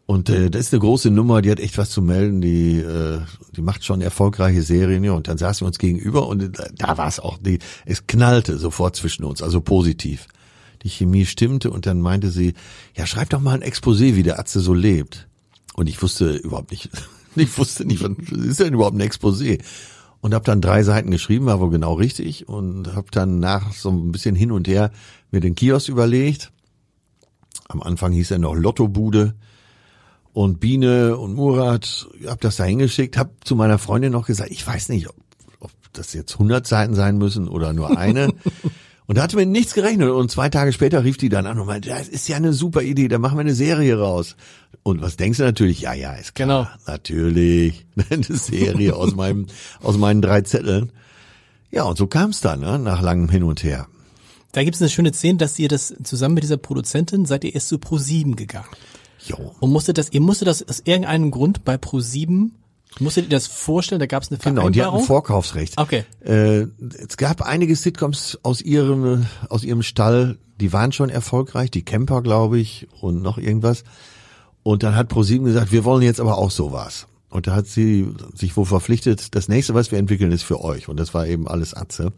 Und 0.08 0.30
äh, 0.30 0.50
das 0.50 0.68
ist 0.68 0.74
eine 0.74 0.80
große 0.80 1.12
Nummer, 1.12 1.42
die 1.42 1.52
hat 1.52 1.60
echt 1.60 1.78
was 1.78 1.90
zu 1.90 2.02
melden, 2.02 2.40
die 2.40 2.78
äh, 2.78 3.20
die 3.58 3.62
macht 3.62 3.84
schon 3.84 4.00
erfolgreiche 4.00 4.62
Serien, 4.62 5.04
ja, 5.04 5.12
und 5.12 5.28
dann 5.28 5.38
saßen 5.38 5.66
wir 5.66 5.68
uns 5.68 5.80
gegenüber 5.80 6.28
und 6.28 6.58
da, 6.58 6.70
da 6.74 6.98
war 6.98 7.10
es 7.10 7.20
auch, 7.20 7.38
die, 7.38 7.60
es 7.86 8.08
knallte 8.08 8.58
sofort 8.58 8.96
zwischen 8.96 9.26
uns, 9.26 9.42
also 9.44 9.60
positiv. 9.60 10.28
Die 10.84 10.90
Chemie 10.90 11.26
stimmte 11.26 11.72
und 11.72 11.86
dann 11.88 12.00
meinte 12.00 12.32
sie, 12.32 12.54
ja, 12.96 13.06
schreib 13.06 13.32
doch 13.32 13.42
mal 13.42 13.56
ein 13.56 13.70
Exposé, 13.70 14.16
wie 14.16 14.24
der 14.24 14.40
Atze 14.40 14.62
so 14.62 14.74
lebt. 14.74 15.28
Und 15.74 15.90
ich 15.90 16.02
wusste 16.02 16.36
überhaupt 16.36 16.72
nicht, 16.72 16.90
ich 17.36 17.58
wusste 17.58 17.84
nicht, 17.84 18.02
was 18.02 18.12
ist 18.32 18.62
denn 18.62 18.76
überhaupt 18.76 18.96
ein 18.96 19.02
Exposé? 19.02 19.62
Und 20.22 20.34
habe 20.34 20.46
dann 20.46 20.62
drei 20.62 20.84
Seiten 20.84 21.12
geschrieben, 21.12 21.48
war 21.48 21.60
wohl 21.60 21.70
genau 21.70 21.96
richtig 21.96 22.48
und 22.48 22.96
habe 22.96 23.08
dann 23.12 23.42
nach 23.42 23.74
so 23.74 23.90
ein 23.90 24.14
bisschen 24.14 24.36
hin 24.36 24.54
und 24.54 24.70
her 24.70 24.92
mir 25.32 25.42
den 25.42 25.54
Kiosk 25.54 25.90
überlegt. 25.90 26.54
Am 27.68 27.84
Anfang 27.84 28.14
hieß 28.14 28.32
er 28.32 28.40
noch 28.40 28.56
Lottobude 28.56 29.36
und 30.38 30.60
Biene 30.60 31.18
und 31.18 31.34
Murat, 31.34 32.08
hab 32.28 32.40
das 32.42 32.58
da 32.58 32.64
hingeschickt, 32.64 33.18
hab 33.18 33.44
zu 33.44 33.56
meiner 33.56 33.80
Freundin 33.80 34.12
noch 34.12 34.28
gesagt, 34.28 34.52
ich 34.52 34.66
weiß 34.68 34.90
nicht, 34.90 35.10
ob, 35.10 35.16
ob 35.60 35.72
das 35.94 36.14
jetzt 36.14 36.34
100 36.34 36.68
Seiten 36.68 36.94
sein 36.94 37.18
müssen 37.18 37.48
oder 37.48 37.74
nur 37.74 37.98
eine. 37.98 38.28
und 39.08 39.18
da 39.18 39.24
hatte 39.24 39.36
mir 39.36 39.48
nichts 39.48 39.74
gerechnet 39.74 40.12
und 40.12 40.30
zwei 40.30 40.50
Tage 40.50 40.74
später 40.74 41.04
rief 41.04 41.18
die 41.18 41.30
dann 41.30 41.48
an 41.48 41.60
und 41.60 41.66
meinte, 41.66 41.90
das 41.90 42.08
ist 42.08 42.28
ja 42.28 42.38
eine 42.38 42.54
super 42.54 42.84
Idee, 42.84 43.08
da 43.08 43.18
machen 43.18 43.36
wir 43.36 43.42
eine 43.42 43.56
Serie 43.56 43.98
raus. 43.98 44.36
Und 44.84 45.02
was 45.02 45.18
denkst 45.18 45.40
du 45.40 45.44
natürlich? 45.44 45.82
Ja, 45.82 45.94
ja, 45.94 46.14
ist 46.14 46.36
klar. 46.36 46.48
Genau. 46.48 46.68
Natürlich. 46.86 47.88
Eine 48.12 48.24
Serie 48.24 48.96
aus 48.96 49.16
meinem, 49.16 49.48
aus 49.82 49.98
meinen 49.98 50.22
drei 50.22 50.42
Zetteln. 50.42 50.92
Ja, 51.72 51.86
und 51.86 51.98
so 51.98 52.06
kam 52.06 52.30
es 52.30 52.42
dann, 52.42 52.60
ne, 52.60 52.78
nach 52.78 53.02
langem 53.02 53.30
Hin 53.30 53.42
und 53.42 53.64
Her. 53.64 53.88
Da 54.52 54.64
gibt 54.64 54.76
es 54.76 54.82
eine 54.82 54.90
schöne 54.90 55.14
Szene, 55.14 55.40
dass 55.40 55.58
ihr 55.58 55.68
das 55.68 55.96
zusammen 56.04 56.36
mit 56.36 56.44
dieser 56.44 56.58
Produzentin 56.58 57.26
seid 57.26 57.44
ihr 57.44 57.56
erst 57.56 57.70
zu 57.70 57.78
Pro7 57.78 58.36
gegangen. 58.36 58.68
Jo. 59.30 59.56
Und 59.60 59.72
musstet 59.72 59.98
das, 59.98 60.12
ihr 60.12 60.22
musstet 60.22 60.48
das 60.48 60.68
aus 60.68 60.82
irgendeinem 60.86 61.32
Grund 61.32 61.64
bei 61.66 61.76
Pro7 61.76 62.52
Du 62.98 63.04
musst 63.04 63.18
dir 63.18 63.24
das 63.24 63.46
vorstellen, 63.46 64.00
da 64.00 64.08
gab 64.08 64.24
es 64.24 64.32
eine 64.32 64.40
Genau, 64.40 64.62
Vereinbarung. 64.62 64.72
die 64.74 64.82
hatten 64.84 65.06
Vorkaufsrecht. 65.06 65.78
Okay. 65.78 66.04
Äh, 66.22 66.68
es 67.08 67.18
gab 67.18 67.44
einige 67.44 67.76
Sitcoms 67.76 68.40
aus 68.42 68.62
ihrem, 68.62 69.26
aus 69.50 69.64
ihrem 69.64 69.84
Stall, 69.84 70.40
die 70.60 70.74
waren 70.74 70.92
schon 70.92 71.10
erfolgreich, 71.10 71.70
die 71.70 71.84
Camper, 71.84 72.24
glaube 72.24 72.58
ich, 72.60 72.88
und 73.02 73.22
noch 73.22 73.38
irgendwas. 73.38 73.84
Und 74.64 74.82
dann 74.82 74.96
hat 74.96 75.10
ProSieben 75.10 75.46
gesagt, 75.46 75.72
wir 75.72 75.84
wollen 75.86 76.02
jetzt 76.02 76.20
aber 76.20 76.38
auch 76.40 76.50
sowas. 76.50 77.08
Und 77.30 77.46
da 77.46 77.54
hat 77.56 77.68
sie 77.68 78.08
sich 78.34 78.58
wohl 78.58 78.66
verpflichtet, 78.66 79.36
das 79.36 79.48
nächste, 79.48 79.74
was 79.76 79.92
wir 79.92 80.00
entwickeln, 80.00 80.32
ist 80.32 80.44
für 80.44 80.62
euch. 80.62 80.88
Und 80.88 80.98
das 80.98 81.14
war 81.14 81.28
eben 81.28 81.48
alles 81.48 81.76
Atze. 81.76 82.14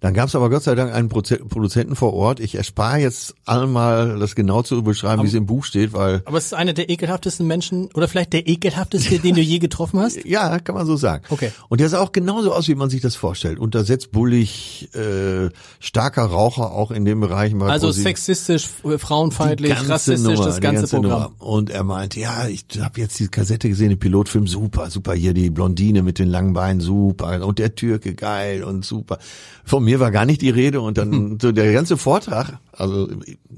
Dann 0.00 0.14
gab 0.14 0.28
es 0.28 0.34
aber 0.34 0.48
Gott 0.50 0.62
sei 0.62 0.74
Dank 0.74 0.92
einen 0.92 1.08
Proze- 1.08 1.44
Produzenten 1.48 1.96
vor 1.96 2.14
Ort. 2.14 2.40
Ich 2.40 2.54
erspare 2.54 2.98
jetzt 2.98 3.34
allen 3.44 3.72
mal, 3.72 4.18
das 4.18 4.34
genau 4.34 4.62
zu 4.62 4.82
beschreiben, 4.82 5.22
wie 5.22 5.26
es 5.26 5.34
im 5.34 5.46
Buch 5.46 5.64
steht, 5.64 5.92
weil 5.92 6.22
Aber 6.24 6.38
es 6.38 6.46
ist 6.46 6.54
einer 6.54 6.72
der 6.72 6.88
ekelhaftesten 6.88 7.46
Menschen 7.46 7.88
oder 7.94 8.08
vielleicht 8.08 8.32
der 8.32 8.46
ekelhafteste, 8.46 9.18
den 9.18 9.34
du 9.34 9.40
je 9.40 9.58
getroffen 9.58 10.00
hast. 10.00 10.18
Ja, 10.28 10.58
kann 10.58 10.74
man 10.74 10.84
so 10.86 10.96
sagen. 10.96 11.24
Okay. 11.30 11.52
Und 11.68 11.80
der 11.80 11.88
sah 11.88 12.00
auch 12.00 12.12
genauso 12.12 12.52
aus, 12.52 12.68
wie 12.68 12.74
man 12.74 12.90
sich 12.90 13.00
das 13.00 13.16
vorstellt. 13.16 13.58
Untersetzt 13.58 14.12
bullig, 14.12 14.88
äh, 14.94 15.48
starker 15.80 16.24
Raucher 16.24 16.72
auch 16.72 16.90
in 16.90 17.04
dem 17.04 17.20
Bereich. 17.20 17.54
Also 17.60 17.90
sexistisch, 17.92 18.68
äh, 18.84 18.98
frauenfeindlich, 18.98 19.72
rassistisch, 19.88 20.20
Nummer, 20.20 20.44
das 20.44 20.60
ganze, 20.60 20.80
ganze 20.82 20.96
Programm. 20.96 21.22
Nummer. 21.22 21.32
Und 21.38 21.70
er 21.70 21.84
meinte, 21.84 22.20
ja, 22.20 22.46
ich 22.46 22.66
habe 22.80 23.00
jetzt 23.00 23.18
die 23.18 23.28
Kassette 23.28 23.68
gesehen, 23.68 23.90
den 23.90 23.98
Pilotfilm, 23.98 24.46
super, 24.46 24.90
super, 24.90 25.14
hier 25.14 25.32
die 25.34 25.50
Blondine 25.50 26.02
mit 26.02 26.18
den 26.18 26.28
langen 26.28 26.52
Beinen, 26.52 26.80
super. 26.80 27.44
Und 27.46 27.58
der 27.58 27.74
Türke, 27.74 28.14
geil 28.14 28.64
und 28.64 28.84
super. 28.84 29.18
Von 29.64 29.84
mir 29.88 30.00
war 30.00 30.10
gar 30.10 30.26
nicht 30.26 30.42
die 30.42 30.50
Rede 30.50 30.82
und 30.82 30.98
dann 30.98 31.38
so 31.40 31.50
der 31.50 31.72
ganze 31.72 31.96
Vortrag, 31.96 32.58
also 32.72 33.08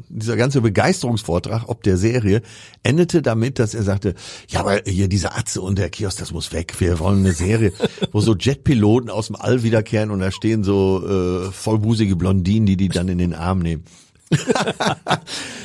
dieser 0.09 0.37
ganze 0.37 0.61
Begeisterungsvortrag 0.61 1.64
ob 1.66 1.83
der 1.83 1.97
Serie, 1.97 2.43
endete 2.85 3.21
damit, 3.21 3.59
dass 3.59 3.75
er 3.75 3.83
sagte, 3.83 4.14
ja, 4.47 4.61
aber 4.61 4.83
hier 4.87 5.09
diese 5.09 5.35
Atze 5.35 5.61
und 5.61 5.77
der 5.77 5.90
Kiosk, 5.90 6.21
das 6.21 6.33
muss 6.33 6.53
weg, 6.53 6.75
wir 6.79 7.01
wollen 7.01 7.19
eine 7.19 7.33
Serie, 7.33 7.73
wo 8.12 8.21
so 8.21 8.37
Jetpiloten 8.37 9.11
aus 9.11 9.27
dem 9.27 9.35
All 9.35 9.64
wiederkehren 9.64 10.12
und 10.12 10.21
da 10.21 10.31
stehen 10.31 10.62
so 10.62 11.03
äh, 11.05 11.51
vollbusige 11.51 12.14
Blondinen, 12.14 12.64
die 12.64 12.77
die 12.77 12.88
dann 12.88 13.09
in 13.09 13.19
den 13.19 13.35
Arm 13.35 13.59
nehmen. 13.59 13.83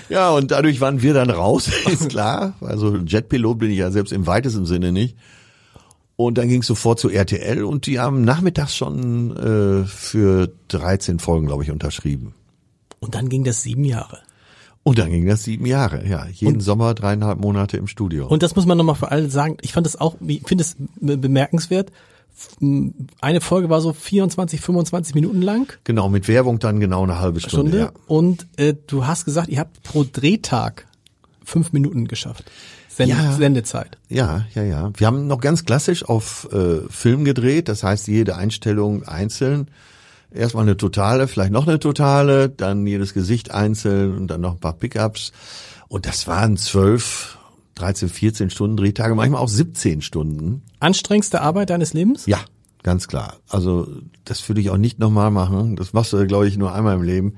Ja, 0.10 0.30
und 0.32 0.52
dadurch 0.52 0.82
waren 0.82 1.02
wir 1.02 1.14
dann 1.14 1.30
raus, 1.30 1.70
ist 1.92 2.10
klar. 2.10 2.54
Also 2.62 2.98
Jetpilot 2.98 3.58
bin 3.60 3.72
ich 3.72 3.78
ja 3.78 3.92
selbst 3.92 4.14
im 4.14 4.28
weitesten 4.28 4.66
Sinne 4.66 4.92
nicht. 4.92 5.18
Und 6.18 6.38
dann 6.38 6.48
ging 6.48 6.62
es 6.62 6.68
sofort 6.68 7.00
zu 7.00 7.10
RTL 7.10 7.64
und 7.64 7.88
die 7.88 8.00
haben 8.00 8.24
nachmittags 8.24 8.76
schon 8.76 9.36
äh, 9.36 9.86
für 9.86 10.50
13 10.70 11.20
Folgen, 11.20 11.48
glaube 11.48 11.64
ich, 11.64 11.72
unterschrieben. 11.72 12.34
Und 13.00 13.16
dann 13.16 13.28
ging 13.28 13.44
das 13.44 13.62
sieben 13.64 13.84
Jahre. 13.84 14.20
Und 14.84 14.98
dann 15.00 15.10
ging 15.10 15.26
das 15.26 15.44
sieben 15.44 15.66
Jahre, 15.66 16.08
ja. 16.08 16.26
Jeden 16.32 16.62
Sommer 16.62 16.94
dreieinhalb 16.94 17.40
Monate 17.40 17.76
im 17.78 17.88
Studio. 17.88 18.28
Und 18.28 18.44
das 18.44 18.56
muss 18.56 18.66
man 18.66 18.78
nochmal 18.78 18.96
für 18.96 19.12
alle 19.12 19.30
sagen. 19.30 19.58
Ich 19.62 19.74
fand 19.74 19.86
das 19.86 20.00
auch, 20.00 20.16
ich 20.26 20.44
finde 20.48 20.64
es 20.64 20.76
be- 21.02 21.18
bemerkenswert. 21.18 21.92
Eine 23.22 23.42
Folge 23.42 23.70
war 23.70 23.82
so 23.82 23.94
24, 23.94 24.60
25 24.62 25.16
Minuten 25.16 25.42
lang. 25.42 25.74
genau, 25.86 26.10
mit 26.10 26.28
Werbung 26.28 26.60
dann 26.60 26.80
genau 26.80 27.04
eine 27.04 27.20
halbe 27.20 27.40
Stunde. 27.40 27.70
Stunde. 27.72 27.78
Ja. 27.80 27.92
Und 28.08 28.46
äh, 28.58 28.74
du 28.88 29.08
hast 29.08 29.26
gesagt, 29.26 29.50
ihr 29.50 29.60
habt 29.60 29.82
pro 29.84 30.04
Drehtag 30.10 30.86
fünf 31.44 31.74
Minuten 31.74 32.08
geschafft. 32.08 32.44
Send 32.96 33.10
Ja. 33.10 33.34
Sendezeit. 33.34 33.98
ja, 34.10 34.46
ja, 34.54 34.64
ja. 34.64 34.92
Wir 34.96 35.08
haben 35.08 35.28
noch 35.28 35.42
ganz 35.42 35.66
klassisch 35.66 36.06
auf 36.06 36.48
äh, 36.54 36.88
Film 36.90 37.26
gedreht, 37.26 37.68
das 37.68 37.84
heißt 37.84 38.08
jede 38.08 38.38
Einstellung 38.38 39.04
einzeln. 39.04 39.70
Erstmal 40.32 40.64
eine 40.64 40.78
totale, 40.78 41.28
vielleicht 41.28 41.52
noch 41.52 41.68
eine 41.68 41.80
totale, 41.80 42.50
dann 42.50 42.88
jedes 42.88 43.14
Gesicht 43.14 43.52
einzeln 43.52 44.16
und 44.18 44.28
dann 44.28 44.42
noch 44.42 44.54
ein 44.54 44.60
paar 44.60 44.74
Pickups. 44.74 45.32
Und 45.88 46.06
das 46.06 46.28
waren 46.28 46.56
zwölf, 46.58 47.38
13, 47.76 48.08
14 48.10 48.50
Stunden 48.50 48.78
Drehtage, 48.78 49.14
manchmal 49.16 49.42
auch 49.42 49.50
17 49.50 50.02
Stunden. 50.02 50.62
Anstrengendste 50.80 51.42
Arbeit 51.42 51.70
deines 51.72 51.94
Lebens? 51.94 52.26
Ja, 52.26 52.40
ganz 52.84 53.08
klar. 53.10 53.36
Also 53.50 53.88
das 54.24 54.48
würde 54.48 54.62
ich 54.62 54.70
auch 54.70 54.78
nicht 54.78 55.00
nochmal 55.00 55.32
machen. 55.32 55.76
Das 55.76 55.92
machst 55.92 56.14
du, 56.14 56.26
glaube 56.28 56.48
ich, 56.48 56.58
nur 56.58 56.74
einmal 56.74 56.96
im 56.96 57.04
Leben. 57.04 57.34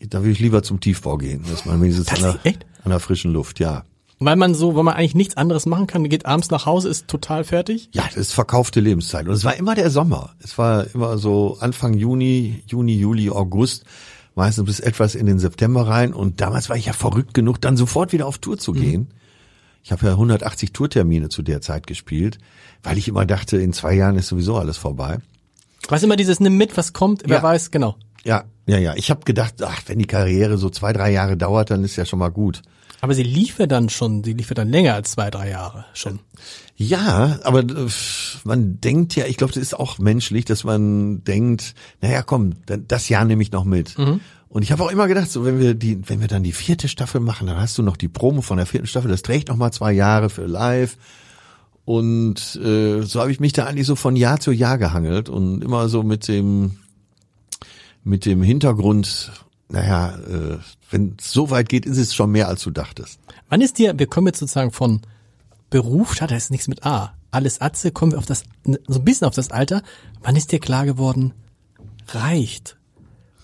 Da 0.00 0.18
würde 0.20 0.30
ich 0.32 0.40
lieber 0.40 0.62
zum 0.62 0.80
Tiefbau 0.80 1.16
gehen, 1.18 1.44
dass 1.48 1.64
man 1.64 1.80
wenigstens 1.80 2.08
an 2.08 2.38
der, 2.44 2.54
an 2.84 2.90
der 2.90 3.00
frischen 3.00 3.32
Luft, 3.32 3.60
ja. 3.60 3.84
Weil 4.22 4.36
man 4.36 4.54
so, 4.54 4.76
weil 4.76 4.82
man 4.84 4.94
eigentlich 4.94 5.14
nichts 5.14 5.38
anderes 5.38 5.64
machen 5.64 5.86
kann, 5.86 6.06
geht 6.06 6.26
abends 6.26 6.50
nach 6.50 6.66
Hause, 6.66 6.90
ist 6.90 7.08
total 7.08 7.42
fertig. 7.42 7.88
Ja, 7.94 8.04
das 8.04 8.16
ist 8.16 8.32
verkaufte 8.34 8.78
Lebenszeit. 8.80 9.26
Und 9.26 9.32
es 9.32 9.44
war 9.44 9.56
immer 9.56 9.74
der 9.74 9.88
Sommer. 9.90 10.34
Es 10.40 10.58
war 10.58 10.86
immer 10.94 11.16
so 11.16 11.56
Anfang 11.60 11.94
Juni, 11.94 12.62
Juni, 12.66 12.96
Juli, 12.98 13.30
August, 13.30 13.84
meistens 14.34 14.66
bis 14.66 14.78
etwas 14.80 15.14
in 15.14 15.24
den 15.24 15.38
September 15.38 15.88
rein. 15.88 16.12
Und 16.12 16.42
damals 16.42 16.68
war 16.68 16.76
ich 16.76 16.84
ja 16.84 16.92
verrückt 16.92 17.32
genug, 17.32 17.62
dann 17.62 17.78
sofort 17.78 18.12
wieder 18.12 18.26
auf 18.26 18.36
Tour 18.36 18.58
zu 18.58 18.72
gehen. 18.72 19.08
Ich 19.82 19.90
habe 19.90 20.04
ja 20.04 20.12
180 20.12 20.74
Tourtermine 20.74 21.30
zu 21.30 21.40
der 21.40 21.62
Zeit 21.62 21.86
gespielt, 21.86 22.36
weil 22.82 22.98
ich 22.98 23.08
immer 23.08 23.24
dachte, 23.24 23.56
in 23.56 23.72
zwei 23.72 23.94
Jahren 23.94 24.16
ist 24.16 24.28
sowieso 24.28 24.58
alles 24.58 24.76
vorbei. 24.76 25.18
Was 25.88 26.02
immer 26.02 26.16
dieses 26.16 26.40
nimm 26.40 26.58
mit, 26.58 26.76
was 26.76 26.92
kommt, 26.92 27.22
wer 27.24 27.38
Ja. 27.38 27.42
weiß, 27.42 27.70
genau. 27.70 27.96
Ja, 28.22 28.44
ja, 28.66 28.76
ja. 28.76 28.94
Ich 28.96 29.10
habe 29.10 29.24
gedacht, 29.24 29.62
ach, 29.62 29.80
wenn 29.86 29.98
die 29.98 30.04
Karriere 30.06 30.58
so 30.58 30.68
zwei, 30.68 30.92
drei 30.92 31.10
Jahre 31.10 31.38
dauert, 31.38 31.70
dann 31.70 31.82
ist 31.84 31.96
ja 31.96 32.04
schon 32.04 32.18
mal 32.18 32.28
gut. 32.28 32.60
Aber 33.00 33.14
sie 33.14 33.22
lief 33.22 33.58
ja 33.58 33.66
dann 33.66 33.88
schon, 33.88 34.22
sie 34.24 34.34
lief 34.34 34.50
ja 34.50 34.54
dann 34.54 34.68
länger 34.68 34.94
als 34.94 35.12
zwei, 35.12 35.30
drei 35.30 35.50
Jahre 35.50 35.86
schon. 35.94 36.20
Ja, 36.76 37.38
aber 37.44 37.60
äh, 37.60 37.88
man 38.44 38.80
denkt 38.80 39.16
ja, 39.16 39.26
ich 39.26 39.36
glaube, 39.36 39.52
das 39.52 39.62
ist 39.62 39.74
auch 39.74 39.98
menschlich, 39.98 40.44
dass 40.44 40.64
man 40.64 41.24
denkt, 41.24 41.74
naja, 42.00 42.22
komm, 42.22 42.54
das 42.66 43.08
Jahr 43.08 43.24
nehme 43.24 43.42
ich 43.42 43.52
noch 43.52 43.64
mit. 43.64 43.96
Und 44.48 44.62
ich 44.62 44.72
habe 44.72 44.82
auch 44.82 44.90
immer 44.90 45.06
gedacht, 45.06 45.30
so 45.30 45.44
wenn 45.44 45.60
wir 45.60 45.74
die, 45.74 46.08
wenn 46.08 46.20
wir 46.20 46.28
dann 46.28 46.42
die 46.42 46.52
vierte 46.52 46.88
Staffel 46.88 47.20
machen, 47.20 47.46
dann 47.46 47.56
hast 47.56 47.78
du 47.78 47.82
noch 47.82 47.96
die 47.96 48.08
Promo 48.08 48.42
von 48.42 48.56
der 48.56 48.66
vierten 48.66 48.86
Staffel, 48.86 49.10
das 49.10 49.22
trägt 49.22 49.48
noch 49.48 49.56
mal 49.56 49.72
zwei 49.72 49.92
Jahre 49.92 50.28
für 50.28 50.46
live. 50.46 50.96
Und 51.84 52.56
äh, 52.56 53.02
so 53.02 53.20
habe 53.20 53.32
ich 53.32 53.40
mich 53.40 53.52
da 53.52 53.66
eigentlich 53.66 53.86
so 53.86 53.96
von 53.96 54.16
Jahr 54.16 54.40
zu 54.40 54.52
Jahr 54.52 54.78
gehangelt 54.78 55.28
und 55.28 55.62
immer 55.62 55.88
so 55.88 56.02
mit 56.02 56.28
dem 56.28 56.78
mit 58.04 58.24
dem 58.24 58.42
Hintergrund, 58.42 59.30
naja, 59.70 60.18
äh, 60.18 60.58
wenn 60.90 61.16
es 61.18 61.32
so 61.32 61.50
weit 61.50 61.68
geht, 61.68 61.86
ist 61.86 61.98
es 61.98 62.14
schon 62.14 62.30
mehr 62.30 62.48
als 62.48 62.62
du 62.62 62.70
dachtest. 62.70 63.18
Wann 63.48 63.60
ist 63.60 63.78
dir, 63.78 63.98
wir 63.98 64.06
kommen 64.06 64.26
jetzt 64.26 64.40
sozusagen 64.40 64.72
von 64.72 65.00
Beruf, 65.70 66.16
das 66.16 66.32
ist 66.32 66.50
nichts 66.50 66.68
mit 66.68 66.84
A. 66.84 67.14
Alles 67.30 67.60
Atze, 67.60 67.92
kommen 67.92 68.12
wir 68.12 68.18
auf 68.18 68.26
das, 68.26 68.42
so 68.64 68.98
ein 68.98 69.04
bisschen 69.04 69.28
auf 69.28 69.34
das 69.34 69.52
Alter. 69.52 69.82
Wann 70.20 70.34
ist 70.34 70.50
dir 70.50 70.58
klar 70.58 70.84
geworden, 70.84 71.32
reicht. 72.08 72.76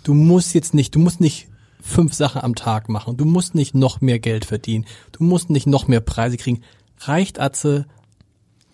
Du 0.02 0.12
musst 0.12 0.54
jetzt 0.54 0.74
nicht, 0.74 0.94
du 0.94 0.98
musst 0.98 1.20
nicht 1.20 1.48
fünf 1.80 2.14
Sachen 2.14 2.42
am 2.42 2.56
Tag 2.56 2.88
machen. 2.88 3.16
Du 3.16 3.24
musst 3.24 3.54
nicht 3.54 3.74
noch 3.74 4.00
mehr 4.00 4.18
Geld 4.18 4.44
verdienen. 4.44 4.86
Du 5.12 5.22
musst 5.22 5.50
nicht 5.50 5.68
noch 5.68 5.86
mehr 5.86 6.00
Preise 6.00 6.36
kriegen. 6.36 6.62
Reicht 6.98 7.38
Atze, 7.38 7.86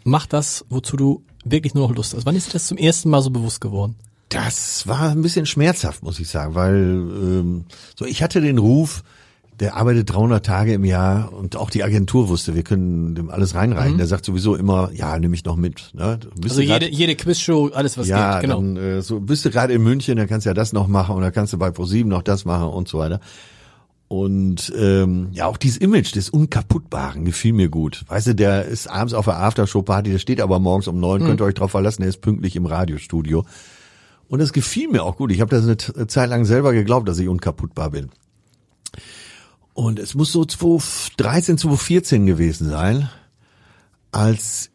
mach 0.05 0.27
das, 0.27 0.65
wozu 0.71 0.97
du 0.97 1.25
wirklich 1.45 1.75
nur 1.75 1.89
noch 1.89 1.95
Lust 1.95 2.15
hast. 2.15 2.25
Wann 2.25 2.37
ist 2.37 2.49
dir 2.49 2.53
das 2.53 2.67
zum 2.67 2.79
ersten 2.79 3.11
Mal 3.11 3.21
so 3.21 3.31
bewusst 3.31 3.61
geworden? 3.61 3.97
Das 4.33 4.87
war 4.87 5.11
ein 5.11 5.23
bisschen 5.23 5.47
schmerzhaft, 5.47 6.03
muss 6.03 6.19
ich 6.19 6.29
sagen, 6.29 6.55
weil 6.55 6.75
ähm, 6.75 7.65
so 7.97 8.05
ich 8.05 8.23
hatte 8.23 8.41
den 8.41 8.59
Ruf, 8.59 9.03
der 9.61 9.77
arbeitet 9.77 10.13
300 10.13 10.45
Tage 10.45 10.73
im 10.73 10.85
Jahr 10.85 11.33
und 11.33 11.57
auch 11.57 11.71
die 11.71 11.85
Agentur 11.85 12.29
wusste, 12.29 12.55
wir 12.55 12.63
können 12.63 13.15
dem 13.15 13.31
alles 13.31 13.55
reinreichen. 13.55 13.99
Der 13.99 14.07
sagt 14.07 14.25
sowieso 14.25 14.57
immer, 14.57 14.91
ja, 14.93 15.19
nimm 15.19 15.31
mich 15.31 15.45
noch 15.45 15.57
mit. 15.57 15.91
Ne? 15.93 16.19
Mhm. 16.25 16.43
Also 16.45 16.61
jede, 16.61 16.89
jede 16.89 17.15
Quizshow, 17.15 17.71
alles 17.75 17.99
was 17.99 18.09
ja, 18.09 18.35
geht, 18.35 18.49
genau. 18.49 18.57
dann 18.57 18.77
äh, 18.77 19.03
so 19.03 19.21
bist 19.21 19.45
du 19.45 19.51
gerade 19.51 19.73
in 19.75 19.83
München, 19.83 20.17
dann 20.17 20.27
kannst 20.27 20.47
du 20.47 20.51
ja 20.51 20.55
das 20.55 20.73
noch 20.73 20.89
machen 20.89 21.15
und 21.15 21.23
dann 21.23 21.33
kannst 21.33 21.53
du 21.53 21.59
bei 21.59 21.71
ProSieben 21.71 22.11
noch 22.11 22.23
das 22.23 22.45
machen 22.45 22.69
und 22.69 22.89
so 22.89 22.99
weiter. 22.99 23.21
Und 24.09 24.73
ähm, 24.77 25.29
ja, 25.33 25.47
auch 25.47 25.57
dieses 25.57 25.79
Image 25.79 26.15
des 26.15 26.29
Unkaputtbaren 26.29 27.25
gefiel 27.25 27.53
mir 27.53 27.69
gut. 27.69 28.05
Weißt 28.09 28.27
du, 28.27 28.35
der 28.35 28.67
ist 28.67 28.87
abends 28.87 29.15
auf 29.15 29.25
der 29.25 29.39
Aftershow-Party, 29.39 30.11
der 30.11 30.19
steht 30.19 30.41
aber 30.41 30.59
morgens 30.59 30.87
um 30.87 31.01
neun, 31.01 31.25
könnt 31.25 31.41
ihr 31.41 31.45
euch 31.45 31.55
drauf 31.55 31.71
verlassen, 31.71 32.03
der 32.03 32.11
ist 32.11 32.21
pünktlich 32.21 32.57
im 32.57 32.67
Radiostudio. 32.67 33.45
Und 34.33 34.39
das 34.39 34.55
gefiel 34.55 34.89
mir 34.89 35.03
auch 35.03 35.19
gut. 35.19 35.31
Ich 35.31 35.43
habe 35.43 35.55
das 35.55 35.63
eine 35.63 36.07
Zeit 36.07 36.31
lang 36.31 36.47
selber 36.47 36.73
geglaubt, 36.73 37.07
dass 37.07 37.19
ich 37.19 37.29
unkaputtbar 37.29 37.91
bin. 37.91 38.09
Und 39.75 39.99
es 39.99 40.15
muss 40.15 40.33
so 40.33 40.47
2013, 40.47 41.59
2014 41.59 42.25
gewesen 42.25 42.71
sein, 42.71 43.11
als 44.11 44.71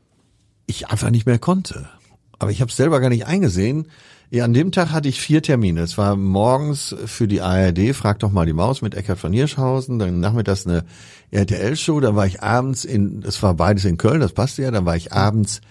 ich 0.68 0.90
einfach 0.90 1.10
nicht 1.10 1.26
mehr 1.26 1.40
konnte. 1.40 1.90
Aber 2.38 2.52
ich 2.52 2.62
habe 2.62 2.70
es 2.70 2.78
selber 2.78 3.00
gar 3.00 3.10
nicht 3.10 3.26
eingesehen. 3.26 3.88
Ja, 4.30 4.46
an 4.46 4.54
dem 4.54 4.72
Tag 4.72 4.92
hatte 4.92 5.10
ich 5.10 5.20
vier 5.20 5.42
Termine. 5.42 5.82
Es 5.82 5.98
war 5.98 6.16
morgens 6.16 6.96
für 7.08 7.28
die 7.28 7.42
ARD, 7.42 7.96
frag 7.96 8.20
doch 8.20 8.32
mal 8.32 8.46
die 8.46 8.54
Maus 8.54 8.84
mit 8.84 8.94
Eckhard 8.94 9.18
von 9.18 9.34
Hirschhausen, 9.34 9.98
dann 9.98 10.20
nachmittags 10.20 10.68
eine 10.68 10.86
RTL-Show, 11.32 12.00
dann 12.00 12.16
war 12.16 12.28
ich 12.28 12.44
abends 12.44 12.86
in, 12.86 13.24
es 13.24 13.42
war 13.42 13.56
beides 13.56 13.86
in 13.86 13.98
Köln, 13.98 14.20
das 14.20 14.34
passte 14.34 14.62
ja, 14.62 14.70
dann 14.70 14.86
war 14.86 14.96
ich 14.96 15.14
abends 15.14 15.62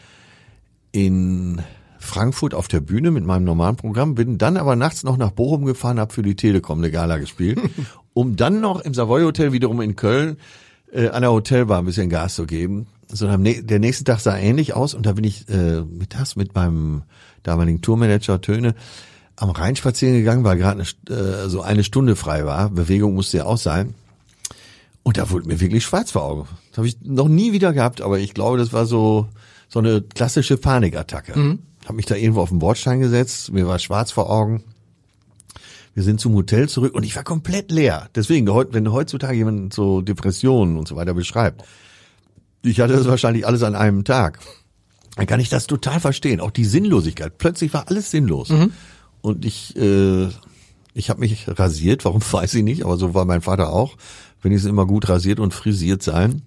in 0.90 1.62
Frankfurt 2.06 2.54
auf 2.54 2.68
der 2.68 2.80
Bühne 2.80 3.10
mit 3.10 3.24
meinem 3.24 3.44
normalen 3.44 3.76
Programm, 3.76 4.14
bin 4.14 4.38
dann 4.38 4.56
aber 4.56 4.76
nachts 4.76 5.04
noch 5.04 5.16
nach 5.16 5.32
Bochum 5.32 5.64
gefahren, 5.64 6.00
habe 6.00 6.12
für 6.12 6.22
die 6.22 6.36
Telekom 6.36 6.78
eine 6.78 6.90
Gala 6.90 7.18
gespielt, 7.18 7.60
um 8.14 8.36
dann 8.36 8.60
noch 8.60 8.80
im 8.80 8.94
Savoy 8.94 9.22
Hotel 9.22 9.52
wiederum 9.52 9.80
in 9.80 9.96
Köln 9.96 10.38
äh, 10.92 11.08
an 11.08 11.22
der 11.22 11.32
Hotelbar 11.32 11.80
ein 11.80 11.84
bisschen 11.84 12.08
Gas 12.08 12.34
zu 12.34 12.46
geben. 12.46 12.86
So, 13.08 13.26
der 13.28 13.78
nächste 13.78 14.04
Tag 14.04 14.20
sah 14.20 14.36
ähnlich 14.36 14.74
aus 14.74 14.94
und 14.94 15.06
da 15.06 15.12
bin 15.12 15.24
ich 15.24 15.48
äh, 15.48 15.82
mittags 15.82 16.34
mit 16.34 16.54
meinem 16.54 17.02
damaligen 17.42 17.80
Tourmanager 17.80 18.40
Töne 18.40 18.74
am 19.36 19.50
Rhein 19.50 19.76
spazieren 19.76 20.16
gegangen, 20.16 20.44
weil 20.44 20.56
gerade 20.56 20.82
äh, 20.82 21.48
so 21.48 21.60
eine 21.60 21.84
Stunde 21.84 22.16
frei 22.16 22.46
war. 22.46 22.70
Bewegung 22.70 23.14
musste 23.14 23.36
ja 23.36 23.44
auch 23.44 23.58
sein. 23.58 23.94
Und 25.02 25.18
da 25.18 25.30
wurde 25.30 25.46
mir 25.46 25.60
wirklich 25.60 25.84
schwarz 25.84 26.10
vor 26.10 26.24
Augen. 26.24 26.48
Das 26.70 26.78
habe 26.78 26.88
ich 26.88 26.98
noch 27.02 27.28
nie 27.28 27.52
wieder 27.52 27.72
gehabt, 27.72 28.00
aber 28.00 28.18
ich 28.18 28.34
glaube, 28.34 28.58
das 28.58 28.72
war 28.72 28.86
so 28.86 29.28
so 29.68 29.78
eine 29.80 30.02
klassische 30.02 30.56
Panikattacke. 30.56 31.38
Mhm. 31.38 31.58
Hab 31.86 31.94
mich 31.94 32.06
da 32.06 32.16
irgendwo 32.16 32.40
auf 32.40 32.48
den 32.48 32.58
Bordstein 32.58 33.00
gesetzt, 33.00 33.52
mir 33.52 33.66
war 33.66 33.78
schwarz 33.78 34.10
vor 34.10 34.28
Augen. 34.28 34.64
Wir 35.94 36.02
sind 36.02 36.20
zum 36.20 36.34
Hotel 36.34 36.68
zurück 36.68 36.94
und 36.94 37.04
ich 37.04 37.16
war 37.16 37.24
komplett 37.24 37.70
leer. 37.70 38.10
Deswegen, 38.14 38.46
wenn 38.46 38.92
heutzutage 38.92 39.36
jemand 39.36 39.72
so 39.72 40.02
Depressionen 40.02 40.76
und 40.76 40.86
so 40.86 40.96
weiter 40.96 41.14
beschreibt, 41.14 41.64
ich 42.62 42.80
hatte 42.80 42.94
das 42.94 43.06
wahrscheinlich 43.06 43.46
alles 43.46 43.62
an 43.62 43.74
einem 43.74 44.04
Tag, 44.04 44.40
dann 45.14 45.26
kann 45.26 45.40
ich 45.40 45.48
das 45.48 45.66
total 45.66 46.00
verstehen. 46.00 46.40
Auch 46.40 46.50
die 46.50 46.64
Sinnlosigkeit. 46.64 47.38
Plötzlich 47.38 47.72
war 47.72 47.88
alles 47.88 48.10
sinnlos. 48.10 48.50
Mhm. 48.50 48.72
Und 49.22 49.44
ich, 49.46 49.74
äh, 49.76 50.28
ich 50.92 51.08
habe 51.08 51.20
mich 51.20 51.46
rasiert, 51.48 52.04
warum 52.04 52.20
weiß 52.30 52.54
ich 52.54 52.62
nicht, 52.62 52.84
aber 52.84 52.98
so 52.98 53.14
war 53.14 53.24
mein 53.24 53.40
Vater 53.40 53.72
auch. 53.72 53.96
Wenn 54.42 54.52
ich 54.52 54.58
es 54.58 54.66
immer 54.66 54.86
gut 54.86 55.08
rasiert 55.08 55.40
und 55.40 55.54
frisiert 55.54 56.02
sein. 56.02 56.42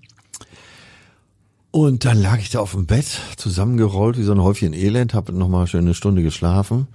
Und 1.71 2.05
dann 2.05 2.19
lag 2.19 2.39
ich 2.39 2.49
da 2.49 2.59
auf 2.59 2.71
dem 2.71 2.87
Bett, 2.87 3.19
zusammengerollt 3.37 4.17
wie 4.17 4.23
so 4.23 4.31
ein 4.31 4.41
Häufchen 4.41 4.73
Elend, 4.73 5.13
habe 5.13 5.33
nochmal 5.33 5.67
schön 5.67 5.81
eine 5.81 5.93
Stunde 5.93 6.23
geschlafen. 6.23 6.87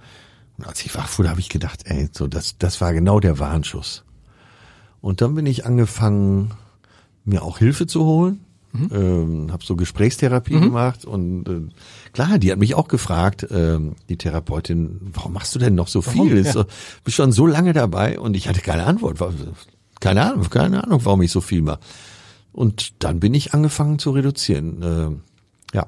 Und 0.57 0.67
als 0.67 0.85
ich 0.85 0.93
wach 0.95 1.17
wurde, 1.17 1.29
habe 1.29 1.39
ich 1.39 1.49
gedacht, 1.49 1.81
ey, 1.85 2.09
so 2.11 2.27
das, 2.27 2.57
das 2.57 2.81
war 2.81 2.93
genau 2.93 3.19
der 3.19 3.39
Warnschuss. 3.39 4.03
Und 5.01 5.21
dann 5.21 5.35
bin 5.35 5.45
ich 5.45 5.65
angefangen, 5.65 6.51
mir 7.23 7.43
auch 7.43 7.57
Hilfe 7.59 7.87
zu 7.87 8.03
holen. 8.03 8.41
Mhm. 8.73 8.89
Ähm, 8.91 9.51
habe 9.53 9.63
so 9.63 9.77
Gesprächstherapie 9.77 10.55
mhm. 10.55 10.61
gemacht 10.61 11.05
und 11.05 11.47
äh, 11.47 11.61
klar, 12.11 12.37
die 12.39 12.51
hat 12.51 12.59
mich 12.59 12.75
auch 12.75 12.89
gefragt, 12.89 13.47
ähm, 13.49 13.95
die 14.09 14.17
Therapeutin, 14.17 14.99
warum 15.13 15.31
machst 15.31 15.55
du 15.55 15.59
denn 15.59 15.75
noch 15.75 15.87
so 15.87 16.05
warum? 16.05 16.27
viel? 16.27 16.43
Ja. 16.43 16.51
So, 16.51 16.65
bist 17.05 17.15
schon 17.15 17.31
so 17.31 17.47
lange 17.47 17.71
dabei 17.71 18.19
und 18.19 18.35
ich 18.35 18.49
hatte 18.49 18.59
keine 18.59 18.85
Antwort. 18.85 19.17
Keine 20.01 20.29
Ahnung, 20.29 20.49
keine 20.49 20.83
Ahnung, 20.83 20.99
warum 21.05 21.21
ich 21.21 21.31
so 21.31 21.39
viel 21.39 21.61
mache. 21.61 21.79
Und 22.55 23.03
dann 23.03 23.19
bin 23.19 23.33
ich 23.33 23.53
angefangen 23.53 23.99
zu 23.99 24.11
reduzieren. 24.11 25.21
Äh, 25.73 25.75
ja. 25.75 25.85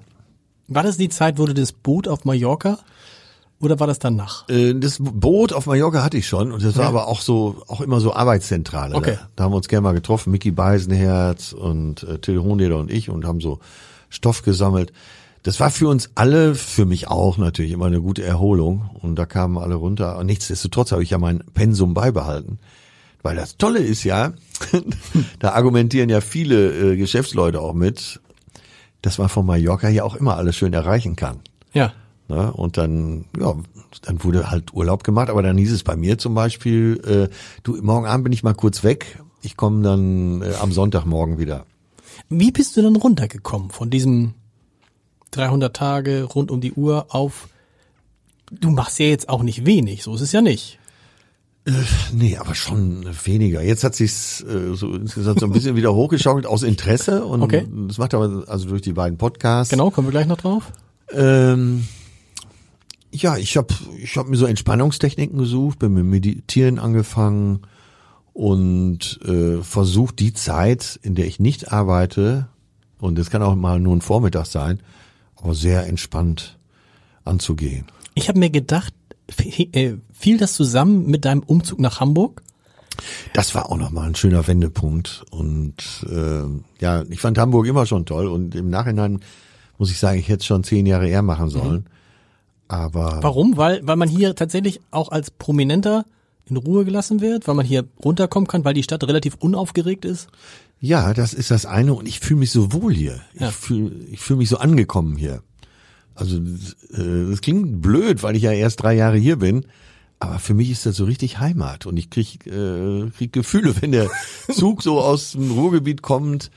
War 0.67 0.83
das 0.83 0.97
die 0.97 1.07
Zeit, 1.07 1.39
wo 1.39 1.45
du 1.45 1.53
das 1.53 1.71
Boot 1.71 2.09
auf 2.09 2.25
Mallorca 2.25 2.79
oder 3.61 3.79
war 3.79 3.87
das 3.87 3.99
danach? 3.99 4.47
Äh, 4.49 4.73
das 4.73 4.97
Boot 4.99 5.53
auf 5.53 5.65
Mallorca 5.65 6.03
hatte 6.03 6.17
ich 6.17 6.27
schon 6.27 6.51
und 6.51 6.61
das 6.61 6.75
war 6.75 6.83
ja. 6.83 6.89
aber 6.89 7.07
auch 7.07 7.21
so, 7.21 7.63
auch 7.67 7.79
immer 7.79 8.01
so 8.01 8.13
Arbeitszentrale. 8.13 8.95
Okay. 8.95 9.15
Da, 9.15 9.27
da 9.37 9.43
haben 9.45 9.53
wir 9.53 9.57
uns 9.57 9.69
gerne 9.69 9.83
mal 9.83 9.93
getroffen, 9.93 10.29
Mickey 10.29 10.51
Beisenherz 10.51 11.53
und 11.53 12.03
äh, 12.03 12.19
Till 12.19 12.39
Hohnleder 12.39 12.77
und 12.77 12.91
ich 12.91 13.09
und 13.09 13.23
haben 13.23 13.39
so 13.39 13.59
Stoff 14.09 14.41
gesammelt. 14.41 14.91
Das 15.43 15.61
war 15.61 15.69
für 15.69 15.87
uns 15.87 16.09
alle, 16.15 16.53
für 16.53 16.85
mich 16.85 17.07
auch 17.07 17.37
natürlich 17.37 17.71
immer 17.71 17.85
eine 17.85 18.01
gute 18.01 18.23
Erholung 18.23 18.89
und 19.01 19.15
da 19.15 19.25
kamen 19.25 19.57
alle 19.57 19.75
runter. 19.75 20.17
Und 20.17 20.25
nichtsdestotrotz 20.25 20.91
habe 20.91 21.03
ich 21.03 21.11
ja 21.11 21.17
mein 21.17 21.45
Pensum 21.53 21.93
beibehalten. 21.93 22.59
Weil 23.23 23.35
das 23.35 23.57
Tolle 23.57 23.79
ist 23.79 24.03
ja, 24.03 24.33
da 25.39 25.51
argumentieren 25.53 26.09
ja 26.09 26.21
viele 26.21 26.93
äh, 26.93 26.97
Geschäftsleute 26.97 27.59
auch 27.61 27.73
mit, 27.73 28.19
dass 29.01 29.17
man 29.17 29.29
von 29.29 29.45
Mallorca 29.45 29.89
ja 29.89 30.03
auch 30.03 30.15
immer 30.15 30.37
alles 30.37 30.55
schön 30.55 30.73
erreichen 30.73 31.15
kann. 31.15 31.39
Ja. 31.73 31.93
Ne? 32.27 32.51
Und 32.51 32.77
dann, 32.77 33.25
ja, 33.39 33.55
dann 34.01 34.23
wurde 34.23 34.51
halt 34.51 34.73
Urlaub 34.73 35.03
gemacht, 35.03 35.29
aber 35.29 35.43
dann 35.43 35.57
hieß 35.57 35.71
es 35.71 35.83
bei 35.83 35.95
mir 35.95 36.17
zum 36.17 36.35
Beispiel, 36.35 37.01
äh, 37.05 37.33
du, 37.63 37.81
morgen 37.81 38.05
Abend 38.05 38.25
bin 38.25 38.33
ich 38.33 38.43
mal 38.43 38.53
kurz 38.53 38.83
weg, 38.83 39.19
ich 39.41 39.55
komme 39.55 39.81
dann 39.81 40.41
äh, 40.41 40.53
am 40.59 40.71
Sonntagmorgen 40.71 41.39
wieder. 41.39 41.65
Wie 42.29 42.51
bist 42.51 42.75
du 42.75 42.81
dann 42.81 42.95
runtergekommen 42.95 43.69
von 43.69 43.89
diesem 43.89 44.33
300 45.31 45.75
Tage 45.75 46.23
rund 46.23 46.51
um 46.51 46.61
die 46.61 46.73
Uhr 46.73 47.07
auf, 47.09 47.47
du 48.51 48.71
machst 48.71 48.99
ja 48.99 49.05
jetzt 49.05 49.29
auch 49.29 49.43
nicht 49.43 49.65
wenig, 49.65 50.03
so 50.03 50.15
ist 50.15 50.21
es 50.21 50.31
ja 50.31 50.41
nicht. 50.41 50.79
Äh, 51.67 51.71
nee, 52.13 52.37
aber 52.37 52.55
schon 52.55 53.05
weniger. 53.25 53.61
Jetzt 53.61 53.83
hat 53.83 53.93
sich's 53.93 54.41
äh, 54.41 54.73
so 54.73 54.93
insgesamt 54.93 55.41
so 55.41 55.45
ein 55.45 55.51
bisschen 55.51 55.75
wieder 55.75 55.93
hochgeschaukelt 55.93 56.45
aus 56.45 56.63
Interesse 56.63 57.25
und 57.25 57.41
okay. 57.41 57.67
das 57.87 57.97
macht 57.97 58.13
aber 58.13 58.45
also 58.47 58.69
durch 58.69 58.81
die 58.81 58.93
beiden 58.93 59.17
Podcasts. 59.17 59.71
Genau, 59.71 59.91
kommen 59.91 60.07
wir 60.07 60.11
gleich 60.11 60.27
noch 60.27 60.37
drauf. 60.37 60.71
Ähm, 61.11 61.85
ja, 63.11 63.35
ich 63.35 63.57
habe 63.57 63.73
ich 64.01 64.15
hab 64.15 64.29
mir 64.29 64.37
so 64.37 64.45
Entspannungstechniken 64.45 65.37
gesucht, 65.37 65.79
bin 65.79 65.93
mit 65.93 66.05
Meditieren 66.05 66.79
angefangen 66.79 67.63
und 68.31 69.19
äh, 69.25 69.61
versucht 69.61 70.19
die 70.19 70.33
Zeit, 70.33 70.97
in 71.03 71.15
der 71.15 71.27
ich 71.27 71.39
nicht 71.39 71.73
arbeite, 71.73 72.47
und 72.99 73.19
es 73.19 73.29
kann 73.29 73.43
auch 73.43 73.55
mal 73.55 73.79
nur 73.81 73.93
ein 73.93 74.01
Vormittag 74.01 74.45
sein, 74.45 74.79
aber 75.35 75.53
sehr 75.53 75.85
entspannt 75.85 76.57
anzugehen. 77.25 77.85
Ich 78.15 78.29
habe 78.29 78.39
mir 78.39 78.49
gedacht, 78.49 78.93
fiel 79.31 80.37
das 80.37 80.53
zusammen 80.53 81.05
mit 81.07 81.25
deinem 81.25 81.43
Umzug 81.43 81.79
nach 81.79 81.99
Hamburg? 81.99 82.43
Das 83.33 83.53
war 83.53 83.71
auch 83.71 83.77
nochmal 83.77 84.07
ein 84.07 84.15
schöner 84.15 84.47
Wendepunkt. 84.47 85.23
Und 85.29 86.05
äh, 86.09 86.43
ja, 86.81 87.03
ich 87.09 87.19
fand 87.19 87.37
Hamburg 87.37 87.67
immer 87.67 87.85
schon 87.85 88.05
toll. 88.05 88.27
Und 88.27 88.55
im 88.55 88.69
Nachhinein 88.69 89.19
muss 89.77 89.91
ich 89.91 89.99
sagen, 89.99 90.19
ich 90.19 90.27
hätte 90.27 90.39
es 90.39 90.45
schon 90.45 90.63
zehn 90.63 90.85
Jahre 90.85 91.07
eher 91.07 91.21
machen 91.21 91.49
sollen. 91.49 91.81
Mhm. 91.81 91.85
Aber 92.67 93.19
warum? 93.21 93.55
Weil 93.55 93.79
weil 93.83 93.95
man 93.95 94.09
hier 94.09 94.35
tatsächlich 94.35 94.81
auch 94.91 95.09
als 95.09 95.31
Prominenter 95.31 96.05
in 96.49 96.57
Ruhe 96.57 96.85
gelassen 96.85 97.21
wird, 97.21 97.47
weil 97.47 97.55
man 97.55 97.65
hier 97.65 97.85
runterkommen 98.03 98.47
kann, 98.47 98.65
weil 98.65 98.73
die 98.73 98.83
Stadt 98.83 99.03
relativ 99.03 99.35
unaufgeregt 99.39 100.05
ist. 100.05 100.27
Ja, 100.79 101.13
das 101.13 101.33
ist 101.33 101.51
das 101.51 101.65
eine 101.65 101.93
und 101.93 102.07
ich 102.07 102.19
fühle 102.19 102.41
mich 102.41 102.51
so 102.51 102.71
wohl 102.73 102.93
hier. 102.93 103.21
Ja. 103.39 103.49
Ich 103.49 103.55
fühle 103.55 103.91
ich 104.11 104.19
fühl 104.19 104.37
mich 104.37 104.49
so 104.49 104.57
angekommen 104.57 105.15
hier. 105.15 105.41
Also 106.17 106.37
äh, 106.37 107.29
das 107.29 107.41
klingt 107.41 107.81
blöd, 107.81 108.23
weil 108.23 108.35
ich 108.35 108.43
ja 108.43 108.51
erst 108.51 108.81
drei 108.81 108.95
Jahre 108.95 109.17
hier 109.17 109.37
bin. 109.37 109.65
Aber 110.19 110.39
für 110.39 110.55
mich 110.55 110.71
ist 110.71 110.85
das 110.85 110.95
so 110.95 111.05
richtig 111.05 111.39
Heimat 111.39 111.85
und 111.85 111.95
ich 111.97 112.09
krieg, 112.09 112.45
äh, 112.47 113.09
krieg 113.15 113.31
Gefühle, 113.31 113.75
wenn 113.81 113.91
der 113.91 114.09
Zug 114.51 114.81
so 114.81 114.99
aus 114.99 115.33
dem 115.33 115.51
Ruhrgebiet 115.51 116.01
kommt 116.01 116.51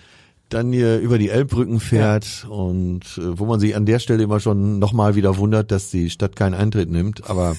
dann 0.51 0.73
hier 0.73 0.99
über 0.99 1.17
die 1.17 1.31
Elbbrücken 1.31 1.81
fährt 1.81 2.43
ja. 2.43 2.49
und 2.51 3.03
äh, 3.19 3.39
wo 3.39 3.47
man 3.47 3.61
sich 3.61 3.77
an 3.77 3.87
der 3.87 3.99
Stelle 3.99 4.23
immer 4.23 4.41
schon 4.41 4.79
nochmal 4.79 5.15
wieder 5.15 5.37
wundert, 5.39 5.71
dass 5.71 5.91
die 5.91 6.11
Stadt 6.11 6.37
keinen 6.37 6.55
Eintritt 6.55 6.91
nimmt. 6.91 7.31
Aber 7.31 7.57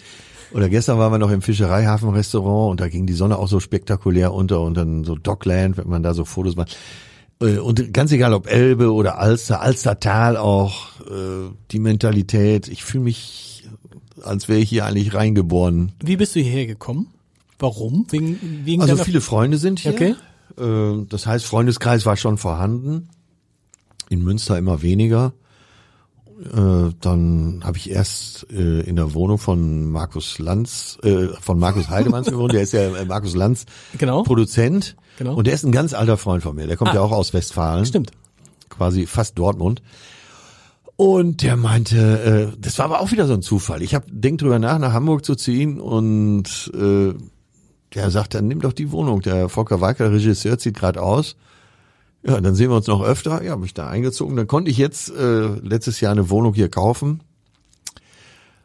oder 0.52 0.68
gestern 0.68 0.98
waren 0.98 1.12
wir 1.12 1.18
noch 1.18 1.30
im 1.30 1.40
Fischereihafen-Restaurant 1.40 2.72
und 2.72 2.80
da 2.80 2.88
ging 2.88 3.06
die 3.06 3.12
Sonne 3.12 3.38
auch 3.38 3.48
so 3.48 3.60
spektakulär 3.60 4.34
unter 4.34 4.60
und 4.60 4.76
dann 4.76 5.04
so 5.04 5.14
Dockland, 5.14 5.76
wenn 5.76 5.88
man 5.88 6.02
da 6.02 6.14
so 6.14 6.24
Fotos 6.24 6.56
macht. 6.56 6.76
Äh, 7.42 7.58
und 7.58 7.92
ganz 7.92 8.12
egal 8.12 8.32
ob 8.34 8.46
Elbe 8.46 8.92
oder 8.92 9.18
Alster, 9.18 9.60
Alstertal 9.60 10.36
auch, 10.36 11.00
äh, 11.00 11.50
die 11.70 11.78
Mentalität, 11.78 12.68
ich 12.68 12.84
fühle 12.84 13.04
mich, 13.04 13.64
als 14.22 14.48
wäre 14.48 14.60
ich 14.60 14.68
hier 14.68 14.86
eigentlich 14.86 15.14
reingeboren. 15.14 15.92
Wie 16.02 16.16
bist 16.16 16.34
du 16.36 16.40
hierher 16.40 16.66
gekommen? 16.66 17.08
Warum? 17.58 18.06
Wegen, 18.10 18.64
wegen 18.64 18.82
also 18.82 18.96
viele 18.96 19.20
Freunde 19.20 19.58
sind 19.58 19.80
hier. 19.80 19.92
Okay. 19.92 20.14
Äh, 20.58 21.06
das 21.08 21.26
heißt, 21.26 21.44
Freundeskreis 21.44 22.06
war 22.06 22.16
schon 22.16 22.38
vorhanden. 22.38 23.08
In 24.08 24.22
Münster 24.22 24.58
immer 24.58 24.82
weniger. 24.82 25.32
Äh, 26.42 26.94
dann 27.00 27.60
habe 27.64 27.76
ich 27.76 27.90
erst 27.90 28.46
äh, 28.50 28.80
in 28.80 28.96
der 28.96 29.14
Wohnung 29.14 29.38
von 29.38 29.90
Markus 29.90 30.38
Lanz, 30.38 30.98
von 31.40 31.58
Markus 31.58 31.88
Heidemanns 31.88 32.26
gewohnt. 32.30 32.52
Der 32.52 32.62
ist 32.62 32.72
ja 32.72 33.04
Markus 33.06 33.34
Lanz 33.34 33.66
genau. 33.98 34.22
Produzent. 34.22 34.96
Genau. 35.18 35.34
Und 35.34 35.46
der 35.46 35.54
ist 35.54 35.64
ein 35.64 35.72
ganz 35.72 35.94
alter 35.94 36.16
Freund 36.16 36.42
von 36.42 36.56
mir. 36.56 36.66
Der 36.66 36.76
kommt 36.76 36.90
ah, 36.90 36.94
ja 36.94 37.00
auch 37.00 37.12
aus 37.12 37.32
Westfalen. 37.32 37.86
Stimmt. 37.86 38.12
Quasi 38.68 39.06
fast 39.06 39.38
Dortmund. 39.38 39.82
Und 40.96 41.42
der 41.42 41.56
meinte, 41.56 42.52
äh, 42.54 42.58
das 42.60 42.78
war 42.78 42.86
aber 42.86 43.00
auch 43.00 43.10
wieder 43.12 43.26
so 43.26 43.34
ein 43.34 43.42
Zufall. 43.42 43.82
Ich 43.82 43.94
habe 43.94 44.06
denk 44.10 44.38
drüber 44.38 44.58
nach, 44.58 44.78
nach 44.78 44.92
Hamburg 44.92 45.24
zu 45.24 45.34
ziehen 45.34 45.80
und 45.80 46.70
äh, 46.74 47.14
der 47.94 48.10
sagt 48.10 48.34
dann, 48.34 48.48
nimm 48.48 48.60
doch 48.60 48.72
die 48.72 48.92
Wohnung. 48.92 49.20
Der 49.20 49.48
Volker 49.48 49.80
Weicker, 49.80 50.12
Regisseur, 50.12 50.58
zieht 50.58 50.76
gerade 50.76 51.02
aus. 51.02 51.36
Ja, 52.24 52.40
dann 52.40 52.54
sehen 52.54 52.70
wir 52.70 52.76
uns 52.76 52.86
noch 52.86 53.02
öfter. 53.02 53.42
Ja, 53.42 53.52
habe 53.52 53.66
ich 53.66 53.74
da 53.74 53.88
eingezogen. 53.88 54.36
Dann 54.36 54.46
konnte 54.46 54.70
ich 54.70 54.78
jetzt 54.78 55.10
äh, 55.10 55.46
letztes 55.56 56.00
Jahr 56.00 56.12
eine 56.12 56.30
Wohnung 56.30 56.54
hier 56.54 56.68
kaufen. 56.68 57.22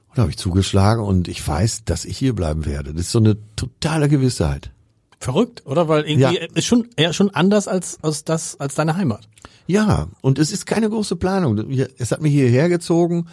Und 0.10 0.18
habe 0.18 0.30
ich 0.30 0.38
zugeschlagen 0.38 1.04
und 1.04 1.28
ich 1.28 1.46
weiß, 1.46 1.86
dass 1.86 2.06
ich 2.06 2.18
hier 2.18 2.34
bleiben 2.34 2.66
werde. 2.66 2.94
Das 2.94 3.02
ist 3.02 3.12
so 3.12 3.20
eine 3.20 3.38
totale 3.56 4.10
Gewissheit. 4.10 4.72
Verrückt, 5.20 5.66
oder? 5.66 5.88
Weil 5.88 6.04
irgendwie 6.08 6.36
ja. 6.36 6.48
ist 6.54 6.66
schon 6.66 6.88
ja 7.00 7.12
schon 7.12 7.32
anders 7.32 7.68
als 7.68 7.98
als 8.04 8.24
das 8.24 8.60
als 8.60 8.76
deine 8.76 8.96
Heimat. 8.96 9.28
Ja, 9.66 10.08
und 10.22 10.38
es 10.38 10.52
ist 10.52 10.66
keine 10.68 10.90
große 10.90 11.16
Planung. 11.16 11.58
Es 11.98 12.12
hat 12.12 12.22
mich 12.22 12.34
hierher 12.34 12.70
gezogen. 12.70 13.28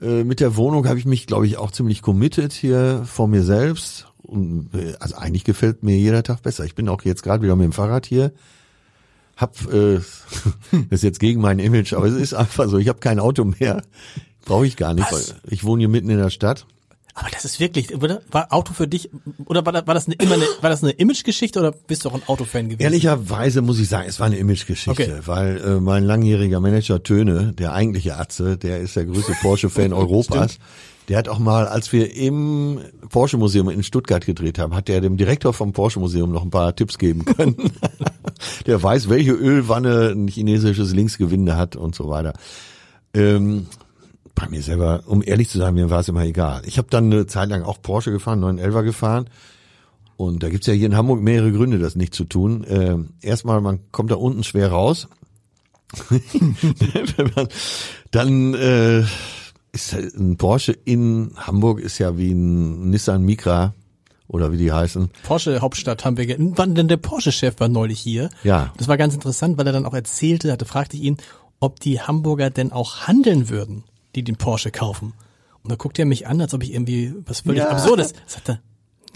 Äh, 0.00 0.24
mit 0.24 0.40
der 0.40 0.56
Wohnung 0.56 0.88
habe 0.88 0.98
ich 0.98 1.04
mich, 1.04 1.26
glaube 1.26 1.46
ich, 1.46 1.58
auch 1.58 1.70
ziemlich 1.70 2.02
committed 2.02 2.52
hier 2.52 3.02
vor 3.04 3.28
mir 3.28 3.42
selbst 3.42 4.06
und, 4.22 4.74
äh, 4.74 4.94
also 5.00 5.16
eigentlich 5.16 5.44
gefällt 5.44 5.82
mir 5.82 5.96
jeder 5.96 6.22
Tag 6.22 6.42
besser. 6.42 6.64
Ich 6.64 6.74
bin 6.74 6.88
auch 6.88 7.02
jetzt 7.02 7.22
gerade 7.22 7.42
wieder 7.42 7.56
mit 7.56 7.64
dem 7.64 7.72
Fahrrad 7.72 8.06
hier. 8.06 8.32
Hab, 9.38 9.72
äh, 9.72 9.94
das 9.94 10.24
ist 10.90 11.02
jetzt 11.04 11.20
gegen 11.20 11.40
mein 11.40 11.60
Image, 11.60 11.92
aber 11.92 12.06
es 12.06 12.14
ist 12.14 12.34
einfach 12.34 12.68
so, 12.68 12.76
ich 12.76 12.88
habe 12.88 12.98
kein 12.98 13.20
Auto 13.20 13.44
mehr. 13.44 13.84
Brauche 14.44 14.66
ich 14.66 14.76
gar 14.76 14.94
nicht, 14.94 15.10
Was? 15.12 15.30
weil 15.30 15.52
ich 15.52 15.62
wohne 15.62 15.80
hier 15.80 15.88
mitten 15.88 16.10
in 16.10 16.18
der 16.18 16.30
Stadt. 16.30 16.66
Aber 17.14 17.30
das 17.30 17.44
ist 17.44 17.60
wirklich, 17.60 17.94
oder? 17.94 18.20
War 18.30 18.52
Auto 18.52 18.72
für 18.72 18.88
dich, 18.88 19.10
oder 19.46 19.64
war 19.64 19.72
das, 19.72 19.86
war 19.86 19.94
das 19.94 20.06
eine, 20.06 20.16
immer 20.16 20.34
eine, 20.34 20.44
war 20.60 20.70
das 20.70 20.82
eine 20.82 20.92
Imagegeschichte 20.92 21.58
oder 21.58 21.72
bist 21.72 22.04
du 22.04 22.10
auch 22.10 22.14
ein 22.14 22.22
Autofan 22.26 22.68
gewesen? 22.68 22.82
Ehrlicherweise 22.82 23.62
muss 23.62 23.78
ich 23.78 23.88
sagen, 23.88 24.08
es 24.08 24.18
war 24.18 24.26
eine 24.26 24.38
Imagegeschichte, 24.38 24.90
okay. 24.90 25.20
weil 25.24 25.58
äh, 25.58 25.80
mein 25.80 26.04
langjähriger 26.04 26.60
Manager 26.60 27.02
Töne, 27.02 27.52
der 27.54 27.72
eigentliche 27.72 28.16
Atze, 28.16 28.56
der 28.56 28.80
ist 28.80 28.96
der 28.96 29.06
größte 29.06 29.32
Porsche-Fan 29.40 29.92
Europas. 29.92 30.58
Der 31.08 31.16
hat 31.16 31.28
auch 31.28 31.38
mal, 31.38 31.66
als 31.66 31.92
wir 31.92 32.14
im 32.14 32.80
Porsche 33.08 33.38
Museum 33.38 33.70
in 33.70 33.82
Stuttgart 33.82 34.24
gedreht 34.26 34.58
haben, 34.58 34.74
hat 34.74 34.88
der 34.88 35.00
dem 35.00 35.16
Direktor 35.16 35.54
vom 35.54 35.72
Porsche 35.72 36.00
Museum 36.00 36.30
noch 36.30 36.42
ein 36.42 36.50
paar 36.50 36.76
Tipps 36.76 36.98
geben 36.98 37.24
können. 37.24 37.56
der 38.66 38.82
weiß, 38.82 39.08
welche 39.08 39.32
Ölwanne 39.32 40.10
ein 40.14 40.28
chinesisches 40.28 40.92
Linksgewinde 40.92 41.56
hat 41.56 41.76
und 41.76 41.94
so 41.94 42.08
weiter. 42.08 42.34
Ähm, 43.14 43.66
bei 44.34 44.48
mir 44.48 44.62
selber, 44.62 45.02
um 45.06 45.22
ehrlich 45.24 45.48
zu 45.48 45.58
sein, 45.58 45.74
mir 45.74 45.88
war 45.88 46.00
es 46.00 46.08
immer 46.08 46.24
egal. 46.24 46.62
Ich 46.66 46.76
habe 46.76 46.88
dann 46.90 47.06
eine 47.06 47.26
Zeit 47.26 47.48
lang 47.48 47.62
auch 47.62 47.80
Porsche 47.80 48.12
gefahren, 48.12 48.44
911er 48.44 48.82
gefahren. 48.82 49.30
Und 50.16 50.42
da 50.42 50.50
gibt's 50.50 50.66
ja 50.66 50.74
hier 50.74 50.86
in 50.86 50.96
Hamburg 50.96 51.22
mehrere 51.22 51.52
Gründe, 51.52 51.78
das 51.78 51.96
nicht 51.96 52.14
zu 52.14 52.24
tun. 52.24 52.66
Ähm, 52.68 53.10
erstmal, 53.22 53.60
man 53.60 53.80
kommt 53.92 54.10
da 54.10 54.16
unten 54.16 54.44
schwer 54.44 54.70
raus. 54.70 55.08
Dann 58.10 58.54
äh, 58.54 59.04
ist 59.72 59.92
ein 59.94 60.36
Porsche 60.36 60.72
in 60.72 61.32
Hamburg 61.36 61.80
ist 61.80 61.98
ja 61.98 62.16
wie 62.16 62.32
ein 62.32 62.90
Nissan 62.90 63.22
Micra 63.22 63.74
oder 64.26 64.52
wie 64.52 64.56
die 64.56 64.72
heißen. 64.72 65.10
Porsche 65.22 65.60
Hauptstadt 65.60 66.04
haben 66.04 66.16
wir, 66.16 66.36
wann 66.38 66.74
denn 66.74 66.88
der 66.88 66.98
Porsche-Chef 66.98 67.58
war 67.60 67.68
neulich 67.68 67.98
hier. 67.98 68.30
Ja. 68.44 68.72
Das 68.76 68.88
war 68.88 68.96
ganz 68.96 69.14
interessant, 69.14 69.58
weil 69.58 69.66
er 69.66 69.72
dann 69.72 69.86
auch 69.86 69.94
erzählte, 69.94 70.52
hatte, 70.52 70.66
fragte 70.66 70.96
ich 70.96 71.02
ihn, 71.02 71.16
ob 71.60 71.80
die 71.80 72.00
Hamburger 72.00 72.50
denn 72.50 72.72
auch 72.72 73.06
handeln 73.06 73.48
würden, 73.48 73.84
die 74.14 74.22
den 74.22 74.36
Porsche 74.36 74.70
kaufen. 74.70 75.14
Und 75.62 75.72
da 75.72 75.76
guckte 75.76 76.02
er 76.02 76.06
mich 76.06 76.26
an, 76.26 76.40
als 76.40 76.54
ob 76.54 76.62
ich 76.62 76.72
irgendwie 76.72 77.14
was 77.26 77.40
völlig 77.40 77.62
Ja. 77.62 77.70
Absurdes. 77.70 78.12
Sagt 78.26 78.50
er, 78.50 78.60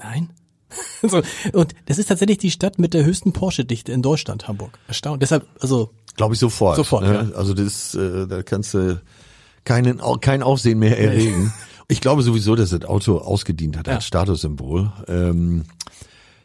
nein. 0.02 0.30
so, 1.02 1.22
und 1.52 1.74
das 1.84 1.98
ist 1.98 2.06
tatsächlich 2.06 2.38
die 2.38 2.50
Stadt 2.50 2.78
mit 2.78 2.94
der 2.94 3.04
höchsten 3.04 3.32
Porsche-Dichte 3.32 3.92
in 3.92 4.00
Deutschland, 4.00 4.48
Hamburg. 4.48 4.78
Erstaunt. 4.88 5.22
Deshalb, 5.22 5.46
also, 5.60 5.90
Glaube 6.16 6.34
ich 6.34 6.40
sofort. 6.40 6.76
Sofort, 6.76 7.04
ne? 7.04 7.32
Also 7.36 7.54
das, 7.54 7.94
äh, 7.94 8.26
da 8.26 8.42
kannst 8.42 8.74
du 8.74 9.00
keinen, 9.64 10.00
kein 10.20 10.42
Aufsehen 10.42 10.78
mehr 10.78 10.98
erregen. 10.98 11.52
Ich 11.88 12.00
glaube 12.00 12.22
sowieso, 12.22 12.54
dass 12.54 12.70
das 12.70 12.84
Auto 12.84 13.18
ausgedient 13.18 13.76
hat 13.76 13.86
Ja. 13.86 13.94
als 13.96 14.06
Statussymbol. 14.06 14.92
Ähm, 15.08 15.64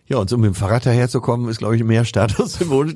ja, 0.07 0.17
und 0.17 0.29
so 0.29 0.37
mit 0.37 0.45
dem 0.47 0.55
Fahrrad 0.55 0.85
daherzukommen, 0.85 1.49
ist, 1.49 1.57
glaube 1.57 1.75
ich, 1.75 1.83
mehr 1.83 2.05
Statussymbol. 2.05 2.95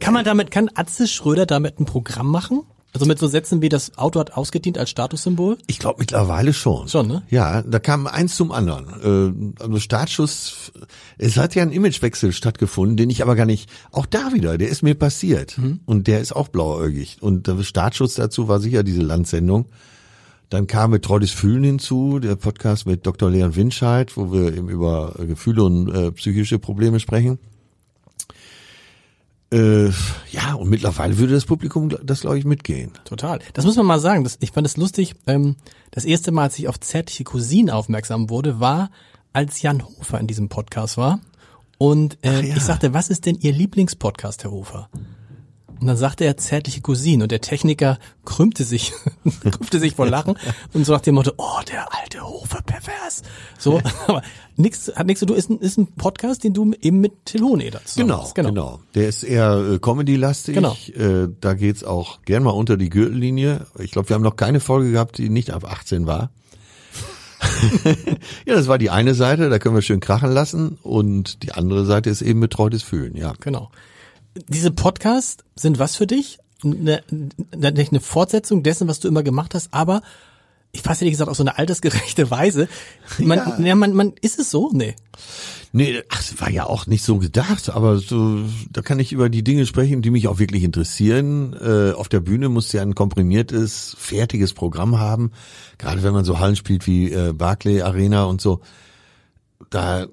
Kann 0.00 0.14
man 0.14 0.24
damit, 0.24 0.50
kann 0.50 0.70
Atze 0.74 1.06
Schröder 1.06 1.46
damit 1.46 1.78
ein 1.78 1.84
Programm 1.84 2.30
machen? 2.30 2.62
Also 2.94 3.06
mit 3.06 3.18
so 3.18 3.26
Sätzen 3.26 3.62
wie 3.62 3.70
das 3.70 3.96
Auto 3.96 4.20
hat 4.20 4.34
ausgedient 4.34 4.76
als 4.76 4.90
Statussymbol? 4.90 5.56
Ich 5.66 5.78
glaube 5.78 6.00
mittlerweile 6.00 6.52
schon. 6.52 6.88
Schon, 6.88 7.06
ne? 7.06 7.22
Ja, 7.30 7.62
da 7.62 7.78
kam 7.78 8.06
eins 8.06 8.36
zum 8.36 8.52
anderen. 8.52 9.54
Äh, 9.58 9.62
also 9.62 9.78
Startschuss, 9.78 10.72
es 11.16 11.38
hat 11.38 11.54
ja 11.54 11.62
ein 11.62 11.72
Imagewechsel 11.72 12.32
stattgefunden, 12.32 12.98
den 12.98 13.08
ich 13.08 13.22
aber 13.22 13.34
gar 13.34 13.46
nicht, 13.46 13.70
auch 13.92 14.04
da 14.04 14.32
wieder, 14.34 14.58
der 14.58 14.68
ist 14.68 14.82
mir 14.82 14.94
passiert. 14.94 15.56
Mhm. 15.56 15.80
Und 15.86 16.06
der 16.06 16.20
ist 16.20 16.36
auch 16.36 16.48
blauäugig. 16.48 17.16
Und 17.20 17.46
der 17.46 17.62
Startschuss 17.62 18.14
dazu 18.14 18.48
war 18.48 18.60
sicher 18.60 18.82
diese 18.82 19.02
Landsendung. 19.02 19.66
Dann 20.50 20.66
kam 20.66 20.90
mit 20.90 21.02
Treu 21.02 21.18
des 21.18 21.30
Fühlen 21.30 21.64
hinzu, 21.64 22.18
der 22.18 22.36
Podcast 22.36 22.84
mit 22.84 23.06
Dr. 23.06 23.30
Leon 23.30 23.56
Winscheid, 23.56 24.14
wo 24.18 24.34
wir 24.34 24.54
eben 24.54 24.68
über 24.68 25.14
Gefühle 25.26 25.64
und 25.64 25.88
äh, 25.88 26.12
psychische 26.12 26.58
Probleme 26.58 27.00
sprechen. 27.00 27.38
Äh, 29.52 29.90
ja, 30.30 30.54
und 30.54 30.70
mittlerweile 30.70 31.18
würde 31.18 31.34
das 31.34 31.44
Publikum 31.44 31.90
das, 32.02 32.22
glaube 32.22 32.38
ich, 32.38 32.46
mitgehen. 32.46 32.92
Total. 33.04 33.38
Das 33.52 33.66
muss 33.66 33.76
man 33.76 33.84
mal 33.84 34.00
sagen. 34.00 34.24
Das, 34.24 34.38
ich 34.40 34.50
fand 34.50 34.66
es 34.66 34.78
lustig. 34.78 35.14
Ähm, 35.26 35.56
das 35.90 36.06
erste 36.06 36.32
Mal, 36.32 36.44
als 36.44 36.58
ich 36.58 36.68
auf 36.68 36.80
zärtliche 36.80 37.24
Cousinen 37.24 37.68
aufmerksam 37.68 38.30
wurde, 38.30 38.60
war, 38.60 38.90
als 39.34 39.60
Jan 39.60 39.84
Hofer 39.84 40.18
in 40.18 40.26
diesem 40.26 40.48
Podcast 40.48 40.96
war. 40.96 41.20
Und 41.76 42.16
äh, 42.22 42.46
ja. 42.46 42.56
ich 42.56 42.62
sagte, 42.62 42.94
was 42.94 43.10
ist 43.10 43.26
denn 43.26 43.36
Ihr 43.40 43.52
Lieblingspodcast, 43.52 44.44
Herr 44.44 44.52
Hofer? 44.52 44.88
Und 45.82 45.88
dann 45.88 45.96
sagte 45.96 46.24
er 46.24 46.36
zärtliche 46.36 46.80
Cousinen 46.80 47.22
und 47.22 47.32
der 47.32 47.40
Techniker 47.40 47.98
krümmte 48.24 48.62
sich, 48.62 48.92
krümmte 49.42 49.80
sich 49.80 49.96
vor 49.96 50.06
Lachen 50.08 50.38
und 50.72 50.86
so 50.86 50.92
nach 50.92 51.00
dem 51.00 51.16
Motto, 51.16 51.32
oh, 51.38 51.58
der 51.68 51.92
alte 51.92 52.22
Hofer 52.22 52.62
pervers. 52.62 53.22
So, 53.58 53.80
aber 54.06 54.22
nix, 54.56 54.92
hat 54.94 55.08
nichts 55.08 55.18
zu 55.18 55.26
tun, 55.26 55.36
ist 55.36 55.50
ein, 55.50 55.58
ist 55.58 55.78
ein 55.78 55.88
Podcast, 55.88 56.44
den 56.44 56.54
du 56.54 56.72
eben 56.80 57.00
mit 57.00 57.24
Till 57.24 57.40
Hoheneder 57.40 57.80
zusammen 57.84 58.06
Genau, 58.10 58.18
machst. 58.20 58.34
genau, 58.36 58.80
Der 58.94 59.08
ist 59.08 59.24
eher 59.24 59.56
äh, 59.72 59.78
Comedy-lastig. 59.80 60.54
Genau. 60.54 60.76
Äh, 60.94 61.26
da 61.40 61.54
geht's 61.54 61.82
auch 61.82 62.22
gern 62.22 62.44
mal 62.44 62.50
unter 62.50 62.76
die 62.76 62.88
Gürtellinie. 62.88 63.66
Ich 63.80 63.90
glaube, 63.90 64.08
wir 64.08 64.14
haben 64.14 64.22
noch 64.22 64.36
keine 64.36 64.60
Folge 64.60 64.92
gehabt, 64.92 65.18
die 65.18 65.30
nicht 65.30 65.50
ab 65.50 65.64
18 65.64 66.06
war. 66.06 66.30
ja, 68.46 68.54
das 68.54 68.68
war 68.68 68.78
die 68.78 68.90
eine 68.90 69.14
Seite, 69.14 69.50
da 69.50 69.58
können 69.58 69.74
wir 69.74 69.82
schön 69.82 69.98
krachen 69.98 70.30
lassen. 70.30 70.78
Und 70.84 71.42
die 71.42 71.50
andere 71.50 71.84
Seite 71.86 72.08
ist 72.08 72.22
eben 72.22 72.38
betreutes 72.38 72.84
Fühlen, 72.84 73.16
ja. 73.16 73.32
Genau. 73.40 73.70
Diese 74.48 74.70
Podcasts 74.70 75.44
sind 75.56 75.78
was 75.78 75.96
für 75.96 76.06
dich? 76.06 76.38
Eine, 76.64 77.02
eine, 77.50 78.00
Fortsetzung 78.00 78.62
dessen, 78.62 78.88
was 78.88 79.00
du 79.00 79.08
immer 79.08 79.22
gemacht 79.22 79.54
hast, 79.54 79.74
aber 79.74 80.02
ich 80.72 80.80
fasse 80.80 81.04
ehrlich 81.04 81.14
gesagt 81.14 81.28
auf 81.28 81.36
so 81.36 81.42
eine 81.42 81.58
altersgerechte 81.58 82.30
Weise. 82.30 82.68
Man, 83.18 83.38
Ja. 83.38 83.58
ja. 83.60 83.74
man, 83.74 83.92
man, 83.92 84.12
ist 84.22 84.38
es 84.38 84.50
so? 84.50 84.70
Nee. 84.72 84.94
Nee, 85.72 86.02
ach, 86.08 86.22
war 86.38 86.50
ja 86.50 86.66
auch 86.66 86.86
nicht 86.86 87.02
so 87.02 87.18
gedacht, 87.18 87.70
aber 87.70 87.98
so, 87.98 88.40
da 88.70 88.82
kann 88.82 88.98
ich 88.98 89.12
über 89.12 89.28
die 89.28 89.42
Dinge 89.42 89.66
sprechen, 89.66 90.02
die 90.02 90.10
mich 90.10 90.28
auch 90.28 90.38
wirklich 90.38 90.64
interessieren. 90.64 91.54
Äh, 91.54 91.92
auf 91.92 92.08
der 92.08 92.20
Bühne 92.20 92.48
muss 92.48 92.72
ja 92.72 92.82
ein 92.82 92.94
komprimiertes, 92.94 93.96
fertiges 93.98 94.52
Programm 94.54 94.98
haben. 94.98 95.32
Gerade 95.78 96.02
wenn 96.02 96.12
man 96.12 96.24
so 96.24 96.40
Hallen 96.40 96.56
spielt 96.56 96.86
wie 96.86 97.12
äh, 97.12 97.32
Barclay 97.32 97.82
Arena 97.82 98.24
und 98.24 98.40
so. 98.40 98.60
Da, 99.70 100.06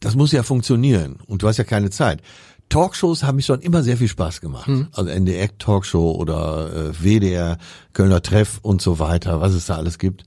das 0.00 0.14
muss 0.14 0.32
ja 0.32 0.42
funktionieren. 0.42 1.18
Und 1.26 1.42
du 1.42 1.48
hast 1.48 1.56
ja 1.56 1.64
keine 1.64 1.90
Zeit. 1.90 2.22
Talkshows 2.70 3.22
haben 3.22 3.36
mich 3.36 3.46
schon 3.46 3.60
immer 3.60 3.82
sehr 3.82 3.98
viel 3.98 4.08
Spaß 4.08 4.40
gemacht. 4.40 4.66
Also 4.92 5.10
NDR 5.10 5.56
Talkshow 5.58 6.12
oder 6.12 6.72
äh, 6.72 6.92
WDR, 6.94 7.58
Kölner 7.92 8.22
Treff 8.22 8.58
und 8.62 8.80
so 8.80 8.98
weiter, 8.98 9.40
was 9.42 9.52
es 9.52 9.66
da 9.66 9.76
alles 9.76 9.98
gibt 9.98 10.24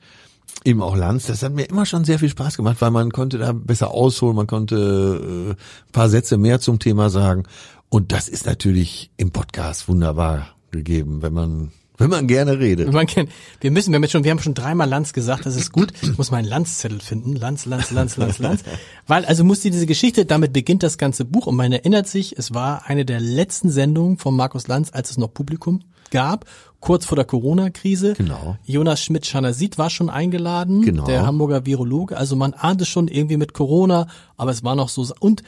eben 0.65 0.81
auch 0.81 0.95
Lanz, 0.95 1.27
das 1.27 1.43
hat 1.43 1.53
mir 1.53 1.63
immer 1.63 1.85
schon 1.85 2.05
sehr 2.05 2.19
viel 2.19 2.29
Spaß 2.29 2.57
gemacht, 2.57 2.77
weil 2.79 2.91
man 2.91 3.11
konnte 3.11 3.37
da 3.37 3.51
besser 3.51 3.91
ausholen, 3.91 4.35
man 4.35 4.47
konnte 4.47 4.75
äh, 4.75 5.51
ein 5.51 5.91
paar 5.91 6.09
Sätze 6.09 6.37
mehr 6.37 6.59
zum 6.59 6.79
Thema 6.79 7.09
sagen. 7.09 7.43
Und 7.89 8.11
das 8.11 8.27
ist 8.27 8.45
natürlich 8.45 9.11
im 9.17 9.31
Podcast 9.31 9.87
wunderbar 9.87 10.47
gegeben, 10.71 11.21
wenn 11.21 11.33
man 11.33 11.71
wenn 11.97 12.09
man 12.09 12.27
gerne 12.27 12.59
redet. 12.59 12.91
Man 12.91 13.05
kennt, 13.05 13.29
wir 13.61 13.71
müssen, 13.71 13.91
wir 13.91 13.95
haben 13.97 14.03
jetzt 14.03 14.11
schon, 14.11 14.23
wir 14.23 14.31
haben 14.31 14.39
schon 14.39 14.53
dreimal 14.53 14.89
Lanz 14.89 15.13
gesagt, 15.13 15.45
das 15.45 15.55
ist 15.55 15.71
gut. 15.71 15.93
Ich 16.01 16.17
muss 16.17 16.31
meinen 16.31 16.45
Lanzzettel 16.45 16.99
finden. 16.99 17.35
Lanz, 17.35 17.65
Lanz, 17.65 17.91
Lanz, 17.91 18.17
Lanz, 18.17 18.39
Lanz. 18.39 18.63
Weil, 19.07 19.25
also 19.25 19.43
musste 19.43 19.69
diese 19.69 19.85
Geschichte, 19.85 20.25
damit 20.25 20.53
beginnt 20.53 20.83
das 20.83 20.97
ganze 20.97 21.25
Buch 21.25 21.47
und 21.47 21.55
man 21.55 21.71
erinnert 21.71 22.07
sich, 22.07 22.37
es 22.37 22.53
war 22.53 22.85
eine 22.87 23.05
der 23.05 23.19
letzten 23.19 23.69
Sendungen 23.69 24.17
von 24.17 24.35
Markus 24.35 24.67
Lanz, 24.67 24.89
als 24.91 25.11
es 25.11 25.17
noch 25.17 25.33
Publikum 25.33 25.81
gab, 26.09 26.45
kurz 26.79 27.05
vor 27.05 27.15
der 27.15 27.25
Corona-Krise. 27.25 28.13
Genau. 28.13 28.57
Jonas 28.65 29.01
Schmidt-Schanasit 29.01 29.77
war 29.77 29.89
schon 29.89 30.09
eingeladen, 30.09 30.81
Genau. 30.81 31.05
der 31.05 31.25
Hamburger 31.25 31.65
Virologe. 31.65 32.17
Also 32.17 32.35
man 32.35 32.53
ahnte 32.53 32.85
schon 32.85 33.07
irgendwie 33.07 33.37
mit 33.37 33.53
Corona, 33.53 34.07
aber 34.37 34.51
es 34.51 34.63
war 34.63 34.75
noch 34.75 34.89
so, 34.89 35.07
und 35.19 35.43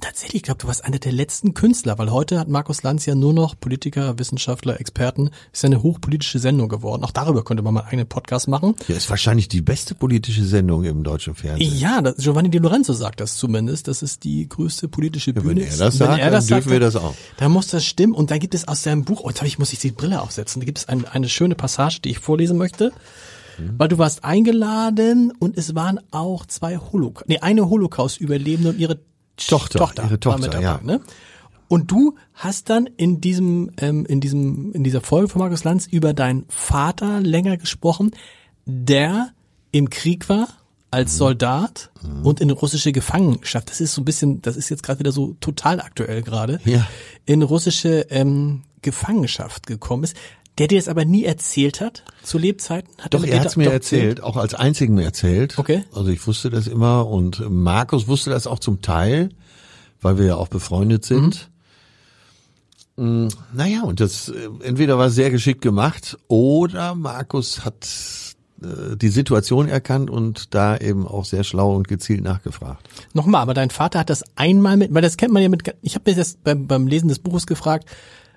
Tatsächlich, 0.00 0.36
ich 0.36 0.42
glaube, 0.42 0.58
du 0.58 0.66
warst 0.66 0.84
einer 0.84 0.98
der 0.98 1.12
letzten 1.12 1.54
Künstler, 1.54 1.98
weil 1.98 2.10
heute 2.10 2.38
hat 2.38 2.48
Markus 2.48 2.82
Lanz 2.82 3.06
ja 3.06 3.14
nur 3.14 3.32
noch 3.32 3.58
Politiker, 3.58 4.18
Wissenschaftler, 4.18 4.80
Experten. 4.80 5.30
Ist 5.52 5.62
ja 5.62 5.68
eine 5.68 5.82
hochpolitische 5.82 6.38
Sendung 6.40 6.68
geworden. 6.68 7.04
Auch 7.04 7.12
darüber 7.12 7.44
könnte 7.44 7.62
man 7.62 7.74
mal 7.74 7.84
einen 7.88 8.06
Podcast 8.06 8.48
machen. 8.48 8.74
Ja, 8.88 8.96
ist 8.96 9.08
wahrscheinlich 9.08 9.48
die 9.48 9.62
beste 9.62 9.94
politische 9.94 10.44
Sendung 10.44 10.84
im 10.84 11.04
deutschen 11.04 11.34
Fernsehen. 11.34 11.78
Ja, 11.78 12.02
das, 12.02 12.16
Giovanni 12.16 12.50
Di 12.50 12.58
Lorenzo 12.58 12.92
sagt 12.92 13.20
das 13.20 13.36
zumindest. 13.36 13.88
Das 13.88 14.02
ist 14.02 14.24
die 14.24 14.48
größte 14.48 14.88
politische 14.88 15.32
Bühne. 15.32 15.62
wenn 15.62 15.68
er 15.68 15.76
das 15.76 15.96
sagt, 15.96 16.20
dann 16.20 16.46
dürfen 16.46 16.70
wir 16.70 16.80
das 16.80 16.96
auch. 16.96 17.14
Da 17.36 17.48
muss 17.48 17.68
das 17.68 17.84
stimmen. 17.84 18.14
Und 18.14 18.30
da 18.30 18.38
gibt 18.38 18.54
es 18.54 18.66
aus 18.66 18.82
seinem 18.82 19.04
Buch, 19.04 19.20
oh, 19.22 19.28
jetzt 19.28 19.40
hab 19.40 19.46
ich, 19.46 19.58
muss 19.58 19.72
ich 19.72 19.78
die 19.78 19.92
Brille 19.92 20.20
aufsetzen. 20.20 20.60
Da 20.60 20.66
gibt 20.66 20.78
es 20.78 20.88
ein, 20.88 21.06
eine 21.06 21.28
schöne 21.28 21.54
Passage, 21.54 22.00
die 22.04 22.10
ich 22.10 22.18
vorlesen 22.18 22.58
möchte. 22.58 22.92
Mhm. 23.58 23.74
Weil 23.78 23.88
du 23.88 23.98
warst 23.98 24.24
eingeladen 24.24 25.32
und 25.38 25.56
es 25.56 25.74
waren 25.74 26.00
auch 26.10 26.44
zwei 26.46 26.76
Holocaust, 26.76 27.28
nee, 27.28 27.38
eine 27.38 27.68
Holocaust-Überlebende 27.68 28.70
und 28.70 28.78
ihre 28.78 28.98
Tochter, 29.36 30.02
ihre 30.04 30.10
war 30.12 30.20
Tochter, 30.20 30.38
mit 30.40 30.54
dabei, 30.54 30.62
ja. 30.62 30.80
Ne? 30.82 31.00
Und 31.68 31.90
du 31.90 32.16
hast 32.34 32.70
dann 32.70 32.86
in 32.86 33.20
diesem, 33.20 33.70
ähm, 33.78 34.04
in 34.06 34.20
diesem, 34.20 34.72
in 34.72 34.84
dieser 34.84 35.00
Folge 35.00 35.28
von 35.28 35.40
Markus 35.40 35.64
Lanz 35.64 35.86
über 35.86 36.12
deinen 36.12 36.44
Vater 36.48 37.20
länger 37.20 37.56
gesprochen, 37.56 38.12
der 38.66 39.30
im 39.72 39.90
Krieg 39.90 40.28
war 40.28 40.46
Mhm. 40.46 41.00
als 41.00 41.16
Soldat 41.16 41.90
und 42.22 42.40
in 42.40 42.50
russische 42.50 42.92
Gefangenschaft. 42.92 43.68
Das 43.70 43.80
ist 43.80 43.94
so 43.94 44.02
ein 44.02 44.04
bisschen, 44.04 44.40
das 44.42 44.56
ist 44.56 44.68
jetzt 44.68 44.84
gerade 44.84 45.00
wieder 45.00 45.10
so 45.10 45.34
total 45.40 45.80
aktuell 45.80 46.22
gerade. 46.22 46.60
Ja. 46.64 46.86
In 47.26 47.42
russische 47.42 48.06
ähm, 48.10 48.62
Gefangenschaft 48.82 49.66
gekommen 49.66 50.04
ist. 50.04 50.14
Der 50.58 50.68
dir 50.68 50.78
das 50.78 50.88
aber 50.88 51.04
nie 51.04 51.24
erzählt 51.24 51.80
hat 51.80 52.04
zu 52.22 52.38
Lebzeiten? 52.38 52.90
Hat 53.00 53.12
Doch, 53.12 53.24
er 53.24 53.38
dir 53.38 53.40
hat's 53.40 53.56
mir 53.56 53.72
erzählt, 53.72 54.22
auch 54.22 54.36
als 54.36 54.54
einzigen 54.54 54.98
erzählt. 54.98 55.58
Okay. 55.58 55.84
Also 55.92 56.10
ich 56.10 56.24
wusste 56.26 56.48
das 56.50 56.68
immer 56.68 57.08
und 57.08 57.48
Markus 57.50 58.06
wusste 58.06 58.30
das 58.30 58.46
auch 58.46 58.60
zum 58.60 58.80
Teil, 58.80 59.30
weil 60.00 60.18
wir 60.18 60.26
ja 60.26 60.36
auch 60.36 60.48
befreundet 60.48 61.04
sind. 61.04 61.50
Mm, 62.96 63.28
Naja, 63.52 63.82
und 63.82 63.98
das 63.98 64.28
äh, 64.28 64.48
entweder 64.62 64.96
war 64.96 65.10
sehr 65.10 65.30
geschickt 65.30 65.60
gemacht 65.60 66.16
oder 66.28 66.94
Markus 66.94 67.64
hat 67.64 67.88
äh, 68.62 68.96
die 68.96 69.08
Situation 69.08 69.68
erkannt 69.68 70.08
und 70.08 70.54
da 70.54 70.76
eben 70.76 71.06
auch 71.06 71.24
sehr 71.24 71.42
schlau 71.42 71.74
und 71.74 71.88
gezielt 71.88 72.22
nachgefragt. 72.22 72.88
Nochmal, 73.12 73.42
aber 73.42 73.54
dein 73.54 73.70
Vater 73.70 73.98
hat 73.98 74.10
das 74.10 74.22
einmal 74.36 74.76
mit, 74.76 74.94
weil 74.94 75.02
das 75.02 75.16
kennt 75.16 75.32
man 75.32 75.42
ja 75.42 75.48
mit, 75.48 75.62
ich 75.82 75.96
habe 75.96 76.08
mir 76.08 76.16
das 76.16 76.36
beim, 76.36 76.68
beim 76.68 76.86
Lesen 76.86 77.08
des 77.08 77.18
Buches 77.18 77.46
gefragt, 77.46 77.88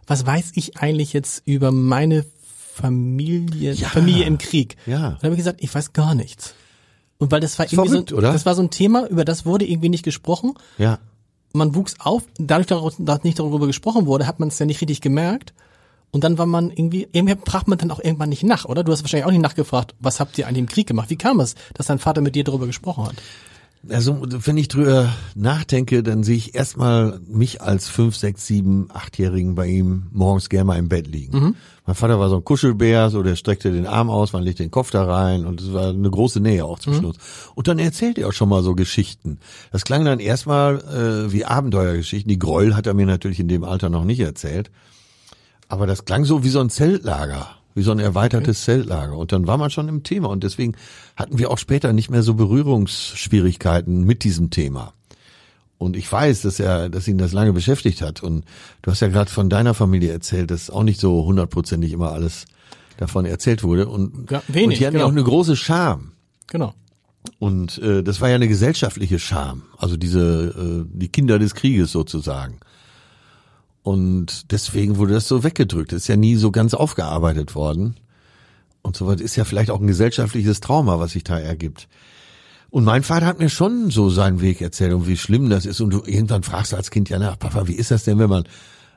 was 0.08 0.26
weiß 0.26 0.52
ich 0.56 0.78
eigentlich 0.78 1.14
jetzt 1.14 1.44
über 1.46 1.72
meine 1.72 2.26
Familie, 2.74 3.74
Ja. 3.74 3.90
Familie 3.90 4.26
im 4.26 4.38
Krieg? 4.38 4.78
Ja. 4.86 5.10
Und 5.10 5.14
dann 5.16 5.24
habe 5.24 5.34
ich 5.34 5.38
gesagt, 5.40 5.60
ich 5.62 5.74
weiß 5.74 5.94
gar 5.94 6.16
nichts. 6.16 6.54
Und 7.18 7.32
weil 7.32 7.40
das 7.40 7.58
war 7.58 7.66
Ist 7.66 7.74
irgendwie 7.74 7.90
verrückt, 7.90 8.10
so, 8.12 8.18
oder? 8.18 8.32
das 8.32 8.46
war 8.46 8.56
so 8.56 8.62
ein 8.62 8.70
Thema, 8.70 9.08
über 9.08 9.26
das 9.26 9.46
wurde 9.46 9.66
irgendwie 9.66 9.90
nicht 9.90 10.04
gesprochen. 10.04 10.54
Ja. 10.78 11.00
Man 11.54 11.74
wuchs 11.76 11.96
auf, 12.00 12.24
dadurch, 12.38 12.68
dass 13.00 13.24
nicht 13.24 13.40
darüber 13.40 13.66
gesprochen 13.66 14.06
wurde, 14.06 14.28
hat 14.28 14.40
man 14.40 14.50
es 14.50 14.60
ja 14.60 14.66
nicht 14.66 14.82
richtig 14.82 15.02
gemerkt. 15.02 15.54
Und 16.12 16.24
dann 16.24 16.38
war 16.38 16.46
man 16.46 16.70
irgendwie, 16.72 17.08
irgendwie 17.12 17.36
fragt 17.46 17.68
man 17.68 17.78
dann 17.78 17.92
auch 17.92 18.00
irgendwann 18.00 18.30
nicht 18.30 18.44
nach, 18.44 18.66
oder? 18.66 18.84
Du 18.84 18.92
hast 18.92 19.04
wahrscheinlich 19.04 19.26
auch 19.26 19.32
nicht 19.32 19.42
nachgefragt, 19.42 19.96
was 20.00 20.20
habt 20.20 20.38
ihr 20.38 20.48
an 20.48 20.54
dem 20.54 20.68
Krieg 20.68 20.88
gemacht? 20.88 21.10
Wie 21.10 21.18
kam 21.18 21.40
es, 21.40 21.56
dass 21.74 21.88
dein 21.88 22.00
Vater 22.00 22.22
mit 22.22 22.36
dir 22.36 22.44
darüber 22.44 22.66
gesprochen 22.68 23.06
hat? 23.06 23.16
Also, 23.90 24.22
wenn 24.22 24.58
ich 24.58 24.68
drüber 24.68 25.14
nachdenke, 25.36 26.04
dann 26.04 26.24
sehe 26.24 26.36
ich 26.36 26.56
erstmal 26.56 27.20
mich 27.28 27.62
als 27.62 27.88
fünf, 27.88 28.16
sechs, 28.16 28.46
sieben, 28.48 28.88
achtjährigen 28.94 29.56
bei 29.56 29.68
ihm 29.68 30.08
morgens 30.12 30.50
gerne 30.50 30.66
mal 30.66 30.78
im 30.78 30.90
Bett 30.90 31.08
liegen. 31.08 31.38
Mhm. 31.40 31.56
Mein 31.86 31.96
Vater 31.96 32.20
war 32.20 32.28
so 32.30 32.36
ein 32.36 32.44
Kuschelbär, 32.44 33.10
so 33.10 33.24
der 33.24 33.36
streckte 33.38 33.72
den 33.72 33.88
Arm 33.88 34.10
aus, 34.10 34.34
man 34.34 34.44
legte 34.44 34.62
den 34.64 34.72
Kopf 34.72 34.92
da 34.92 35.06
rein 35.06 35.46
und 35.46 35.62
es 35.62 35.72
war 35.72 35.90
eine 35.90 36.10
große 36.10 36.42
Nähe 36.42 36.66
auch 36.66 36.80
zwischen 36.80 37.02
Mhm. 37.04 37.08
uns. 37.08 37.18
Und 37.56 37.68
dann 37.70 37.80
erzählt 37.80 38.18
er 38.18 38.28
auch 38.28 38.34
schon 38.34 38.50
mal 38.50 38.62
so 38.62 38.76
Geschichten. 38.76 39.40
Das 39.72 39.86
klang 39.86 40.04
dann 40.04 40.20
erstmal 40.20 40.80
äh, 40.80 41.32
wie 41.32 41.46
Abenteuergeschichten. 41.46 42.30
Die 42.30 42.40
Gräuel 42.40 42.76
hat 42.76 42.88
er 42.88 42.94
mir 42.94 43.06
natürlich 43.06 43.40
in 43.40 43.48
dem 43.48 43.64
Alter 43.64 43.90
noch 43.90 44.04
nicht 44.04 44.20
erzählt. 44.20 44.70
Aber 45.70 45.88
das 45.88 46.04
klang 46.06 46.26
so 46.26 46.44
wie 46.44 46.50
so 46.50 46.60
ein 46.60 46.70
Zeltlager, 46.70 47.48
wie 47.78 47.84
so 47.84 47.92
ein 47.92 48.00
erweitertes 48.00 48.64
Zeltlager. 48.64 49.16
Und 49.16 49.32
dann 49.32 49.46
war 49.46 49.58
man 49.58 49.70
schon 49.70 49.88
im 49.88 50.02
Thema. 50.02 50.30
Und 50.30 50.44
deswegen 50.44 50.74
hatten 51.16 51.38
wir 51.38 51.52
auch 51.52 51.60
später 51.60 51.94
nicht 51.94 52.10
mehr 52.10 52.24
so 52.24 52.34
Berührungsschwierigkeiten 52.34 54.04
mit 54.04 54.24
diesem 54.24 54.50
Thema. 54.50 54.94
Und 55.78 55.96
ich 55.96 56.12
weiß, 56.12 56.42
dass 56.42 56.60
er, 56.60 56.90
dass 56.90 57.08
ihn 57.08 57.20
das 57.20 57.34
lange 57.34 57.54
beschäftigt 57.54 58.02
hat. 58.02 58.24
Und 58.24 58.46
du 58.82 58.90
hast 58.90 59.02
ja 59.02 59.10
gerade 59.10 59.30
von 59.30 59.48
deiner 59.50 59.76
Familie 59.76 60.12
erzählt, 60.12 60.50
dass 60.50 60.72
auch 60.72 60.82
nicht 60.82 61.00
so 61.00 61.24
hundertprozentig 61.24 61.94
immer 61.94 62.14
alles 62.14 62.46
davon 62.98 63.26
erzählt 63.26 63.64
wurde. 63.64 63.88
Und, 63.88 64.32
Ja, 64.32 64.42
wenig, 64.48 64.66
und 64.66 64.80
die 64.80 64.86
hatten 64.88 64.96
ja 64.96 65.02
genau. 65.02 65.06
auch 65.06 65.12
eine 65.12 65.24
große 65.24 65.56
Scham. 65.56 66.14
Genau. 66.48 66.74
Und 67.38 67.78
äh, 67.78 68.02
das 68.02 68.22
war 68.22 68.30
ja 68.30 68.36
eine 68.36 68.48
gesellschaftliche 68.48 69.20
Scham, 69.20 69.64
also 69.78 69.98
diese 69.98 70.86
äh, 70.88 70.90
die 70.92 71.10
Kinder 71.10 71.38
des 71.38 71.54
Krieges 71.54 71.92
sozusagen. 71.92 72.58
Und 73.88 74.52
deswegen 74.52 74.98
wurde 74.98 75.14
das 75.14 75.30
so 75.30 75.46
weggedrückt. 75.46 75.94
Das 75.94 76.02
ist 76.02 76.08
ja 76.10 76.18
nie 76.18 76.36
so 76.36 76.52
ganz 76.52 76.74
aufgearbeitet 76.74 77.56
worden. 77.56 77.96
Und 78.82 78.98
so 78.98 79.08
was 79.08 79.22
ist 79.22 79.38
ja 79.38 79.46
vielleicht 79.46 79.72
auch 79.72 79.80
ein 79.80 79.88
gesellschaftliches 79.88 80.60
Trauma, 80.60 81.00
was 81.00 81.14
sich 81.14 81.24
da 81.24 81.40
ergibt. 81.40 81.88
Und 82.70 82.84
mein 82.84 83.02
Vater 83.02 83.26
hat 83.26 83.40
mir 83.40 83.48
schon 83.48 83.90
so 83.90 84.10
seinen 84.10 84.42
Weg 84.42 84.60
erzählt 84.60 84.92
und 84.92 85.08
wie 85.08 85.16
schlimm 85.16 85.50
das 85.50 85.66
ist. 85.66 85.80
Und 85.80 85.92
du 85.92 86.04
irgendwann 86.06 86.44
fragst 86.44 86.74
du 86.74 86.76
als 86.76 86.92
Kind 86.92 87.08
ja 87.08 87.18
nach, 87.18 87.40
Papa, 87.40 87.70
wie 87.70 87.76
ist 87.76 87.90
das 87.90 88.04
denn, 88.04 88.20
wenn 88.20 88.30
man 88.30 88.44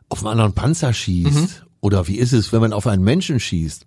auf 0.09 0.25
einen 0.25 0.33
anderen 0.33 0.55
Panzer 0.55 0.93
schießt? 0.93 1.67
Oder 1.81 2.09
wie 2.09 2.17
ist 2.17 2.33
es, 2.33 2.53
wenn 2.53 2.61
man 2.61 2.73
auf 2.73 2.89
einen 2.89 3.05
Menschen 3.05 3.39
schießt? 3.39 3.87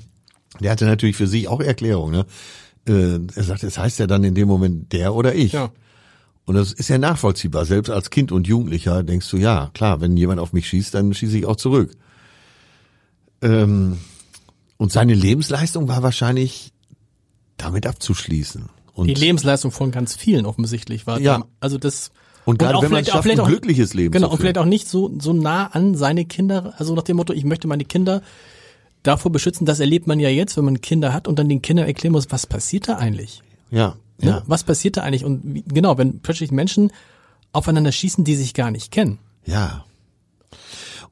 Der 0.60 0.70
hatte 0.70 0.86
natürlich 0.86 1.16
für 1.16 1.26
sich 1.26 1.46
auch 1.48 1.60
Erklärung. 1.60 2.10
Ne? 2.10 2.24
Äh, 2.88 3.20
er 3.34 3.44
sagt, 3.44 3.64
es 3.64 3.76
heißt 3.76 3.98
ja 3.98 4.06
dann 4.06 4.24
in 4.24 4.34
dem 4.34 4.48
Moment 4.48 4.94
der 4.94 5.12
oder 5.12 5.34
ich. 5.34 5.52
Ja. 5.52 5.72
Und 6.48 6.54
das 6.54 6.72
ist 6.72 6.88
ja 6.88 6.96
nachvollziehbar. 6.96 7.66
Selbst 7.66 7.90
als 7.90 8.08
Kind 8.08 8.32
und 8.32 8.46
Jugendlicher 8.48 9.02
denkst 9.02 9.28
du, 9.30 9.36
ja, 9.36 9.70
klar, 9.74 10.00
wenn 10.00 10.16
jemand 10.16 10.40
auf 10.40 10.54
mich 10.54 10.66
schießt, 10.66 10.94
dann 10.94 11.12
schieße 11.12 11.36
ich 11.36 11.44
auch 11.44 11.56
zurück. 11.56 11.94
Ähm, 13.42 13.98
und 14.78 14.90
seine 14.90 15.12
Lebensleistung 15.12 15.88
war 15.88 16.02
wahrscheinlich 16.02 16.72
damit 17.58 17.86
abzuschließen. 17.86 18.64
Und, 18.94 19.08
Die 19.08 19.12
Lebensleistung 19.14 19.72
von 19.72 19.90
ganz 19.90 20.16
vielen 20.16 20.46
offensichtlich 20.46 21.06
war. 21.06 21.20
Ja. 21.20 21.44
Also 21.60 21.76
das. 21.76 22.12
und 22.46 22.58
gerade 22.58 22.78
auch 22.78 22.82
wenn 22.82 22.92
man 22.92 23.02
es 23.02 23.10
auch 23.10 23.16
schafft, 23.16 23.24
vielleicht 23.24 23.40
ein 23.40 23.44
auch- 23.44 23.48
glückliches 23.50 23.92
Leben 23.92 24.12
Genau, 24.12 24.30
und 24.30 24.38
vielleicht 24.38 24.56
auch 24.56 24.64
nicht 24.64 24.88
so, 24.88 25.12
so 25.20 25.34
nah 25.34 25.66
an 25.66 25.96
seine 25.96 26.24
Kinder, 26.24 26.72
also 26.78 26.94
nach 26.94 27.02
dem 27.02 27.18
Motto, 27.18 27.34
ich 27.34 27.44
möchte 27.44 27.68
meine 27.68 27.84
Kinder 27.84 28.22
davor 29.02 29.30
beschützen, 29.30 29.66
das 29.66 29.80
erlebt 29.80 30.06
man 30.06 30.18
ja 30.18 30.30
jetzt, 30.30 30.56
wenn 30.56 30.64
man 30.64 30.80
Kinder 30.80 31.12
hat 31.12 31.28
und 31.28 31.38
dann 31.38 31.50
den 31.50 31.60
Kindern 31.60 31.86
erklären 31.86 32.12
muss, 32.12 32.30
was 32.30 32.46
passiert 32.46 32.88
da 32.88 32.96
eigentlich? 32.96 33.42
Ja, 33.70 33.96
Ne? 34.20 34.28
ja, 34.30 34.42
Was 34.46 34.64
passiert 34.64 34.96
da 34.96 35.02
eigentlich? 35.02 35.24
Und 35.24 35.42
wie, 35.44 35.62
genau, 35.62 35.98
wenn 35.98 36.20
plötzlich 36.20 36.50
Menschen 36.50 36.90
aufeinander 37.52 37.92
schießen, 37.92 38.24
die 38.24 38.34
sich 38.36 38.54
gar 38.54 38.70
nicht 38.70 38.90
kennen. 38.92 39.18
ja. 39.44 39.84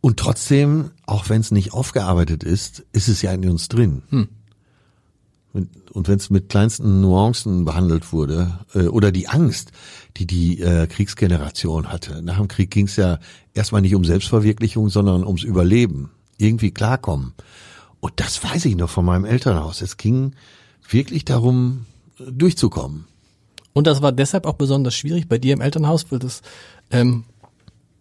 Und 0.03 0.19
trotzdem, 0.19 0.91
auch 1.07 1.31
wenn 1.31 1.41
es 1.41 1.51
nicht 1.51 1.73
aufgearbeitet 1.73 2.45
ist, 2.45 2.85
ist 2.93 3.09
es 3.09 3.23
ja 3.23 3.33
in 3.33 3.49
uns 3.49 3.69
drin. 3.69 4.03
Hm. 4.11 4.29
Und- 5.53 5.69
wenn 6.09 6.19
es 6.19 6.29
mit 6.29 6.51
kleinsten 6.51 7.01
Nuancen 7.01 7.65
behandelt 7.65 8.13
wurde, 8.13 8.59
äh, 8.75 8.87
oder 8.89 9.11
die 9.11 9.29
Angst, 9.29 9.73
die 10.19 10.27
die 10.27 10.61
äh, 10.61 10.87
Kriegsgeneration 10.87 11.91
hatte. 11.91 12.21
Nach 12.23 12.37
dem 12.37 12.47
Krieg 12.49 12.71
ging 12.71 12.87
es 12.87 12.97
ja 12.97 13.19
erstmal 13.55 13.81
nicht 13.81 13.95
um 13.95 14.05
Selbstverwirklichung, 14.05 14.91
sondern 14.91 15.25
ums 15.25 15.43
Überleben. 15.43 16.11
Irgendwie 16.37 16.71
klarkommen. 16.73 17.33
Und 18.01 18.13
das 18.17 18.45
weiß 18.45 18.67
ich 18.67 18.77
noch 18.77 18.91
von 18.91 19.07
meinem 19.07 19.25
Elternhaus. 19.25 19.81
Es 19.81 19.97
ging 19.97 20.35
wirklich 20.89 21.25
darum, 21.25 21.87
durchzukommen. 22.19 23.07
Und 23.73 23.87
das 23.87 24.01
war 24.03 24.13
deshalb 24.13 24.47
auch 24.47 24.55
besonders 24.55 24.95
schwierig 24.95 25.29
bei 25.29 25.39
dir 25.39 25.53
im 25.53 25.61
Elternhaus, 25.61 26.07
weil 26.11 26.19
das, 26.19 26.43
ähm, 26.91 27.25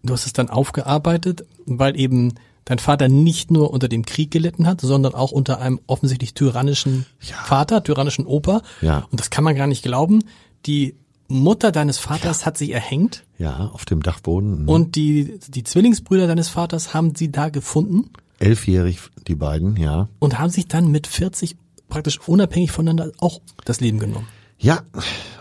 du 0.03 0.13
hast 0.13 0.26
es 0.26 0.34
dann 0.34 0.49
aufgearbeitet, 0.49 1.45
weil 1.66 1.99
eben 1.99 2.36
dein 2.63 2.80
Vater 2.80 3.09
nicht 3.09 3.51
nur 3.51 3.72
unter 3.72 3.88
dem 3.88 4.05
Krieg 4.05 4.32
gelitten 4.32 4.66
hat, 4.68 4.82
sondern 4.82 5.13
auch 5.13 5.32
unter 5.32 5.59
einem 5.59 5.80
offensichtlich 5.88 6.34
tyrannischen 6.34 7.05
Ja. 7.22 7.36
Vater, 7.43 7.84
tyrannischen 7.84 8.26
Opa. 8.26 8.61
Ja. 8.82 9.05
Und 9.11 9.20
das 9.20 9.30
kann 9.30 9.43
man 9.43 9.55
gar 9.55 9.68
nicht 9.68 9.84
glauben. 9.84 10.24
Die 10.66 10.95
Mutter 11.28 11.72
deines 11.72 11.97
Vaters 11.97 12.45
hat 12.45 12.57
sich 12.57 12.72
erhängt 12.72 13.24
Ja, 13.38 13.70
auf 13.74 13.86
dem 13.86 14.01
Dachboden. 14.01 14.68
und 14.68 14.95
die, 14.95 15.39
die 15.47 15.63
Zwillingsbrüder 15.63 16.28
deines 16.28 16.49
Vaters 16.49 16.93
haben 16.93 17.16
sie 17.16 17.32
da 17.32 17.49
gefunden 17.49 18.11
Elfjährig, 18.38 18.99
die 19.28 19.36
beiden, 19.36 19.78
ja. 19.78 20.09
und 20.20 20.38
haben 20.39 20.49
sich 20.49 20.68
dann 20.68 20.91
mit 20.91 21.07
40 21.07 21.55
praktisch 21.89 22.19
unabhängig 22.27 22.71
voneinander 22.71 23.11
auch 23.19 23.41
das 23.65 23.79
Leben 23.79 23.99
genommen. 23.99 24.27
Ja, 24.57 24.83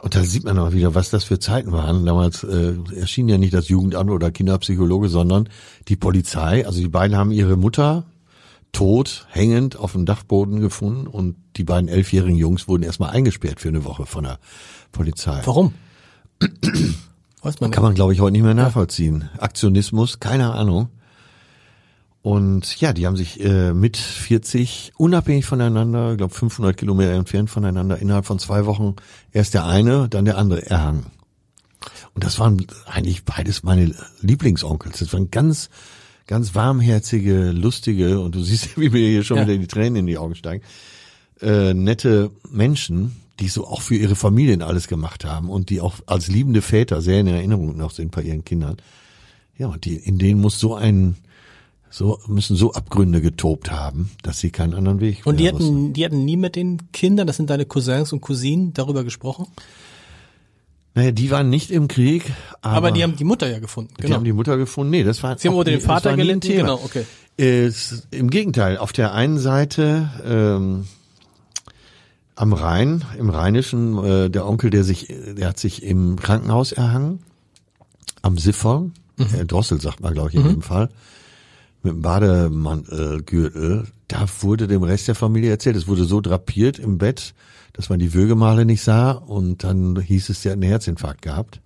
und 0.03 0.15
da 0.15 0.25
sieht 0.25 0.45
man 0.45 0.59
auch 0.59 0.73
wieder, 0.73 0.95
was 0.95 1.11
das 1.11 1.25
für 1.25 1.39
Zeiten 1.39 1.73
waren. 1.73 2.05
Damals 2.05 2.43
äh, 2.43 2.75
erschien 2.97 3.29
ja 3.29 3.39
nicht 3.39 3.55
das 3.55 3.69
Jugendamt 3.69 4.11
oder 4.11 4.31
Kinderpsychologe, 4.31 5.09
sondern 5.09 5.49
die 5.89 5.97
Polizei. 5.97 6.67
Also 6.67 6.81
die 6.81 6.89
beiden 6.89 7.17
haben 7.17 7.31
ihre 7.31 7.57
Mutter 7.57 8.05
tot, 8.73 9.27
hängend 9.31 9.77
auf 9.77 9.93
dem 9.93 10.05
Dachboden 10.05 10.61
gefunden 10.61 11.07
und 11.07 11.37
die 11.57 11.65
beiden 11.65 11.89
elfjährigen 11.89 12.37
Jungs 12.37 12.67
wurden 12.67 12.83
erstmal 12.83 13.11
eingesperrt 13.11 13.61
für 13.61 13.69
eine 13.69 13.85
Woche 13.85 14.05
von 14.05 14.25
der 14.25 14.39
Polizei. 14.91 15.41
Warum? 15.45 15.73
Weiß 17.43 17.61
man 17.61 17.71
nicht. 17.71 17.75
Kann 17.75 17.85
man, 17.85 17.95
glaube 17.95 18.13
ich, 18.13 18.21
heute 18.21 18.33
nicht 18.33 18.43
mehr 18.43 18.55
nachvollziehen. 18.55 19.31
Aktionismus, 19.39 20.19
keine 20.19 20.53
Ahnung. 20.53 20.89
Und 22.25 22.81
ja, 22.81 22.95
die 22.95 23.07
haben 23.07 23.19
sich 23.19 23.39
äh, 23.45 23.75
mit 23.75 23.99
40 23.99 24.93
unabhängig 24.97 25.45
voneinander, 25.45 26.13
ich 26.13 26.17
glaube 26.17 26.33
500 26.33 26.75
Kilometer 26.75 27.11
entfernt 27.13 27.51
voneinander, 27.51 27.99
innerhalb 27.99 28.25
von 28.25 28.39
zwei 28.39 28.65
Wochen 28.65 28.97
erst 29.31 29.53
der 29.53 29.67
eine, 29.67 30.09
dann 30.09 30.25
der 30.25 30.39
andere 30.39 30.65
erhangen. 30.65 31.05
Und 32.15 32.25
das 32.25 32.39
waren 32.39 32.67
eigentlich 32.87 33.27
beides 33.27 33.63
meine 33.63 33.95
Lieblingsonkels. 34.23 35.01
Das 35.01 35.13
waren 35.13 35.31
ganz, 35.31 35.69
ganz 36.27 36.55
warmherzige, 36.55 37.51
lustige, 37.51 38.19
und 38.21 38.35
du 38.35 38.43
siehst, 38.43 38.79
wie 38.81 38.89
mir 38.89 39.07
hier 39.07 39.23
schon 39.23 39.37
Ja. 39.37 39.47
wieder 39.47 39.59
die 39.59 39.67
Tränen 39.67 39.97
in 39.97 40.07
die 40.07 40.17
Augen 40.17 40.35
steigen, 40.35 40.65
äh, 41.43 41.75
nette 41.75 42.31
Menschen, 42.51 43.21
die 43.39 43.49
so 43.49 43.67
auch 43.67 43.83
für 43.83 43.97
ihre 43.97 44.17
Familien 44.17 44.63
alles 44.63 44.89
gemacht 44.89 45.27
haben 45.27 45.51
und 45.51 45.69
die 45.69 45.83
auch 45.83 45.97
als 46.07 46.29
liebende 46.29 46.63
Väter 46.63 47.03
sehr 47.03 47.21
in 47.21 47.27
Erinnerung 47.27 47.77
noch 47.77 47.91
sind 47.91 48.13
bei 48.13 48.23
ihren 48.23 48.47
Kindern. 48.47 48.79
Ja, 49.59 49.67
und 49.67 49.85
die, 49.85 49.97
in 49.97 50.17
denen 50.19 50.41
muss 50.41 50.59
so 50.59 50.75
ein, 50.75 51.17
so, 51.95 52.19
müssen 52.27 52.57
so 52.57 52.73
Abgründe 52.73 53.21
getobt 53.21 53.71
haben, 53.71 54.11
dass 54.23 54.41
sie 54.41 54.51
keinen 54.51 54.75
anderen 54.75 54.99
Weg 54.99 55.23
Und 55.27 55.39
die 55.39 55.45
mehr 55.45 55.53
wussten. 55.53 55.67
hatten, 55.67 55.93
die 55.93 56.05
hatten 56.05 56.25
nie 56.25 56.37
mit 56.37 56.57
den 56.57 56.91
Kindern, 56.91 57.29
das 57.29 57.37
sind 57.37 57.51
deine 57.51 57.67
Cousins 57.67 58.13
und 58.13 58.21
Cousinen, 58.21 58.73
darüber 58.73 59.05
gesprochen. 59.05 59.47
Naja, 60.97 61.13
die 61.13 61.31
waren 61.31 61.51
nicht 61.51 61.71
im 61.71 61.87
Krieg, 61.87 62.33
aber, 62.63 62.77
Aber, 62.77 62.91
die 62.91 63.05
haben 63.05 63.15
die 63.15 63.23
Mutter 63.23 63.49
ja 63.49 63.61
gefunden. 63.61 63.95
die 63.97 64.03
Genau. 64.03 64.17
haben 64.17 64.25
die 64.25 64.33
Mutter 64.33 64.57
gefunden. 64.57 64.91
Nee, 64.91 65.05
das 65.05 65.23
war 65.23 65.39
Sie 65.39 65.47
haben 65.47 65.55
unter 65.55 65.71
das 65.71 65.85
Vater 65.85 66.17
gelitten. 66.17 66.49
Genau, 66.49 66.81
okay. 66.85 67.05
Ist, 67.37 68.09
Im 68.11 68.29
Gegenteil, 68.29 68.77
auf 68.77 68.93
der 68.93 69.15
einen 69.15 69.39
Seite 69.39 70.11
ähm, 70.27 70.87
am 72.35 72.53
Rhein, 72.53 73.05
im 73.19 73.31
Rheinischen, 73.31 74.05
äh, 74.05 74.31
der 74.31 74.49
Onkel, 74.49 74.71
der 74.71 74.83
sich, 74.83 75.15
der 75.37 75.47
hat 75.47 75.61
sich 75.61 75.85
im 75.85 76.17
Krankenhaus 76.19 76.73
erhangen, 76.73 77.21
am 78.23 78.37
Siffern, 78.37 78.95
äh, 79.19 79.45
Drossel 79.45 79.81
sagt 79.81 80.01
man, 80.01 80.13
glaube 80.13 80.31
ich, 80.31 80.35
in 80.35 80.43
dem 80.43 80.63
Fall, 80.63 80.91
mit 81.85 81.93
dem 81.93 82.03
Bademantgürtel. 82.03 83.87
Da 84.09 84.27
wurde 84.41 84.67
dem 84.67 84.83
Rest 84.83 85.09
der 85.09 85.15
Familie 85.15 85.51
erzählt, 85.51 85.77
es 85.77 85.87
wurde 85.87 86.05
so 86.05 86.21
drapiert 86.21 86.79
im 86.79 86.99
Bett, 86.99 87.35
dass 87.73 87.89
man 87.89 87.99
die 87.99 88.15
Würgemale 88.15 88.65
nicht 88.65 88.83
sah 88.83 89.13
und 89.13 89.65
dann 89.65 90.01
hieß 90.01 90.31
es, 90.31 90.43
der 90.43 90.53
hat 90.53 90.57
einen 90.57 90.69
Herzinfarkt 90.69 91.23
gehabt. 91.23 91.61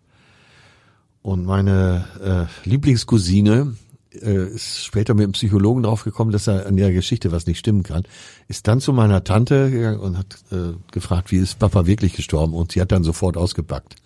Und 1.22 1.44
meine 1.44 2.48
äh, 2.64 2.68
Lieblingscousine 2.68 3.74
äh, 4.12 4.48
ist 4.48 4.84
später 4.84 5.14
mit 5.14 5.24
dem 5.24 5.32
Psychologen 5.32 5.82
draufgekommen, 5.82 6.32
dass 6.32 6.46
er 6.46 6.66
an 6.66 6.76
der 6.76 6.92
Geschichte 6.92 7.32
was 7.32 7.46
nicht 7.46 7.58
stimmen 7.58 7.82
kann. 7.82 8.04
Ist 8.46 8.66
dann 8.68 8.80
zu 8.80 8.92
meiner 8.92 9.24
Tante 9.24 9.70
gegangen 9.70 10.00
und 10.00 10.16
hat 10.16 10.38
äh, 10.50 10.74
gefragt, 10.90 11.30
wie 11.30 11.36
ist 11.36 11.58
Papa 11.58 11.86
wirklich 11.86 12.14
gestorben? 12.14 12.54
Und 12.54 12.72
sie 12.72 12.80
hat 12.80 12.92
dann 12.92 13.04
sofort 13.04 13.36
ausgepackt. 13.36 13.96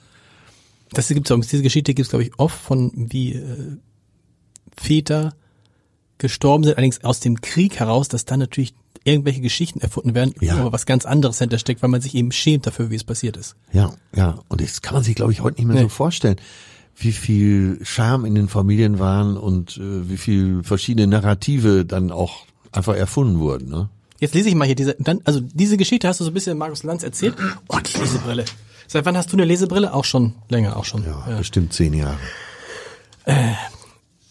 Das 0.91 1.09
gibt's 1.09 1.31
auch, 1.31 1.39
diese 1.39 1.63
Geschichte 1.63 1.95
gibt's 1.95 2.11
glaube 2.11 2.25
ich 2.25 2.39
oft 2.39 2.59
von 2.59 2.93
wie 2.95 3.35
äh, 3.35 3.77
Väter 4.77 5.35
gestorben 6.23 6.65
sind, 6.65 6.75
allerdings 6.79 7.05
aus 7.05 7.21
dem 7.21 7.43
Krieg 7.43 7.79
heraus, 7.79 8.09
dass 8.09 8.25
dann 8.25 8.39
natürlich 8.41 8.73
irgendwelche 9.05 9.41
Geschichten 9.41 9.81
erfunden 9.81 10.15
werden, 10.15 10.33
Ja. 10.41 10.57
wo 10.57 10.61
aber 10.63 10.73
was 10.73 10.87
ganz 10.87 11.05
anderes 11.05 11.39
hintersteckt, 11.39 11.83
weil 11.83 11.91
man 11.91 12.01
sich 12.01 12.15
eben 12.15 12.33
schämt 12.33 12.67
dafür, 12.67 12.89
wie 12.91 12.95
es 12.95 13.05
passiert 13.05 13.37
ist. 13.37 13.57
Ja, 13.73 13.93
ja. 14.15 14.39
Und 14.49 14.61
das 14.63 14.81
kann 14.81 14.95
man 14.95 15.03
sich, 15.03 15.15
glaube 15.17 15.33
ich, 15.33 15.43
heute 15.43 15.59
nicht 15.59 15.67
mehr 15.67 15.77
Nee. 15.77 15.83
so 15.83 15.89
vorstellen. 15.91 16.37
wie 16.95 17.13
viel 17.13 17.79
Charme 17.83 18.27
in 18.27 18.35
den 18.35 18.49
Familien 18.49 18.99
waren 18.99 19.37
und 19.39 19.79
äh, 19.79 20.09
wie 20.11 20.19
viel 20.19 20.63
verschiedene 20.63 21.07
Narrative 21.07 21.85
dann 21.87 22.11
auch 22.13 22.45
einfach 22.71 22.95
erfunden 22.95 23.39
wurden. 23.41 23.71
Ne? 23.71 23.89
Jetzt 24.21 24.35
lese 24.35 24.51
ich 24.51 24.55
mal 24.55 24.67
hier 24.67 24.75
diese, 24.75 24.95
dann, 24.99 25.21
also 25.25 25.41
diese 25.41 25.79
Geschichte 25.79 26.07
hast 26.07 26.21
du 26.21 26.25
so 26.25 26.31
ein 26.31 26.35
bisschen 26.35 26.57
Markus 26.59 26.83
Lanz 26.83 27.03
erzählt. 27.03 27.35
Oh, 27.69 27.79
die 27.79 27.99
Lesebrille. 27.99 28.45
Seit 28.87 29.07
wann 29.07 29.17
hast 29.17 29.33
du 29.33 29.37
eine 29.37 29.47
Lesebrille? 29.47 29.93
Auch 29.95 30.05
schon 30.05 30.35
länger, 30.51 30.77
auch 30.77 30.85
schon. 30.85 31.03
Ja, 31.03 31.39
bestimmt 31.39 31.73
zehn 31.73 31.95
Jahre. 31.95 32.19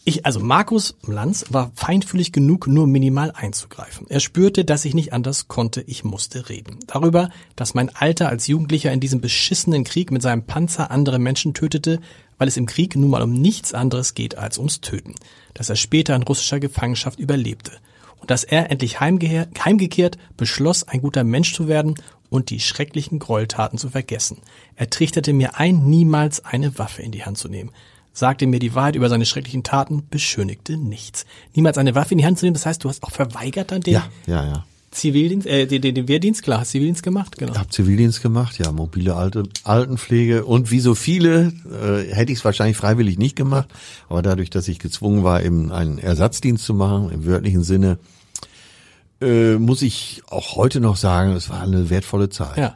Ich, 0.04 0.26
also 0.26 0.40
Markus 0.40 0.96
Lanz 1.06 1.46
war 1.52 1.72
feinfühlig 1.76 2.32
genug, 2.32 2.66
nur 2.66 2.88
minimal 2.88 3.32
einzugreifen. 3.36 4.08
Er 4.10 4.20
spürte, 4.20 4.66
dass 4.66 4.84
ich 4.84 4.96
nicht 4.96 5.14
anders 5.14 5.48
konnte, 5.48 5.82
ich 5.82 6.04
musste 6.04 6.50
reden. 6.50 6.80
Darüber, 6.88 7.30
dass 7.56 7.76
mein 7.76 7.96
Alter 7.96 8.28
als 8.30 8.48
Jugendlicher 8.48 8.92
in 8.92 9.00
diesem 9.00 9.22
beschissenen 9.22 9.84
Krieg 9.84 10.10
mit 10.10 10.24
seinem 10.24 10.48
Panzer 10.48 10.90
andere 10.90 11.20
Menschen 11.20 11.54
tötete, 11.54 12.00
weil 12.40 12.48
es 12.48 12.58
im 12.58 12.66
Krieg 12.66 12.96
nun 12.96 13.12
mal 13.12 13.22
um 13.22 13.34
nichts 13.34 13.76
anderes 13.76 14.16
geht 14.16 14.40
als 14.40 14.58
ums 14.58 14.82
Töten. 14.82 15.14
Dass 15.54 15.70
er 15.70 15.76
später 15.76 16.16
in 16.16 16.24
russischer 16.24 16.60
Gefangenschaft 16.60 17.20
überlebte. 17.20 17.74
Und 18.18 18.32
dass 18.32 18.44
er 18.44 18.72
endlich 18.72 19.00
heimgekehrt 19.00 20.18
beschloss, 20.36 20.84
ein 20.88 21.02
guter 21.02 21.24
Mensch 21.24 21.54
zu 21.54 21.68
werden 21.68 21.94
und 22.32 22.50
die 22.50 22.60
schrecklichen 22.60 23.20
Gräueltaten 23.20 23.78
zu 23.78 23.90
vergessen. 23.90 24.40
Er 24.76 24.90
trichterte 24.90 25.32
mir 25.32 25.60
ein, 25.60 25.86
niemals 25.86 26.44
eine 26.44 26.80
Waffe 26.80 27.04
in 27.04 27.12
die 27.12 27.24
Hand 27.24 27.38
zu 27.38 27.50
nehmen 27.50 27.70
sagte 28.14 28.48
mir 28.48 28.60
die 28.60 28.76
Wahrheit 28.76 28.96
über 28.96 29.10
seine 29.10 29.26
schrecklichen 29.26 29.64
Taten, 29.64 30.04
beschönigte 30.10 30.78
nichts. 30.78 31.26
Niemals 31.56 31.78
eine 31.78 31.96
Waffe 31.96 32.14
in 32.14 32.18
die 32.18 32.26
Hand 32.26 32.40
zu 32.40 32.46
nehmen, 32.46 32.56
das 32.56 32.66
heißt, 32.66 32.84
du 32.84 32.90
hast 32.90 33.04
auch 33.04 33.12
verweigert 33.12 33.72
dann 33.72 33.82
den 33.82 33.94
Ja, 33.94 34.10
ja, 34.28 34.46
ja. 34.46 34.66
Zivildienst, 34.92 35.48
äh, 35.48 35.68
den, 35.68 35.82
den, 35.82 35.96
den 35.96 36.08
Wehrdienst, 36.10 36.44
klar, 36.44 36.60
hast 36.60 36.72
Zivildienst 36.72 37.02
gemacht, 37.02 37.38
genau. 37.38 37.54
Ich 37.54 37.58
habe 37.58 37.70
Zivildienst 37.70 38.22
gemacht, 38.22 38.60
ja, 38.60 38.74
mobile 38.74 39.16
Alte, 39.16 39.44
Altenpflege 39.64 40.44
und 40.44 40.70
wie 40.70 40.82
so 40.82 40.96
viele 40.96 41.54
äh, 41.72 42.14
hätte 42.14 42.34
ich 42.34 42.40
es 42.40 42.46
wahrscheinlich 42.46 42.76
freiwillig 42.76 43.18
nicht 43.18 43.38
gemacht, 43.38 43.70
aber 44.10 44.22
dadurch, 44.22 44.50
dass 44.50 44.68
ich 44.68 44.80
gezwungen 44.80 45.24
war, 45.24 45.44
eben 45.44 45.72
einen 45.72 45.98
Ersatzdienst 45.98 46.66
zu 46.66 46.74
machen, 46.74 47.10
im 47.10 47.26
wörtlichen 47.26 47.64
Sinne, 47.64 48.00
äh, 49.22 49.56
muss 49.56 49.82
ich 49.82 50.24
auch 50.30 50.58
heute 50.58 50.82
noch 50.82 50.98
sagen, 50.98 51.32
es 51.34 51.50
war 51.50 51.62
eine 51.62 51.90
wertvolle 51.90 52.28
Zeit. 52.30 52.58
Ja. 52.58 52.76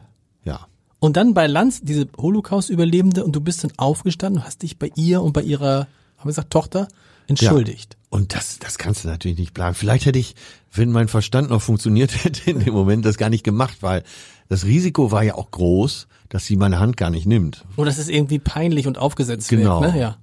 Und 0.98 1.16
dann 1.16 1.34
bei 1.34 1.46
Lanz, 1.46 1.80
diese 1.82 2.08
Holocaust-Überlebende, 2.16 3.24
und 3.24 3.36
du 3.36 3.40
bist 3.40 3.62
dann 3.64 3.72
aufgestanden 3.76 4.40
und 4.42 4.46
hast 4.46 4.62
dich 4.62 4.78
bei 4.78 4.90
ihr 4.96 5.22
und 5.22 5.32
bei 5.32 5.42
ihrer, 5.42 5.80
haben 5.80 6.24
wir 6.24 6.26
gesagt, 6.28 6.50
Tochter 6.50 6.88
entschuldigt. 7.28 7.94
Ja. 7.94 8.06
Und 8.18 8.34
das, 8.34 8.58
das 8.58 8.78
kannst 8.78 9.04
du 9.04 9.08
natürlich 9.08 9.38
nicht 9.38 9.52
planen. 9.52 9.74
Vielleicht 9.74 10.06
hätte 10.06 10.18
ich, 10.18 10.34
wenn 10.72 10.90
mein 10.90 11.08
Verstand 11.08 11.50
noch 11.50 11.60
funktioniert 11.60 12.12
hätte, 12.24 12.50
in 12.50 12.60
dem 12.60 12.72
Moment 12.72 13.04
das 13.04 13.18
gar 13.18 13.28
nicht 13.30 13.44
gemacht, 13.44 13.78
weil 13.82 14.04
das 14.48 14.64
Risiko 14.64 15.10
war 15.10 15.22
ja 15.22 15.34
auch 15.34 15.50
groß, 15.50 16.06
dass 16.28 16.46
sie 16.46 16.56
meine 16.56 16.78
Hand 16.78 16.96
gar 16.96 17.10
nicht 17.10 17.26
nimmt. 17.26 17.64
Und 17.76 17.86
das 17.86 17.98
ist 17.98 18.08
irgendwie 18.08 18.38
peinlich 18.38 18.86
und 18.86 18.96
aufgesetzt 18.98 19.48
Genau. 19.48 19.82
wird, 19.82 19.94
ne? 19.94 20.00
Ja. 20.00 20.16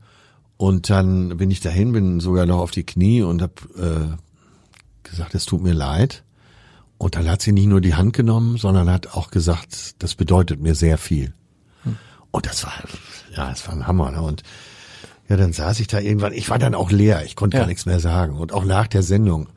Und 0.58 0.90
dann 0.90 1.38
bin 1.38 1.52
ich 1.52 1.60
dahin, 1.60 1.92
bin 1.92 2.20
sogar 2.20 2.46
noch 2.46 2.60
auf 2.60 2.72
die 2.72 2.86
Knie 2.86 3.22
und 3.22 3.42
habe 3.42 3.54
äh, 3.78 5.08
gesagt, 5.08 5.36
es 5.36 5.46
tut 5.46 5.62
mir 5.62 5.74
leid. 5.74 6.24
Und 6.98 7.16
dann 7.16 7.30
hat 7.30 7.42
sie 7.42 7.52
nicht 7.52 7.68
nur 7.68 7.82
die 7.82 7.96
Hand 7.96 8.14
genommen, 8.14 8.58
sondern 8.58 8.90
hat 8.90 9.14
auch 9.16 9.30
gesagt, 9.32 10.02
das 10.02 10.16
bedeutet 10.16 10.62
mir 10.62 10.76
sehr 10.76 10.98
viel. 10.98 11.34
Und 12.32 12.46
das 12.46 12.64
war, 12.64 12.74
ja, 13.36 13.50
das 13.50 13.68
war 13.68 13.76
ein 13.76 13.86
Hammer. 13.86 14.12
Ne? 14.12 14.22
Und 14.22 14.42
ja, 15.30 15.38
dann 15.38 15.54
saß 15.54 15.80
ich 15.80 15.88
da 15.88 16.00
irgendwann, 16.00 16.34
ich 16.34 16.50
war 16.50 16.60
dann 16.60 16.76
auch 16.76 16.92
leer, 16.92 17.24
ich 17.26 17.36
konnte 17.36 17.58
Ja. 17.58 17.64
gar 17.64 17.68
nichts 17.68 17.86
mehr 17.86 18.00
sagen. 18.00 18.38
Und 18.38 18.54
auch 18.54 18.66
nach 18.66 18.88
der 18.88 19.04
Sendung. 19.04 19.50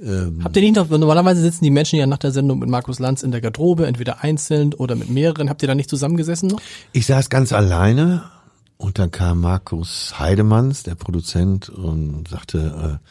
Habt 0.00 0.56
ihr 0.56 0.62
nicht 0.62 0.76
noch, 0.76 0.88
normalerweise 0.88 1.42
sitzen 1.42 1.64
die 1.64 1.72
Menschen 1.72 1.98
ja 1.98 2.06
nach 2.06 2.18
der 2.18 2.30
Sendung 2.30 2.60
mit 2.60 2.68
Markus 2.68 3.00
Lanz 3.00 3.24
in 3.24 3.32
der 3.32 3.40
Garderobe, 3.40 3.88
entweder 3.88 4.22
einzeln 4.22 4.72
oder 4.72 4.94
mit 4.94 5.10
mehreren. 5.10 5.50
Habt 5.50 5.60
ihr 5.62 5.66
da 5.66 5.74
nicht 5.74 5.90
zusammengesessen 5.90 6.48
noch? 6.48 6.60
Ich 6.92 7.06
saß 7.06 7.30
ganz 7.30 7.52
alleine 7.52 8.22
und 8.76 9.00
dann 9.00 9.10
kam 9.10 9.40
Markus 9.40 10.14
Heidemanns, 10.20 10.84
der 10.84 10.94
Produzent, 10.94 11.68
und 11.68 12.28
sagte, 12.28 13.00
äh, 13.02 13.08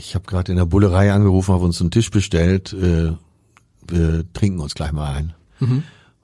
ich 0.00 0.14
habe 0.14 0.26
gerade 0.26 0.50
in 0.50 0.58
der 0.58 0.64
Bullerei 0.64 1.12
angerufen, 1.12 1.54
habe 1.54 1.64
uns 1.64 1.80
einen 1.80 1.90
Tisch 1.90 2.10
bestellt, 2.10 2.72
äh, 2.72 3.12
wir 3.86 4.24
trinken 4.32 4.60
uns 4.60 4.74
gleich 4.74 4.92
mal 4.92 5.14
ein. 5.14 5.34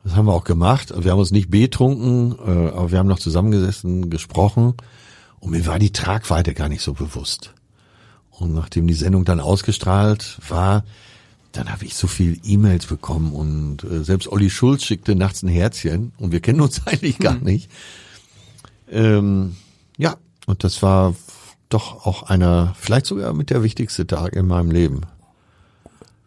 Das 0.02 0.14
haben 0.14 0.26
wir 0.26 0.34
auch 0.34 0.44
gemacht. 0.44 0.92
Wir 0.96 1.10
haben 1.10 1.18
uns 1.18 1.30
nicht 1.30 1.50
betrunken, 1.50 2.32
äh, 2.32 2.70
aber 2.70 2.90
wir 2.90 2.98
haben 2.98 3.08
noch 3.08 3.18
zusammengesessen, 3.18 4.08
gesprochen 4.08 4.74
und 5.40 5.50
mir 5.50 5.66
war 5.66 5.78
die 5.78 5.92
Tragweite 5.92 6.54
gar 6.54 6.68
nicht 6.68 6.82
so 6.82 6.94
bewusst. 6.94 7.52
Und 8.30 8.54
nachdem 8.54 8.86
die 8.86 8.94
Sendung 8.94 9.24
dann 9.24 9.40
ausgestrahlt 9.40 10.38
war, 10.48 10.84
dann 11.52 11.72
habe 11.72 11.84
ich 11.84 11.94
so 11.94 12.06
viel 12.06 12.38
E-Mails 12.44 12.86
bekommen 12.86 13.32
und 13.32 13.84
äh, 13.84 14.04
selbst 14.04 14.28
Olli 14.28 14.50
Schulz 14.50 14.84
schickte 14.84 15.14
nachts 15.14 15.42
ein 15.42 15.48
Herzchen 15.48 16.12
und 16.18 16.32
wir 16.32 16.40
kennen 16.40 16.60
uns 16.60 16.82
eigentlich 16.86 17.18
gar 17.18 17.36
nicht. 17.36 17.70
Ähm, 18.90 19.56
ja, 19.98 20.16
und 20.46 20.64
das 20.64 20.82
war 20.82 21.14
doch 21.68 22.06
auch 22.06 22.22
einer, 22.24 22.74
vielleicht 22.78 23.06
sogar 23.06 23.32
mit 23.32 23.50
der 23.50 23.62
wichtigste 23.62 24.06
Tag 24.06 24.34
in 24.34 24.46
meinem 24.46 24.70
Leben. 24.70 25.00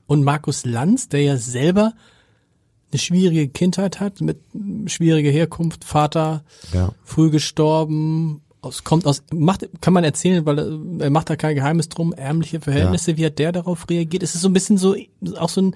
Und 0.07 0.23
Markus 0.23 0.65
Lanz, 0.65 1.07
der 1.09 1.21
ja 1.21 1.37
selber 1.37 1.93
eine 2.91 2.99
schwierige 2.99 3.47
Kindheit 3.47 3.99
hat, 3.99 4.21
mit 4.21 4.39
schwieriger 4.87 5.29
Herkunft, 5.29 5.83
Vater, 5.85 6.43
Ja. 6.73 6.89
früh 7.03 7.29
gestorben, 7.29 8.41
aus, 8.61 8.83
kommt 8.83 9.05
aus, 9.05 9.23
macht, 9.31 9.69
kann 9.79 9.93
man 9.93 10.03
erzählen, 10.03 10.45
weil 10.45 10.59
er- 10.59 10.79
er 11.05 11.09
macht 11.11 11.29
da 11.29 11.35
kein 11.35 11.55
Geheimnis 11.55 11.87
drum, 11.87 12.11
ärmliche 12.13 12.59
Verhältnisse, 12.59 13.15
wie 13.15 13.25
hat 13.25 13.39
der 13.39 13.51
darauf 13.51 13.87
reagiert? 13.89 14.23
Es 14.23 14.35
ist 14.35 14.41
so 14.41 14.49
ein 14.49 14.53
bisschen 14.53 14.77
so, 14.77 14.95
auch 15.37 15.49
so 15.49 15.61
ein, 15.61 15.75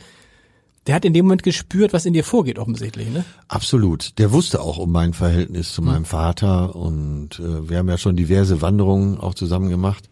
der 0.88 0.96
hat 0.96 1.06
in 1.06 1.14
dem 1.14 1.26
Moment 1.26 1.44
gespürt, 1.44 1.94
was 1.94 2.06
in 2.06 2.14
dir 2.14 2.24
vorgeht, 2.24 2.60
offensichtlich, 2.60 3.10
ne? 3.10 3.24
Absolut. 3.48 4.18
Der 4.20 4.32
wusste 4.32 4.62
auch 4.62 4.78
um 4.78 4.92
mein 4.92 5.14
Verhältnis 5.14 5.74
zu 5.74 5.82
meinem 5.82 6.06
Vater 6.06 6.76
und 6.76 7.40
äh, 7.40 7.70
wir 7.70 7.78
haben 7.78 7.88
ja 7.88 7.98
schon 7.98 8.16
diverse 8.16 8.62
Wanderungen 8.62 9.18
auch 9.20 9.34
zusammen 9.34 9.70
gemacht 9.70 10.10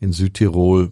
in 0.00 0.12
Südtirol. 0.12 0.90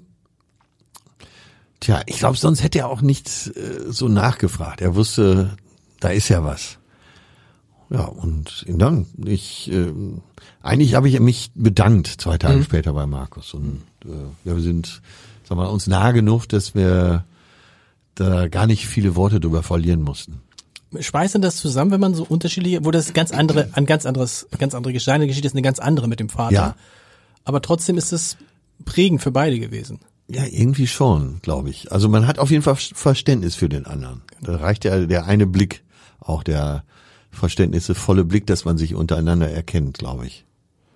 Tja, 1.81 2.03
ich 2.07 2.19
glaube, 2.19 2.37
sonst 2.37 2.63
hätte 2.63 2.79
er 2.79 2.89
auch 2.89 3.03
nicht 3.03 3.29
äh, 3.29 3.91
so 3.91 4.09
nachgefragt. 4.09 4.81
Er 4.81 4.95
wusste, 4.95 5.57
da 6.01 6.09
ist 6.09 6.29
ja 6.29 6.43
was. 6.45 6.79
Ja, 7.91 8.05
und 8.05 8.67
dann, 8.69 9.07
ich, 9.25 9.71
äh, 9.73 9.93
eigentlich 10.63 10.95
habe 10.95 11.09
ich 11.09 11.19
mich 11.21 11.51
bedankt 11.55 12.07
zwei 12.07 12.37
Tage 12.37 12.63
später 12.63 12.93
bei 12.93 13.07
Markus 13.07 13.55
und 13.55 13.83
äh, 14.05 14.09
wir 14.45 14.61
sind, 14.61 15.01
sagen 15.45 15.61
wir 15.61 15.65
mal, 15.65 15.71
uns 15.71 15.87
nah 15.87 16.13
genug, 16.13 16.49
dass 16.49 16.75
wir 16.75 17.25
da 18.19 18.49
gar 18.49 18.67
nicht 18.67 18.87
viele 18.87 19.17
Worte 19.17 19.41
drüber 19.41 19.63
verlieren 19.63 20.03
mussten. 20.03 20.41
Schweißt 20.99 21.35
denn 21.35 21.43
das 21.43 21.57
zusammen, 21.57 21.91
wenn 21.91 22.01
man 22.01 22.15
so 22.15 22.25
unterschiedliche, 22.25 22.85
wo 22.85 22.91
das 22.91 23.13
ganz 23.13 23.31
andere, 23.31 23.69
ein 23.73 23.85
ganz 23.85 24.07
anderes, 24.07 24.49
ganz 24.59 24.75
andere 24.75 24.93
Geschichte, 24.93 25.27
Geschichte 25.27 25.47
ist 25.47 25.55
eine 25.55 25.63
ganz 25.63 25.79
andere 25.79 26.09
mit 26.09 26.19
dem 26.19 26.29
Vater. 26.29 26.55
Ja. 26.55 26.77
Aber 27.45 27.61
trotzdem 27.61 27.99
ist 27.99 28.13
es 28.13 28.37
prägend 28.85 29.23
für 29.23 29.31
beide 29.31 29.59
gewesen. 29.59 30.01
Ja, 30.31 30.45
irgendwie 30.45 30.87
schon, 30.87 31.41
glaube 31.43 31.71
ich. 31.71 31.93
Also 31.93 32.09
man 32.09 32.27
hat 32.27 32.39
auf 32.39 32.51
jeden 32.51 32.63
Fall 32.63 32.77
Verständnis 32.77 33.55
für 33.55 33.69
den 33.69 33.87
anderen. 33.87 34.23
Da 34.41 34.57
reicht 34.57 34.85
ja 34.85 35.07
der 35.07 35.27
eine 35.27 35.47
Blick, 35.47 35.85
auch 36.21 36.43
der 36.43 36.85
verständnisvolle 37.31 38.25
Blick, 38.25 38.47
dass 38.47 38.65
man 38.65 38.79
sich 38.79 38.95
untereinander 38.95 39.51
erkennt, 39.51 39.99
glaube 39.99 40.27
ich. 40.27 40.45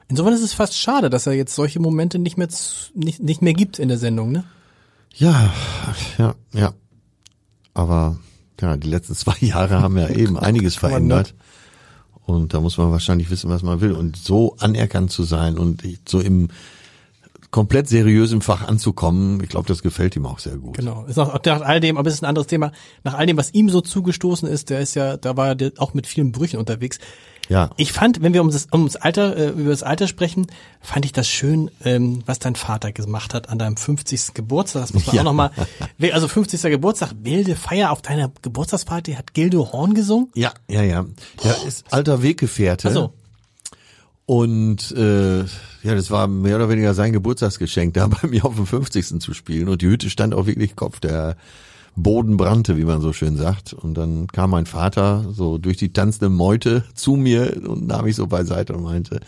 Insofern 0.08 0.34
ist 0.34 0.42
es 0.42 0.52
fast 0.52 0.76
schade, 0.76 1.08
dass 1.08 1.26
er 1.26 1.32
jetzt 1.32 1.54
solche 1.54 1.80
Momente 1.80 2.18
nicht 2.18 2.36
mehr, 2.36 2.48
nicht, 2.94 3.22
nicht 3.22 3.40
mehr 3.40 3.54
gibt 3.54 3.78
in 3.78 3.88
der 3.88 3.98
Sendung, 3.98 4.32
ne? 4.32 4.44
Ja, 5.14 5.52
ja, 6.18 6.34
ja. 6.52 6.74
Aber 7.74 8.16
ja, 8.60 8.76
die 8.76 8.88
letzten 8.88 9.14
zwei 9.16 9.36
Jahre 9.40 9.80
haben 9.80 9.96
ja 9.98 10.08
eben 10.08 10.38
einiges 10.38 10.76
verändert. 10.76 11.34
Und 12.24 12.54
da 12.54 12.60
muss 12.60 12.78
man 12.78 12.90
wahrscheinlich 12.92 13.30
wissen, 13.30 13.50
was 13.50 13.62
man 13.62 13.80
will. 13.80 13.92
Und 13.92 14.16
so 14.16 14.56
anerkannt 14.58 15.10
zu 15.10 15.24
sein 15.24 15.58
und 15.58 15.82
so 16.08 16.20
im 16.20 16.48
komplett 17.50 17.86
seriösen 17.86 18.40
Fach 18.40 18.66
anzukommen, 18.66 19.42
ich 19.42 19.50
glaube, 19.50 19.68
das 19.68 19.82
gefällt 19.82 20.16
ihm 20.16 20.24
auch 20.24 20.38
sehr 20.38 20.56
gut. 20.56 20.76
Genau. 20.76 21.04
Ist 21.04 21.18
auch 21.18 21.38
nach 21.44 21.60
all 21.60 21.80
dem, 21.80 21.98
aber 21.98 22.08
es 22.08 22.14
ist 22.14 22.22
ein 22.22 22.28
anderes 22.28 22.46
Thema. 22.46 22.72
Nach 23.04 23.14
all 23.14 23.26
dem, 23.26 23.36
was 23.36 23.52
ihm 23.52 23.68
so 23.68 23.82
zugestoßen 23.82 24.48
ist, 24.48 24.70
der 24.70 24.80
ist 24.80 24.94
ja, 24.94 25.18
da 25.18 25.36
war 25.36 25.60
er 25.60 25.72
auch 25.76 25.92
mit 25.92 26.06
vielen 26.06 26.32
Brüchen 26.32 26.58
unterwegs. 26.58 26.98
Ja. 27.53 27.70
Ich 27.76 27.92
fand, 27.92 28.22
wenn 28.22 28.32
wir 28.32 28.40
um 28.40 28.50
das, 28.50 28.66
um 28.70 28.86
das 28.86 28.96
Alter, 28.96 29.36
äh, 29.36 29.48
über 29.50 29.70
das 29.70 29.82
Alter 29.82 30.09
sprechen, 30.09 30.46
fand 30.80 31.05
ich 31.05 31.12
das 31.12 31.28
schön, 31.28 31.70
ähm, 31.84 32.22
was 32.24 32.38
dein 32.38 32.57
Vater 32.57 32.92
gemacht 32.92 33.34
hat 33.34 33.50
an 33.50 33.59
deinem 33.59 33.76
50. 33.76 34.32
Geburtstag. 34.32 34.82
Das 34.82 34.94
muss 34.94 35.07
man 35.07 35.14
Ja. 35.16 35.20
auch 35.20 35.26
nochmal, 35.26 35.50
also 36.12 36.28
50. 36.28 36.62
Geburtstag, 36.62 37.12
wilde 37.22 37.55
Feier 37.55 37.90
auf 37.92 38.00
deiner 38.00 38.32
Geburtstagsparty, 38.40 39.12
hat 39.12 39.34
Gildo 39.34 39.70
Horn 39.70 39.92
gesungen? 39.92 40.30
Ja, 40.34 40.53
ja, 40.68 40.82
ja. 40.82 41.05
Ja, 41.44 41.53
ist 41.68 41.84
alter 41.92 42.22
Weggefährte. 42.22 42.88
Ach 42.88 42.94
so. 42.94 43.12
Und 44.24 44.92
äh, 44.92 45.40
ja, 45.40 45.94
das 45.94 46.11
war 46.11 46.26
mehr 46.28 46.57
oder 46.57 46.68
weniger 46.70 46.94
sein 46.94 47.12
Geburtstagsgeschenk, 47.12 47.92
da 47.94 48.07
bei 48.22 48.28
mir 48.28 48.44
auf 48.44 48.55
dem 48.57 48.66
50. 48.66 49.20
zu 49.20 49.34
spielen. 49.34 49.68
Und 49.68 49.82
die 49.82 49.88
Hütte 49.88 50.09
stand 50.11 50.32
auch 50.32 50.46
wirklich 50.46 50.74
Kopf. 50.74 51.00
Der 51.00 51.36
Boden 51.95 52.36
brannte, 52.36 52.76
wie 52.76 52.84
man 52.84 53.01
so 53.01 53.12
schön 53.12 53.36
sagt. 53.36 53.72
Und 53.72 53.95
dann 53.95 54.26
kam 54.28 54.51
mein 54.51 54.66
Vater 54.66 55.26
so 55.32 55.59
durch 55.59 55.76
die 55.76 55.93
tanzende 55.93 56.30
Meute 56.30 56.84
zu 56.95 57.16
mir 57.16 57.61
und 57.66 57.86
nahm 57.86 58.05
mich 58.05 58.16
so 58.16 58.26
beiseite 58.26 58.74
und 58.74 58.82
meinte, 58.82 59.20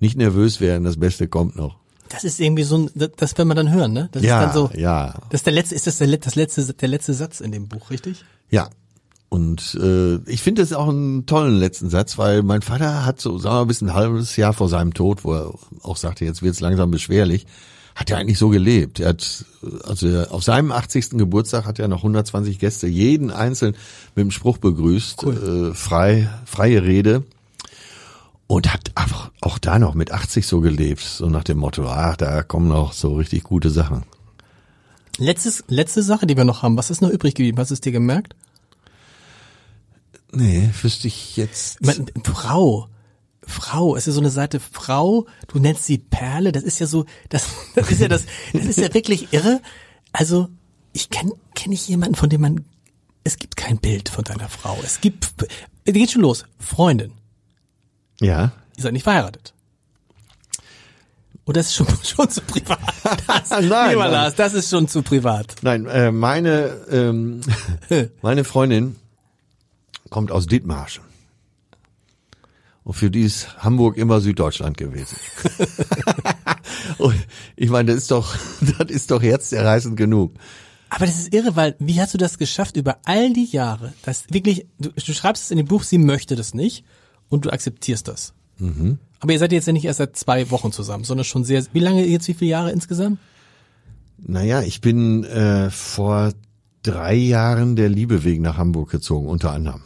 nicht 0.00 0.16
nervös 0.16 0.60
werden, 0.60 0.84
das 0.84 0.98
Beste 0.98 1.28
kommt 1.28 1.56
noch. 1.56 1.76
Das 2.08 2.24
ist 2.24 2.40
irgendwie 2.40 2.64
so 2.64 2.76
ein, 2.76 2.90
das, 3.16 3.38
will 3.38 3.44
man 3.46 3.56
dann 3.56 3.72
hören, 3.72 3.92
ne? 3.92 4.08
Das 4.12 4.22
Ja, 4.22 4.40
ist 4.40 4.46
dann 4.46 4.54
so, 4.54 4.70
ja, 4.78 5.14
das 5.30 5.40
ist 5.40 5.46
der 5.46 5.54
letzte, 5.54 5.74
ist 5.74 5.86
das 5.86 5.98
der, 5.98 6.08
das 6.18 6.34
letzte, 6.34 6.74
der 6.74 6.88
letzte 6.88 7.14
Satz 7.14 7.40
in 7.40 7.52
dem 7.52 7.68
Buch, 7.68 7.90
richtig? 7.90 8.24
ja. 8.50 8.68
Und 9.30 9.78
äh, 9.82 10.16
ich 10.30 10.42
finde 10.42 10.60
das 10.60 10.74
auch 10.74 10.90
einen 10.90 11.24
tollen 11.24 11.56
letzten 11.56 11.88
Satz, 11.88 12.18
weil 12.18 12.42
mein 12.42 12.60
Vater 12.60 13.06
hat 13.06 13.18
so, 13.18 13.38
sagen 13.38 13.54
wir 13.54 13.60
mal, 13.60 13.64
bis 13.64 13.80
ein 13.80 13.94
halbes 13.94 14.36
Jahr 14.36 14.52
vor 14.52 14.68
seinem 14.68 14.92
Tod, 14.92 15.24
wo 15.24 15.32
er 15.32 15.54
auch 15.80 15.96
sagte, 15.96 16.26
jetzt 16.26 16.42
wird's 16.42 16.60
langsam 16.60 16.90
beschwerlich, 16.90 17.46
hat 17.94 18.10
er 18.10 18.18
eigentlich 18.18 18.38
so 18.38 18.48
gelebt. 18.48 19.00
Er 19.00 19.10
hat, 19.10 19.44
also 19.84 20.24
auf 20.30 20.42
seinem 20.42 20.72
80. 20.72 21.10
Geburtstag 21.10 21.66
hat 21.66 21.78
er 21.78 21.88
noch 21.88 21.98
120 21.98 22.58
Gäste, 22.58 22.86
jeden 22.86 23.30
einzeln 23.30 23.74
mit 24.14 24.24
dem 24.24 24.30
Spruch 24.30 24.58
begrüßt, 24.58 25.22
äh, 25.24 25.74
frei, 25.74 26.28
freie 26.44 26.82
Rede. 26.82 27.24
Und 28.46 28.72
hat 28.72 28.92
einfach 28.96 29.30
auch 29.40 29.58
da 29.58 29.78
noch 29.78 29.94
mit 29.94 30.12
80 30.12 30.46
so 30.46 30.60
gelebt, 30.60 31.00
so 31.00 31.26
nach 31.28 31.44
dem 31.44 31.58
Motto, 31.58 31.86
ach, 31.86 32.16
da 32.16 32.42
kommen 32.42 32.68
noch 32.68 32.92
so 32.92 33.14
richtig 33.14 33.44
gute 33.44 33.70
Sachen. 33.70 34.04
Letztes, 35.18 35.64
letzte 35.68 36.02
Sache, 36.02 36.26
die 36.26 36.36
wir 36.36 36.44
noch 36.44 36.62
haben. 36.62 36.76
Was 36.76 36.90
ist 36.90 37.00
noch 37.00 37.10
übrig 37.10 37.34
geblieben? 37.34 37.58
Hast 37.58 37.70
du 37.70 37.74
es 37.74 37.80
dir 37.80 37.92
gemerkt? 37.92 38.34
Nee, 40.32 40.70
wüsste 40.80 41.08
ich 41.08 41.36
jetzt. 41.36 41.84
Man, 41.84 42.06
Frau. 42.24 42.88
Frau, 43.46 43.96
es 43.96 44.06
ist 44.06 44.14
so 44.14 44.20
eine 44.20 44.30
Seite 44.30 44.60
Frau, 44.60 45.26
du 45.48 45.58
nennst 45.58 45.84
sie 45.84 45.98
Perle, 45.98 46.52
das 46.52 46.62
ist 46.62 46.78
ja 46.78 46.86
so, 46.86 47.04
das, 47.28 47.46
das 47.74 47.90
ist 47.90 48.00
ja 48.00 48.08
das, 48.08 48.24
das 48.52 48.64
ist 48.64 48.78
ja 48.78 48.92
wirklich 48.94 49.32
irre. 49.32 49.60
Also, 50.12 50.48
ich 50.92 51.10
kenne 51.10 51.32
kenn 51.54 51.72
ich 51.72 51.88
jemanden, 51.88 52.14
von 52.14 52.28
dem 52.28 52.40
man, 52.40 52.64
es 53.24 53.38
gibt 53.38 53.56
kein 53.56 53.78
Bild 53.78 54.08
von 54.08 54.24
deiner 54.24 54.48
Frau. 54.48 54.78
Es 54.84 55.00
gibt, 55.00 55.32
es 55.84 55.92
geht 55.92 56.10
schon 56.10 56.22
los. 56.22 56.44
Freundin. 56.58 57.12
Ja. 58.20 58.52
Ihr 58.76 58.82
seid 58.82 58.92
nicht 58.92 59.04
verheiratet. 59.04 59.54
Oder 61.44 61.60
ist 61.60 61.74
schon, 61.74 61.86
schon 62.02 62.30
zu 62.30 62.40
privat? 62.42 62.78
Das, 63.26 63.50
Nein, 63.50 63.90
lieber 63.90 64.04
nein. 64.04 64.12
Lars, 64.12 64.34
das 64.34 64.54
ist 64.54 64.70
schon 64.70 64.88
zu 64.88 65.02
privat. 65.02 65.56
Nein, 65.62 65.86
äh, 65.86 66.10
meine, 66.12 66.86
ähm, 66.90 67.40
meine 68.22 68.44
Freundin 68.44 68.96
kommt 70.10 70.30
aus 70.30 70.46
Dithmarschen. 70.46 71.04
Und 72.84 72.94
für 72.94 73.10
die 73.10 73.22
ist 73.22 73.56
Hamburg 73.58 73.96
immer 73.96 74.20
Süddeutschland 74.20 74.76
gewesen. 74.76 75.16
Ich 77.56 77.70
meine, 77.70 77.92
das 77.92 78.02
ist 78.02 78.10
doch, 78.10 78.34
das 78.78 78.90
ist 78.90 79.10
doch 79.10 79.22
herzzerreißend 79.22 79.96
genug. 79.96 80.34
Aber 80.90 81.06
das 81.06 81.18
ist 81.18 81.34
irre, 81.34 81.56
weil 81.56 81.74
wie 81.78 82.00
hast 82.00 82.12
du 82.12 82.18
das 82.18 82.38
geschafft 82.38 82.76
über 82.76 82.98
all 83.04 83.32
die 83.32 83.46
Jahre, 83.46 83.92
dass 84.02 84.24
wirklich, 84.30 84.66
du, 84.78 84.90
du 84.90 85.12
schreibst 85.14 85.44
es 85.44 85.50
in 85.50 85.56
dem 85.56 85.66
Buch, 85.66 85.84
sie 85.84 85.98
möchte 85.98 86.36
das 86.36 86.54
nicht 86.54 86.84
und 87.28 87.44
du 87.44 87.50
akzeptierst 87.50 88.08
das. 88.08 88.34
Mhm. 88.58 88.98
Aber 89.20 89.32
ihr 89.32 89.38
seid 89.38 89.52
jetzt 89.52 89.66
ja 89.66 89.72
nicht 89.72 89.84
erst 89.84 89.98
seit 89.98 90.16
zwei 90.16 90.50
Wochen 90.50 90.72
zusammen, 90.72 91.04
sondern 91.04 91.24
schon 91.24 91.44
sehr, 91.44 91.64
wie 91.72 91.80
lange 91.80 92.04
jetzt, 92.04 92.28
wie 92.28 92.34
viele 92.34 92.50
Jahre 92.50 92.72
insgesamt? 92.72 93.18
Naja, 94.18 94.62
ich 94.62 94.80
bin 94.80 95.24
äh, 95.24 95.70
vor 95.70 96.32
drei 96.82 97.14
Jahren 97.14 97.76
der 97.76 97.88
Liebe 97.88 98.24
wegen 98.24 98.42
nach 98.42 98.58
Hamburg 98.58 98.90
gezogen, 98.90 99.28
unter 99.28 99.52
anderem. 99.52 99.82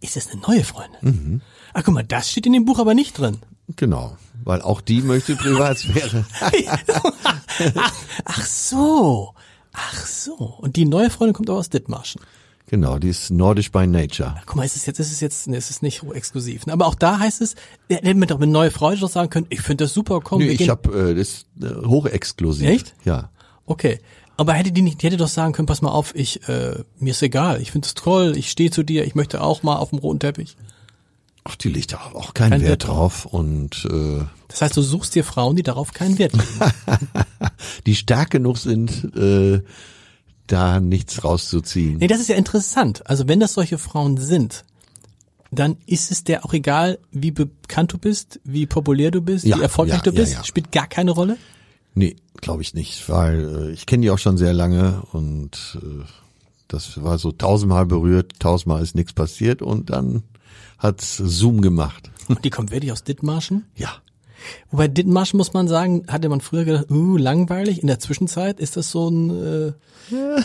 Ist 0.00 0.16
das 0.16 0.30
eine 0.30 0.40
neue 0.42 0.64
Freundin? 0.64 0.98
Mhm. 1.00 1.40
Ach 1.78 1.84
guck 1.84 1.92
mal, 1.92 2.04
das 2.04 2.30
steht 2.30 2.46
in 2.46 2.54
dem 2.54 2.64
Buch 2.64 2.78
aber 2.78 2.94
nicht 2.94 3.18
drin. 3.18 3.36
Genau, 3.76 4.16
weil 4.44 4.62
auch 4.62 4.80
die 4.80 5.02
möchte 5.02 5.36
Privatsphäre. 5.36 6.24
ach, 7.74 7.92
ach 8.24 8.46
so, 8.46 9.34
ach 9.74 10.06
so. 10.06 10.32
Und 10.58 10.76
die 10.76 10.86
neue 10.86 11.10
Freundin 11.10 11.34
kommt 11.34 11.50
auch 11.50 11.56
aus 11.58 11.68
Dithmarschen. 11.68 12.22
genau, 12.66 12.98
die 12.98 13.10
ist 13.10 13.30
nordisch 13.30 13.70
by 13.70 13.86
nature. 13.86 14.36
Guck 14.46 14.56
mal, 14.56 14.64
ist 14.64 14.74
es 14.76 14.86
jetzt, 14.86 15.00
ist 15.00 15.12
es 15.12 15.20
jetzt, 15.20 15.48
nee, 15.48 15.58
ist 15.58 15.68
es 15.68 15.82
nicht 15.82 16.02
exklusiv. 16.14 16.64
ne? 16.64 16.72
Aber 16.72 16.86
auch 16.86 16.94
da 16.94 17.18
heißt 17.18 17.42
es, 17.42 17.56
der 17.90 17.98
hätte 17.98 18.14
mir 18.14 18.26
doch 18.26 18.38
mit 18.38 18.48
neue 18.48 18.70
Freunde 18.70 19.02
doch 19.02 19.10
sagen 19.10 19.28
können, 19.28 19.46
ich 19.50 19.60
finde 19.60 19.84
das 19.84 19.92
super, 19.92 20.20
komm, 20.22 20.38
Nee, 20.38 20.46
wir 20.46 20.52
ich 20.58 20.70
habe 20.70 21.10
äh, 21.10 21.14
das 21.14 21.44
äh, 21.60 21.86
hochexklusiv. 21.86 22.66
Echt? 22.66 22.94
Ja. 23.04 23.28
Okay. 23.66 24.00
Aber 24.38 24.54
hätte 24.54 24.72
die 24.72 24.80
nicht, 24.80 25.02
die 25.02 25.08
hätte 25.08 25.18
doch 25.18 25.28
sagen 25.28 25.52
können, 25.52 25.66
pass 25.66 25.82
mal 25.82 25.90
auf, 25.90 26.14
ich, 26.14 26.48
äh, 26.48 26.84
mir 26.98 27.10
ist 27.10 27.22
egal, 27.22 27.60
ich 27.60 27.70
finde 27.70 27.86
es 27.86 27.92
toll, 27.92 28.34
ich 28.34 28.50
stehe 28.50 28.70
zu 28.70 28.82
dir, 28.82 29.04
ich 29.04 29.14
möchte 29.14 29.42
auch 29.42 29.62
mal 29.62 29.76
auf 29.76 29.90
dem 29.90 29.98
roten 29.98 30.20
Teppich. 30.20 30.56
Ach, 31.48 31.56
die 31.56 31.68
legt 31.68 31.92
da 31.92 31.98
auch 32.12 32.34
keinen 32.34 32.50
Kein 32.50 32.60
Wert, 32.62 32.70
Wert 32.70 32.88
drauf 32.88 33.24
und 33.24 33.86
äh, 33.90 34.24
Das 34.48 34.62
heißt, 34.62 34.76
du 34.76 34.82
suchst 34.82 35.14
dir 35.14 35.22
Frauen, 35.22 35.54
die 35.54 35.62
darauf 35.62 35.92
keinen 35.92 36.18
Wert 36.18 36.32
legen. 36.32 36.46
die 37.86 37.94
stark 37.94 38.30
genug 38.30 38.58
sind, 38.58 39.14
äh, 39.16 39.62
da 40.48 40.80
nichts 40.80 41.22
rauszuziehen. 41.24 41.98
nee, 41.98 42.06
das 42.08 42.20
ist 42.20 42.28
ja 42.28 42.36
interessant. 42.36 43.08
Also 43.08 43.28
wenn 43.28 43.38
das 43.40 43.54
solche 43.54 43.78
Frauen 43.78 44.16
sind, 44.16 44.64
dann 45.52 45.76
ist 45.86 46.10
es 46.10 46.24
der 46.24 46.44
auch 46.44 46.52
egal, 46.52 46.98
wie 47.12 47.30
bekannt 47.30 47.92
du 47.92 47.98
bist, 47.98 48.40
wie 48.44 48.66
populär 48.66 49.10
du 49.12 49.20
bist, 49.22 49.44
Ja, 49.44 49.58
wie 49.58 49.62
erfolgreich 49.62 49.98
ja, 49.98 50.02
du 50.02 50.12
bist, 50.12 50.32
ja. 50.32 50.44
spielt 50.44 50.72
gar 50.72 50.88
keine 50.88 51.12
Rolle. 51.12 51.36
Nee, 51.94 52.16
glaube 52.40 52.62
ich 52.62 52.74
nicht, 52.74 53.08
weil 53.08 53.68
äh, 53.68 53.70
ich 53.70 53.86
kenne 53.86 54.02
die 54.02 54.10
auch 54.10 54.18
schon 54.18 54.36
sehr 54.36 54.52
lange 54.52 55.02
und 55.12 55.78
äh, 55.80 56.04
das 56.68 57.00
war 57.02 57.18
so 57.18 57.30
tausendmal 57.30 57.86
berührt, 57.86 58.32
tausendmal 58.40 58.82
ist 58.82 58.96
nichts 58.96 59.12
passiert 59.12 59.62
und 59.62 59.90
dann 59.90 60.24
hat's 60.78 61.16
Zoom 61.16 61.60
gemacht. 61.62 62.10
Und 62.28 62.44
die 62.44 62.50
kommt 62.50 62.70
wirklich 62.70 62.92
aus 62.92 63.04
Dithmarschen. 63.04 63.64
Ja. 63.76 63.88
Wobei 64.70 64.86
Dithmarschen 64.88 65.38
muss 65.38 65.52
man 65.54 65.66
sagen, 65.66 66.04
hatte 66.08 66.28
man 66.28 66.40
früher 66.40 66.64
gedacht, 66.64 66.90
uh, 66.90 67.16
langweilig. 67.16 67.80
In 67.80 67.86
der 67.88 67.98
Zwischenzeit 67.98 68.60
ist 68.60 68.76
das 68.76 68.90
so 68.90 69.08
ein 69.08 69.30
äh, 69.30 69.72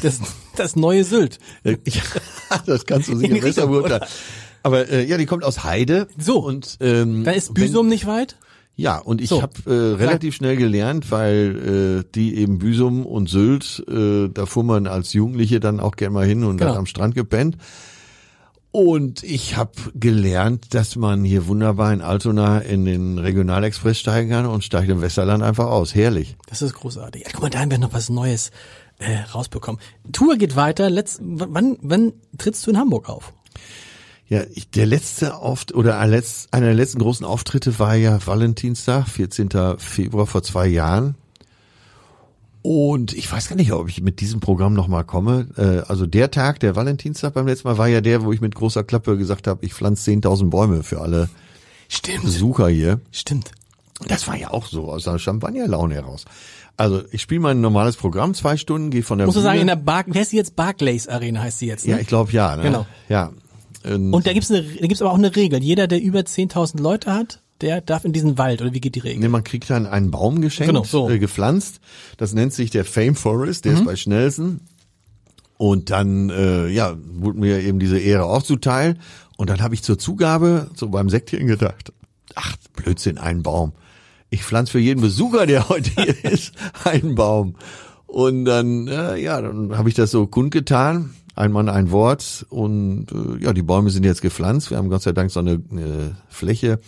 das, 0.02 0.20
das 0.56 0.76
neue 0.76 1.04
Sylt. 1.04 1.38
Ja, 1.64 1.76
das 2.66 2.86
kannst 2.86 3.10
du 3.10 3.16
sicher 3.18 3.40
besser 3.42 3.68
beurteilen. 3.68 4.04
Aber 4.64 4.90
äh, 4.90 5.06
ja, 5.06 5.18
die 5.18 5.26
kommt 5.26 5.44
aus 5.44 5.64
Heide. 5.64 6.08
So. 6.18 6.40
und 6.40 6.78
ähm, 6.82 7.24
Da 7.24 7.32
ist 7.32 7.50
wenn- 7.50 7.54
Büsum 7.56 7.88
nicht 7.88 8.06
weit. 8.08 8.38
Ja, 8.76 8.98
und 8.98 9.22
ich 9.22 9.30
So. 9.30 9.42
habe 9.42 9.54
äh, 9.68 9.72
relativ 10.02 10.34
schnell 10.36 10.56
gelernt, 10.56 11.12
weil 11.12 12.04
äh, 12.06 12.10
die 12.16 12.38
eben 12.38 12.58
Büsum 12.58 13.06
und 13.06 13.30
Sylt, 13.30 13.84
äh, 13.88 14.30
da 14.34 14.46
fuhr 14.46 14.64
man 14.64 14.88
als 14.88 15.14
Jugendliche 15.14 15.60
dann 15.60 15.80
auch 15.80 15.96
gern 15.96 16.14
mal 16.14 16.26
hin 16.26 16.44
und 16.46 16.58
Genau. 16.58 16.72
hat 16.72 16.78
am 16.78 16.86
Strand 16.86 17.14
gepennt. 17.14 17.58
Und 18.72 19.24
ich 19.24 19.58
habe 19.58 19.72
gelernt, 19.96 20.74
dass 20.74 20.96
man 20.96 21.26
hier 21.26 21.48
wunderbar 21.48 21.92
in 21.92 22.02
Altona 22.02 22.60
in 22.60 22.86
den 22.86 23.18
Regionalexpress 23.18 24.00
steigen 24.00 24.30
kann 24.30 24.46
und 24.46 24.64
steigt 24.64 24.90
im 24.90 25.02
Westerland 25.02 25.44
einfach 25.44 25.66
aus. 25.68 25.94
Herrlich. 25.94 26.38
Das 26.48 26.62
ist 26.62 26.74
großartig. 26.76 27.24
Ja, 27.26 27.30
guck 27.34 27.42
mal, 27.42 27.50
da 27.50 27.60
haben 27.60 27.72
wir 27.72 27.78
noch 27.80 27.92
was 27.94 28.10
Neues 28.10 28.52
äh, 29.00 29.18
rausbekommen. 29.34 29.82
Tour 30.14 30.38
geht 30.38 30.56
weiter. 30.56 30.90
Letzt, 30.90 31.20
w- 31.22 31.48
wann, 31.50 31.78
wann 31.82 32.14
trittst 32.38 32.66
du 32.66 32.72
in 32.72 32.78
Hamburg 32.78 33.10
auf? 33.10 33.34
Ja, 34.30 34.44
ich, 34.54 34.70
der 34.70 34.86
letzte 34.86 35.36
Auft 35.36 35.74
oder 35.74 35.98
ein 36.00 36.10
letz- 36.10 36.48
einer 36.52 36.68
der 36.68 36.76
letzten 36.76 37.00
großen 37.00 37.26
Auftritte 37.26 37.78
war 37.78 37.96
ja 37.96 38.26
Valentinstag, 38.26 39.10
14. 39.10 39.50
Februar 39.80 40.28
vor 40.28 40.44
zwei 40.44 40.68
Jahren. 40.68 41.16
Und 42.64 43.14
ich 43.14 43.32
weiß 43.32 43.50
gar 43.50 43.56
nicht, 43.56 43.72
ob 43.72 43.90
ich 43.90 44.02
mit 44.02 44.22
diesem 44.22 44.40
Programm 44.40 44.74
nochmal 44.74 45.04
komme. 45.04 45.48
Äh, 45.58 45.90
also 45.90 46.06
der 46.06 46.30
Tag, 46.30 46.60
der 46.60 46.76
Valentinstag 46.76 47.34
beim 47.34 47.48
letzten 47.48 47.68
Mal, 47.68 47.78
war 47.78 47.88
ja 47.88 48.02
der, 48.02 48.24
wo 48.24 48.32
ich 48.32 48.42
mit 48.42 48.54
großer 48.54 48.84
Klappe 48.84 49.18
gesagt 49.18 49.48
habe, 49.48 49.66
ich 49.66 49.74
pflanze 49.74 50.12
10.000 50.12 50.50
Bäume 50.50 50.84
für 50.84 51.02
alle 51.02 51.30
Stimmt. 51.90 52.24
Besucher 52.24 52.68
hier. 52.70 53.02
Stimmt. 53.12 53.52
Das 54.08 54.28
war 54.28 54.36
ja 54.36 54.52
auch 54.52 54.66
so 54.66 54.92
aus 54.92 55.08
einer 55.08 55.20
Champagnerlaune 55.20 55.96
heraus. 55.96 56.26
Also 56.78 57.02
ich 57.12 57.22
spiele 57.22 57.42
mein 57.42 57.62
normales 57.62 57.96
Programm, 57.96 58.34
zwei 58.34 58.58
Stunden, 58.58 58.90
gehe 58.90 59.04
von 59.04 59.18
der 59.18 59.28
Muss 59.28 59.36
man 59.36 59.44
Bühne. 59.44 59.52
sagen, 59.52 59.62
in 59.62 59.68
der 59.68 59.76
Bar, 59.76 60.06
wie 60.08 60.18
heißt 60.18 60.32
die 60.32 60.38
jetzt? 60.38 60.56
Barclays 60.56 61.08
Arena 61.08 61.42
heißt 61.42 61.60
sie 61.60 61.68
jetzt. 61.68 61.86
Ne? 61.86 61.94
ja, 61.94 62.00
ich 62.00 62.08
glaube 62.08 62.32
ja. 62.32 62.56
Ne? 62.56 62.64
Genau. 62.64 62.86
Ja. 63.10 63.32
Und 63.84 64.26
da 64.28 64.34
gibt's 64.34 64.52
eine, 64.52 64.64
da 64.64 64.88
gibt's 64.88 65.02
aber 65.02 65.12
auch 65.12 65.18
eine 65.18 65.36
Regel. 65.36 65.62
Jeder, 65.62 65.88
der 65.88 66.02
über 66.02 66.20
10.000 66.20 66.80
Leute 66.80 67.14
hat, 67.14 67.41
der 67.62 67.82
darf 67.82 68.06
in 68.06 68.14
diesen 68.14 68.38
Wald. 68.38 68.62
Oder 68.62 68.74
wie 68.74 68.82
geht 68.82 68.96
die 68.96 69.00
Regel? 69.00 69.20
Nee, 69.20 69.28
man 69.28 69.44
kriegt 69.44 69.70
dann 69.70 69.86
einen 69.88 70.12
Baum 70.12 70.42
geschenkt, 70.42 70.70
Genau, 70.74 70.84
so. 70.84 71.10
äh, 71.10 71.20
gepflanzt. 71.20 71.80
Das 72.18 72.34
nennt 72.34 72.54
sich 72.54 72.70
der 72.72 72.86
Fame 72.86 73.16
Forest, 73.16 73.66
der 73.66 73.74
ist 73.74 73.86
bei 73.86 73.96
Schnelsen. 73.96 74.62
Und 75.58 75.92
dann, 75.92 76.30
äh, 76.32 76.68
ja, 76.70 76.96
wurde 77.14 77.40
mir 77.40 77.62
eben 77.62 77.80
diese 77.80 78.00
Ehre 78.00 78.26
auch 78.26 78.42
zuteil. 78.44 78.98
Und 79.38 79.50
dann 79.50 79.62
habe 79.62 79.76
ich 79.76 79.84
zur 79.84 79.98
Zugabe, 80.00 80.70
so 80.76 80.90
beim 80.90 81.10
Sektchen 81.10 81.48
gedacht, 81.48 81.94
ach, 82.36 82.56
Blödsinn, 82.76 83.18
ein 83.18 83.44
Baum. 83.44 83.74
Ich 84.30 84.44
pflanze 84.44 84.72
für 84.72 84.80
jeden 84.80 85.02
Besucher, 85.02 85.46
der 85.46 85.70
heute 85.70 85.92
hier 86.04 86.26
ist, 86.32 86.54
einen 86.84 87.16
Baum. 87.16 87.56
Und 88.08 88.46
dann, 88.46 88.88
äh, 88.88 89.18
ja, 89.18 89.40
dann 89.42 89.78
habe 89.78 89.88
ich 89.88 89.96
das 89.96 90.12
so 90.12 90.26
kundgetan. 90.28 91.12
Ein 91.42 91.54
Mann, 91.54 91.70
ein 91.70 91.90
Wort. 91.90 92.46
Und 92.50 93.08
äh, 93.12 93.44
ja, 93.44 93.52
die 93.52 93.64
Bäume 93.64 93.90
sind 93.90 94.04
jetzt 94.04 94.22
gepflanzt. 94.22 94.70
Wir 94.70 94.78
haben 94.78 94.90
Gott 94.90 95.02
sei 95.02 95.12
Dank 95.12 95.32
so 95.32 95.40
eine 95.40 95.54
äh, 95.54 96.12
Fläche 96.30 96.80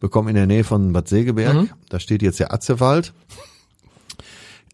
bekommen 0.00 0.28
in 0.28 0.34
der 0.34 0.46
Nähe 0.46 0.64
von 0.64 0.92
Bad 0.92 1.08
Segeberg. 1.08 1.74
Da 1.88 1.98
steht 1.98 2.20
jetzt 2.20 2.38
der 2.38 2.52
Atzewald. 2.52 3.14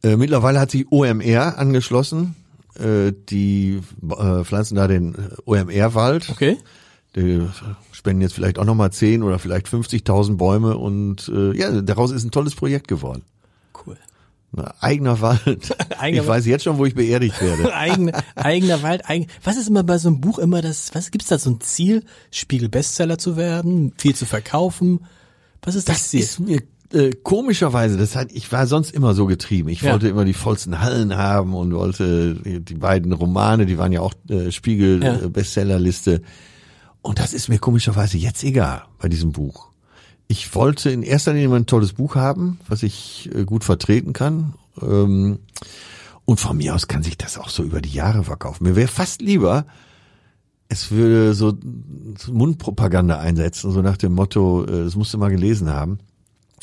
Äh, 0.03 0.17
mittlerweile 0.17 0.59
hat 0.59 0.73
sich 0.73 0.91
OMR 0.91 1.57
angeschlossen. 1.57 2.35
Äh, 2.75 3.13
die 3.29 3.81
äh, 4.11 4.43
pflanzen 4.43 4.75
da 4.75 4.89
den 4.89 5.15
OMR-Wald. 5.45 6.31
Okay. 6.31 6.57
Die 7.15 7.41
spenden 7.93 8.23
jetzt 8.23 8.35
vielleicht 8.35 8.59
auch 8.59 8.65
nochmal 8.65 8.91
10 8.91 9.23
oder 9.23 9.39
vielleicht 9.39 9.69
50.000 9.69 10.37
Bäume 10.37 10.77
und 10.77 11.31
äh, 11.33 11.57
ja, 11.57 11.81
daraus 11.81 12.11
ist 12.11 12.25
ein 12.25 12.33
tolles 12.33 12.57
Projekt 12.57 12.89
geworden. 12.89 13.23
Eigener 14.81 15.21
Wald. 15.21 15.77
Eigener 15.99 16.23
ich 16.23 16.29
weiß 16.29 16.47
jetzt 16.47 16.65
schon, 16.65 16.79
wo 16.79 16.87
ich 16.87 16.95
beerdigt 16.95 17.41
werde. 17.41 17.75
Eigene, 17.75 18.13
eigener 18.35 18.83
Wald, 18.83 19.09
eigen, 19.09 19.27
was 19.45 19.57
ist 19.57 19.69
immer 19.69 19.83
bei 19.85 19.99
so 19.99 20.09
einem 20.09 20.21
Buch 20.21 20.39
immer 20.39 20.63
das, 20.63 20.95
was 20.95 21.11
gibt's 21.11 21.29
da 21.29 21.39
so 21.39 21.51
ein 21.51 21.61
Ziel, 21.61 22.03
Spiegel 22.31 22.69
Bestseller 22.69 23.19
zu 23.19 23.37
werden, 23.37 23.93
viel 23.99 24.15
zu 24.15 24.25
verkaufen? 24.27 25.01
Was 25.63 25.75
ist 25.75 25.89
das, 25.89 25.99
Das 25.99 26.11
Ziel? 26.11 26.21
ist 26.21 26.41
mir 26.41 26.63
äh, 26.95 27.11
komischerweise, 27.23 27.99
das 27.99 28.17
hat, 28.17 28.33
ich 28.33 28.51
war 28.51 28.67
sonst 28.67 28.93
immer 28.93 29.15
so 29.15 29.27
getrieben. 29.27 29.69
Ich 29.69 29.83
Ja. 29.83 29.93
wollte 29.93 30.09
immer 30.09 30.25
die 30.25 30.33
vollsten 30.33 30.81
Hallen 30.81 31.15
haben 31.17 31.55
und 31.55 31.75
wollte 31.75 32.35
die, 32.37 32.61
die 32.61 32.75
beiden 32.75 33.13
Romane, 33.13 33.67
die 33.67 33.77
waren 33.77 33.93
ja 33.93 34.01
auch 34.01 34.15
äh, 34.31 34.51
Spiegel 34.51 35.05
Ja. 35.05 35.15
äh, 35.25 35.29
Bestsellerliste. 35.29 36.23
Und 37.03 37.19
das 37.19 37.35
ist 37.35 37.49
mir 37.49 37.59
komischerweise 37.59 38.17
jetzt 38.17 38.43
egal 38.43 38.85
bei 38.99 39.09
diesem 39.09 39.33
Buch. 39.33 39.68
Ich 40.29 40.55
wollte 40.55 40.91
in 40.91 41.03
erster 41.03 41.33
Linie 41.33 41.49
mal 41.49 41.57
ein 41.57 41.67
tolles 41.67 41.95
Buch 41.95 42.15
haben, 42.15 42.61
was 42.69 42.83
ich 42.83 43.31
äh, 43.35 43.45
gut 43.45 43.65
vertreten 43.65 44.13
kann. 44.13 44.55
Ähm, 44.83 45.39
und 46.27 46.39
von 46.39 46.57
mir 46.59 46.75
aus 46.75 46.87
kann 46.87 47.03
sich 47.03 47.17
das 47.17 47.39
auch 47.39 47.49
so 47.49 47.63
über 47.63 47.81
die 47.81 47.93
Jahre 47.93 48.25
verkaufen. 48.25 48.65
Mir 48.65 48.77
wäre 48.77 48.89
fast 48.89 49.23
lieber, 49.23 49.65
es 50.69 50.91
würde 50.91 51.33
so 51.35 51.55
Mundpropaganda 52.31 53.19
einsetzen, 53.19 53.71
so 53.73 53.81
nach 53.81 53.97
dem 53.97 54.13
Motto, 54.15 54.65
äh, 54.65 54.85
das 54.85 54.97
musst 54.97 55.15
du 55.15 55.19
mal 55.19 55.31
gelesen 55.31 55.71
haben. 55.71 55.99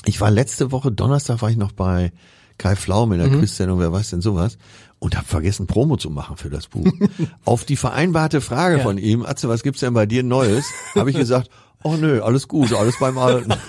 Ich 0.06 0.22
war 0.22 0.30
letzte 0.30 0.72
Woche, 0.72 0.92
Donnerstag 0.92 1.42
war 1.42 1.50
ich 1.50 1.58
noch 1.58 1.72
bei 1.72 2.12
Kai 2.60 2.76
Pflaum 2.76 3.12
in 3.12 3.20
der 3.20 3.30
Quizsendung, 3.30 3.80
wer 3.80 3.92
weiß 3.92 4.12
denn 4.12 4.22
sowas, 4.22 4.58
und 5.00 5.18
habe 5.18 5.26
vergessen, 5.28 5.66
Promo 5.68 5.98
zu 5.98 6.10
machen 6.12 6.38
für 6.38 6.50
das 6.52 6.68
Buch. 6.68 6.86
Auf 7.46 7.66
die 7.66 7.76
vereinbarte 7.76 8.40
Frage 8.40 8.78
Ja. 8.78 8.84
von 8.84 8.98
ihm, 9.00 9.26
Atze, 9.26 9.50
was 9.50 9.64
gibt's 9.64 9.82
denn 9.82 9.94
bei 9.96 10.06
dir 10.06 10.22
Neues? 10.24 10.66
Habe 10.94 11.10
ich 11.10 11.18
gesagt, 11.18 11.50
oh 11.86 11.96
nö, 11.96 12.22
alles 12.22 12.48
gut, 12.48 12.74
alles 12.74 13.00
beim 13.00 13.18
Alten. 13.18 13.54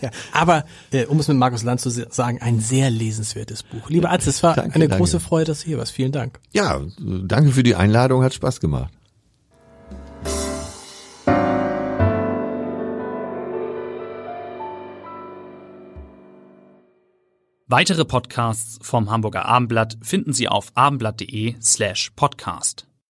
Ja, 0.00 0.10
aber 0.32 0.64
äh, 0.90 1.04
um 1.04 1.20
es 1.20 1.28
mit 1.28 1.36
Markus 1.36 1.62
Land 1.62 1.80
zu 1.80 1.88
sagen, 1.88 2.40
ein 2.40 2.58
sehr 2.58 2.90
lesenswertes 2.90 3.62
Buch. 3.62 3.88
Lieber 3.88 4.10
Atze, 4.10 4.30
es 4.30 4.42
war 4.42 4.56
Danke, 4.56 4.74
eine 4.74 4.88
danke. 4.88 4.98
große 4.98 5.20
Freude, 5.20 5.44
dass 5.44 5.60
du 5.60 5.66
hier 5.66 5.78
warst. 5.78 5.92
Vielen 5.92 6.10
Dank. 6.10 6.40
Ja, 6.52 6.80
danke 6.98 7.52
für 7.52 7.62
die 7.62 7.76
Einladung, 7.76 8.24
hat 8.24 8.34
Spaß 8.34 8.58
gemacht. 8.58 8.92
Weitere 17.68 18.04
Podcasts 18.04 18.78
vom 18.82 19.08
Hamburger 19.08 19.44
Abendblatt 19.44 19.98
finden 20.02 20.32
Sie 20.32 20.48
auf 20.48 20.72
abendblatt.de 20.74 21.54
slash 21.62 22.10
podcast. 22.16 22.86